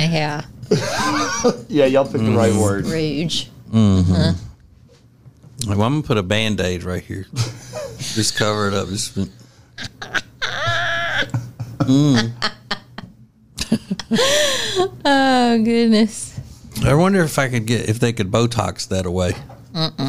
yeah. 0.00 0.42
Yeah, 1.68 1.86
y'all 1.86 2.04
picked 2.04 2.24
the 2.24 2.32
right 2.32 2.52
mm. 2.52 2.62
word. 2.62 2.86
Rouge. 2.86 3.46
Mm-hmm. 3.70 5.70
Well, 5.70 5.82
I'm 5.82 5.94
gonna 5.94 6.02
put 6.02 6.18
a 6.18 6.22
band 6.22 6.60
aid 6.60 6.82
right 6.82 7.02
here. 7.02 7.26
Just 7.98 8.36
cover 8.36 8.68
it 8.68 8.74
up. 8.74 8.88
Just 8.88 9.16
Mm. 11.90 12.32
Oh, 15.04 15.62
goodness. 15.62 16.38
I 16.84 16.94
wonder 16.94 17.22
if 17.22 17.38
I 17.38 17.48
could 17.48 17.66
get 17.66 17.88
if 17.88 18.00
they 18.00 18.12
could 18.12 18.30
Botox 18.30 18.88
that 18.88 19.06
away, 19.06 19.32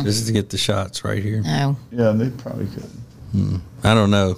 just 0.04 0.28
to 0.28 0.34
get 0.34 0.50
the 0.50 0.58
shots 0.58 1.04
right 1.04 1.22
here. 1.22 1.42
No, 1.42 1.78
Yeah, 1.92 2.12
they 2.12 2.30
probably 2.30 2.68
could. 2.68 2.90
Hmm. 3.32 3.58
I 3.84 3.94
don't 3.94 4.12
know. 4.12 4.38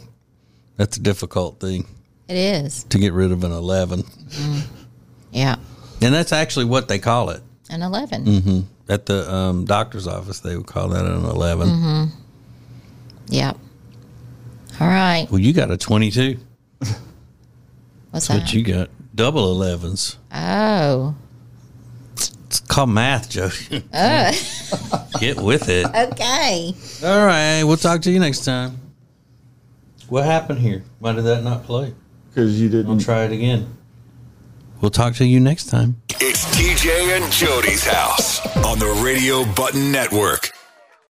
That's 0.78 0.98
a 0.98 1.02
difficult 1.02 1.60
thing 1.60 1.86
it 2.28 2.36
is. 2.36 2.84
to 2.86 2.98
get 2.98 3.14
rid 3.14 3.32
of 3.32 3.44
an 3.44 3.52
eleven, 3.52 4.04
mm. 4.04 4.64
Yeah. 5.32 5.58
And 6.04 6.14
that's 6.14 6.32
actually 6.32 6.66
what 6.66 6.88
they 6.88 7.00
call 7.00 7.30
it 7.30 7.42
An 7.70 7.82
11. 7.82 8.68
at 8.90 9.06
the 9.06 9.32
um, 9.34 9.66
doctor's 9.66 10.08
office. 10.08 10.40
They 10.42 10.56
would 10.58 10.68
call 10.68 10.90
that 10.90 11.06
an 11.06 11.24
11 11.26 12.10
Yep. 13.28 13.58
All 14.80 14.88
right. 14.88 15.28
Well, 15.30 15.40
you 15.40 15.54
got 15.54 15.72
a 15.72 15.78
twenty-two. 15.78 16.38
What's 18.12 18.28
What 18.30 18.40
that? 18.42 18.54
you 18.54 18.64
got? 18.64 18.90
Double 19.16 19.52
elevens. 19.52 20.18
oh. 20.34 21.16
It's 22.14 22.60
called 22.60 22.90
math, 22.90 23.30
Joe. 23.32 23.50
Get 25.20 25.40
with 25.42 25.70
it. 25.70 25.86
Okay. 25.88 26.76
All 27.04 27.26
right, 27.26 27.64
we'll 27.64 27.78
talk 27.78 28.02
to 28.04 28.12
you 28.12 28.20
next 28.20 28.46
time. 28.46 28.78
What 30.08 30.26
happened 30.26 30.60
here? 30.60 30.84
Why 31.00 31.14
did 31.14 31.24
that 31.24 31.44
not 31.44 31.64
play? 31.64 31.94
Because 32.30 32.62
you 32.62 32.70
didn't. 32.70 32.88
I'll 32.88 32.94
didn't. 32.98 33.06
try 33.06 33.24
it 33.24 33.32
again. 33.32 33.76
We'll 34.84 34.90
talk 34.90 35.16
to 35.16 35.26
you 35.26 35.40
next 35.40 35.70
time. 35.70 36.02
It's 36.20 36.44
TJ 36.58 37.16
and 37.16 37.32
Jody's 37.32 37.86
house 37.86 38.46
on 38.66 38.80
the 38.80 38.88
Radio 39.02 39.46
Button 39.54 39.94
Network. 39.94 40.52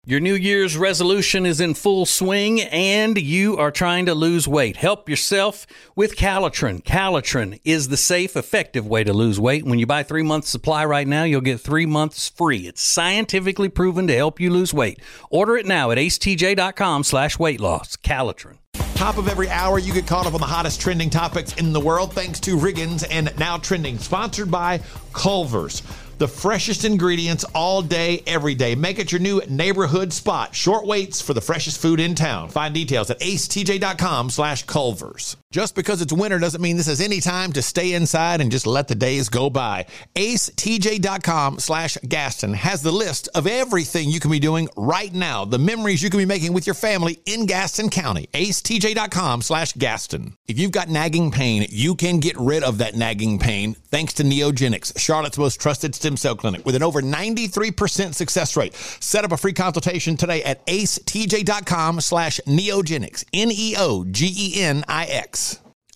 Your 0.04 0.18
New 0.18 0.34
Year's 0.34 0.76
resolution 0.76 1.46
is 1.46 1.60
in 1.60 1.74
full 1.74 2.04
swing 2.04 2.62
and 2.62 3.16
you 3.16 3.56
are 3.58 3.70
trying 3.70 4.06
to 4.06 4.14
lose 4.14 4.48
weight. 4.48 4.76
Help 4.76 5.08
yourself 5.08 5.68
with 5.94 6.16
Calitrin. 6.16 6.82
Calitrin 6.82 7.60
is 7.64 7.86
the 7.86 7.96
safe, 7.96 8.36
effective 8.36 8.88
way 8.88 9.04
to 9.04 9.12
lose 9.12 9.38
weight. 9.38 9.64
When 9.64 9.78
you 9.78 9.86
buy 9.86 10.02
three 10.02 10.24
months 10.24 10.48
supply 10.48 10.84
right 10.84 11.06
now, 11.06 11.22
you'll 11.22 11.40
get 11.40 11.60
three 11.60 11.86
months 11.86 12.28
free. 12.28 12.66
It's 12.66 12.82
scientifically 12.82 13.68
proven 13.68 14.08
to 14.08 14.16
help 14.16 14.40
you 14.40 14.50
lose 14.50 14.74
weight. 14.74 14.98
Order 15.30 15.56
it 15.56 15.66
now 15.66 15.92
at 15.92 15.98
acetj.com 15.98 17.04
slash 17.04 17.38
weight 17.38 17.60
loss. 17.60 17.94
Calitrin. 17.94 18.58
Top 19.00 19.16
of 19.16 19.28
every 19.28 19.48
hour, 19.48 19.78
you 19.78 19.94
get 19.94 20.06
caught 20.06 20.26
up 20.26 20.34
on 20.34 20.40
the 20.40 20.46
hottest 20.46 20.78
trending 20.78 21.08
topics 21.08 21.54
in 21.54 21.72
the 21.72 21.80
world 21.80 22.12
thanks 22.12 22.38
to 22.40 22.58
Riggins 22.58 23.02
and 23.10 23.32
Now 23.38 23.56
Trending, 23.56 23.96
sponsored 23.98 24.50
by 24.50 24.82
Culver's. 25.14 25.82
The 26.20 26.28
freshest 26.28 26.84
ingredients 26.84 27.44
all 27.54 27.80
day, 27.80 28.22
every 28.26 28.54
day. 28.54 28.74
Make 28.74 28.98
it 28.98 29.10
your 29.10 29.22
new 29.22 29.40
neighborhood 29.48 30.12
spot. 30.12 30.54
Short 30.54 30.84
waits 30.84 31.22
for 31.22 31.32
the 31.32 31.40
freshest 31.40 31.80
food 31.80 31.98
in 31.98 32.14
town. 32.14 32.50
Find 32.50 32.74
details 32.74 33.08
at 33.08 33.18
acetj.com 33.20 34.28
slash 34.28 34.64
Culver's. 34.64 35.38
Just 35.50 35.74
because 35.74 36.02
it's 36.02 36.12
winter 36.12 36.38
doesn't 36.38 36.60
mean 36.60 36.76
this 36.76 36.88
is 36.88 37.00
any 37.00 37.20
time 37.20 37.54
to 37.54 37.62
stay 37.62 37.94
inside 37.94 38.42
and 38.42 38.52
just 38.52 38.66
let 38.66 38.86
the 38.86 38.94
days 38.94 39.30
go 39.30 39.48
by. 39.48 39.86
acetj.com 40.14 41.58
slash 41.58 41.96
Gaston 42.06 42.52
has 42.52 42.82
the 42.82 42.92
list 42.92 43.30
of 43.34 43.46
everything 43.46 44.10
you 44.10 44.20
can 44.20 44.30
be 44.30 44.38
doing 44.38 44.68
right 44.76 45.14
now. 45.14 45.46
The 45.46 45.58
memories 45.58 46.02
you 46.02 46.10
can 46.10 46.18
be 46.18 46.26
making 46.26 46.52
with 46.52 46.66
your 46.66 46.74
family 46.74 47.18
in 47.24 47.46
Gaston 47.46 47.88
County. 47.88 48.28
acetj.com 48.34 49.40
slash 49.40 49.72
Gaston. 49.72 50.36
If 50.46 50.58
you've 50.58 50.70
got 50.70 50.90
nagging 50.90 51.30
pain, 51.30 51.66
you 51.70 51.94
can 51.94 52.20
get 52.20 52.38
rid 52.38 52.62
of 52.62 52.76
that 52.78 52.94
nagging 52.94 53.38
pain 53.38 53.74
thanks 53.90 54.14
to 54.14 54.22
Neogenix, 54.22 54.96
Charlotte's 54.98 55.38
most 55.38 55.60
trusted 55.60 55.94
stem 56.10 56.16
cell 56.16 56.34
clinic 56.34 56.66
with 56.66 56.74
an 56.74 56.82
over 56.82 57.00
93% 57.00 58.14
success 58.14 58.56
rate. 58.56 58.74
Set 58.74 59.24
up 59.24 59.30
a 59.32 59.36
free 59.36 59.52
consultation 59.52 60.16
today 60.16 60.42
at 60.42 60.66
acetj.com 60.66 62.00
slash 62.00 62.40
neogenix. 62.46 63.24
N-E-O-G-E-N-I-X. 63.32 64.00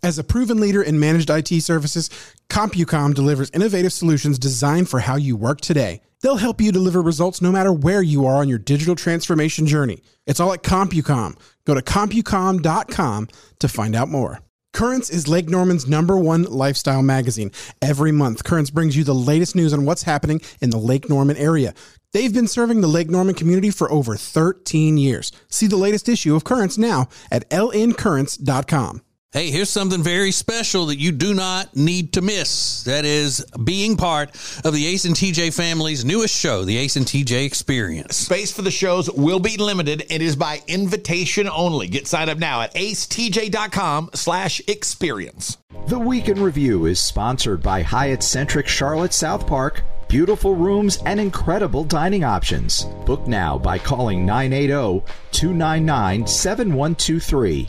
As 0.03 0.19
a 0.19 0.25
proven 0.25 0.61
leader 0.61 0.83
in 0.83 1.01
managed 1.01 1.31
IT 1.31 1.49
services, 1.63 2.11
CompuCom 2.51 3.15
delivers 3.15 3.51
innovative 3.51 3.93
solutions 3.93 4.39
designed 4.39 4.91
for 4.91 5.01
how 5.01 5.17
you 5.17 5.35
work 5.35 5.61
today. 5.63 6.03
They'll 6.21 6.37
help 6.37 6.61
you 6.61 6.71
deliver 6.73 7.01
results 7.03 7.41
no 7.43 7.51
matter 7.51 7.73
where 7.73 8.03
you 8.03 8.27
are 8.27 8.37
on 8.37 8.49
your 8.49 8.59
digital 8.59 8.95
transformation 8.95 9.67
journey. 9.67 10.03
It's 10.27 10.41
all 10.41 10.53
at 10.53 10.63
CompuCom. 10.63 11.39
Go 11.67 11.75
to 11.75 11.83
CompuCom.com 11.83 13.29
to 13.59 13.69
find 13.69 13.97
out 13.97 14.09
more. 14.09 14.44
Currents 14.75 15.09
is 15.09 15.29
Lake 15.29 15.49
Norman's 15.49 15.87
number 15.87 16.19
one 16.19 16.43
lifestyle 16.43 17.01
magazine. 17.01 17.53
Every 17.81 18.11
month, 18.11 18.43
Currents 18.43 18.71
brings 18.71 18.97
you 18.97 19.05
the 19.05 19.15
latest 19.15 19.55
news 19.55 19.73
on 19.73 19.85
what's 19.85 20.03
happening 20.03 20.41
in 20.61 20.71
the 20.71 20.79
Lake 20.79 21.09
Norman 21.09 21.37
area. 21.37 21.75
They've 22.13 22.35
been 22.35 22.49
serving 22.49 22.81
the 22.81 22.89
Lake 22.89 23.09
Norman 23.09 23.37
community 23.37 23.71
for 23.71 23.89
over 23.89 24.17
13 24.17 24.99
years. 24.99 25.31
See 25.49 25.69
the 25.69 25.77
latest 25.77 26.09
issue 26.09 26.35
of 26.35 26.43
Currents 26.43 26.77
now 26.77 27.09
at 27.31 27.49
lncurrents.com. 27.51 29.03
Hey, 29.35 29.51
here's 29.51 29.69
something 29.69 30.01
very 30.01 30.31
special 30.31 30.87
that 30.87 31.01
you 31.01 31.11
do 31.11 31.35
not 31.35 31.75
need 31.75 32.13
to 32.13 32.21
miss. 32.21 32.85
That 32.85 33.05
is 33.05 33.45
being 33.65 33.97
part 33.97 34.31
of 34.65 34.73
the 34.73 34.87
Ace 34.87 35.07
and 35.07 35.17
TJ 35.17 35.53
family's 35.53 36.05
newest 36.05 36.37
show, 36.37 36.65
the 36.65 36.77
Ace 36.77 36.95
and 36.95 37.05
TJ 37.05 37.45
Experience. 37.45 38.15
Space 38.15 38.53
for 38.53 38.63
the 38.63 38.71
shows 38.71 39.11
will 39.11 39.41
be 39.41 39.57
limited. 39.57 40.07
It 40.09 40.23
is 40.23 40.37
by 40.37 40.63
invitation 40.69 41.49
only. 41.49 41.89
Get 41.89 42.07
signed 42.07 42.31
up 42.31 42.39
now 42.39 42.61
at 42.61 42.75
acetj.com 42.75 44.11
slash 44.15 44.61
experience. 44.69 45.59
The 45.89 45.99
Week 45.99 46.29
in 46.29 46.41
Review 46.41 46.87
is 46.87 47.01
sponsored 47.01 47.61
by 47.61 47.83
Hyatt 47.83 48.23
Centric 48.23 48.69
Charlotte 48.69 49.13
South 49.13 49.49
Park. 49.49 49.83
Beautiful 50.07 50.55
rooms 50.55 50.99
and 51.07 51.19
incredible 51.19 51.83
dining 51.83 52.23
options. 52.23 52.85
Book 53.05 53.27
now 53.27 53.59
by 53.59 53.79
calling 53.79 54.25
980 54.25 55.05
299 55.33 56.25
7123. 56.25 57.69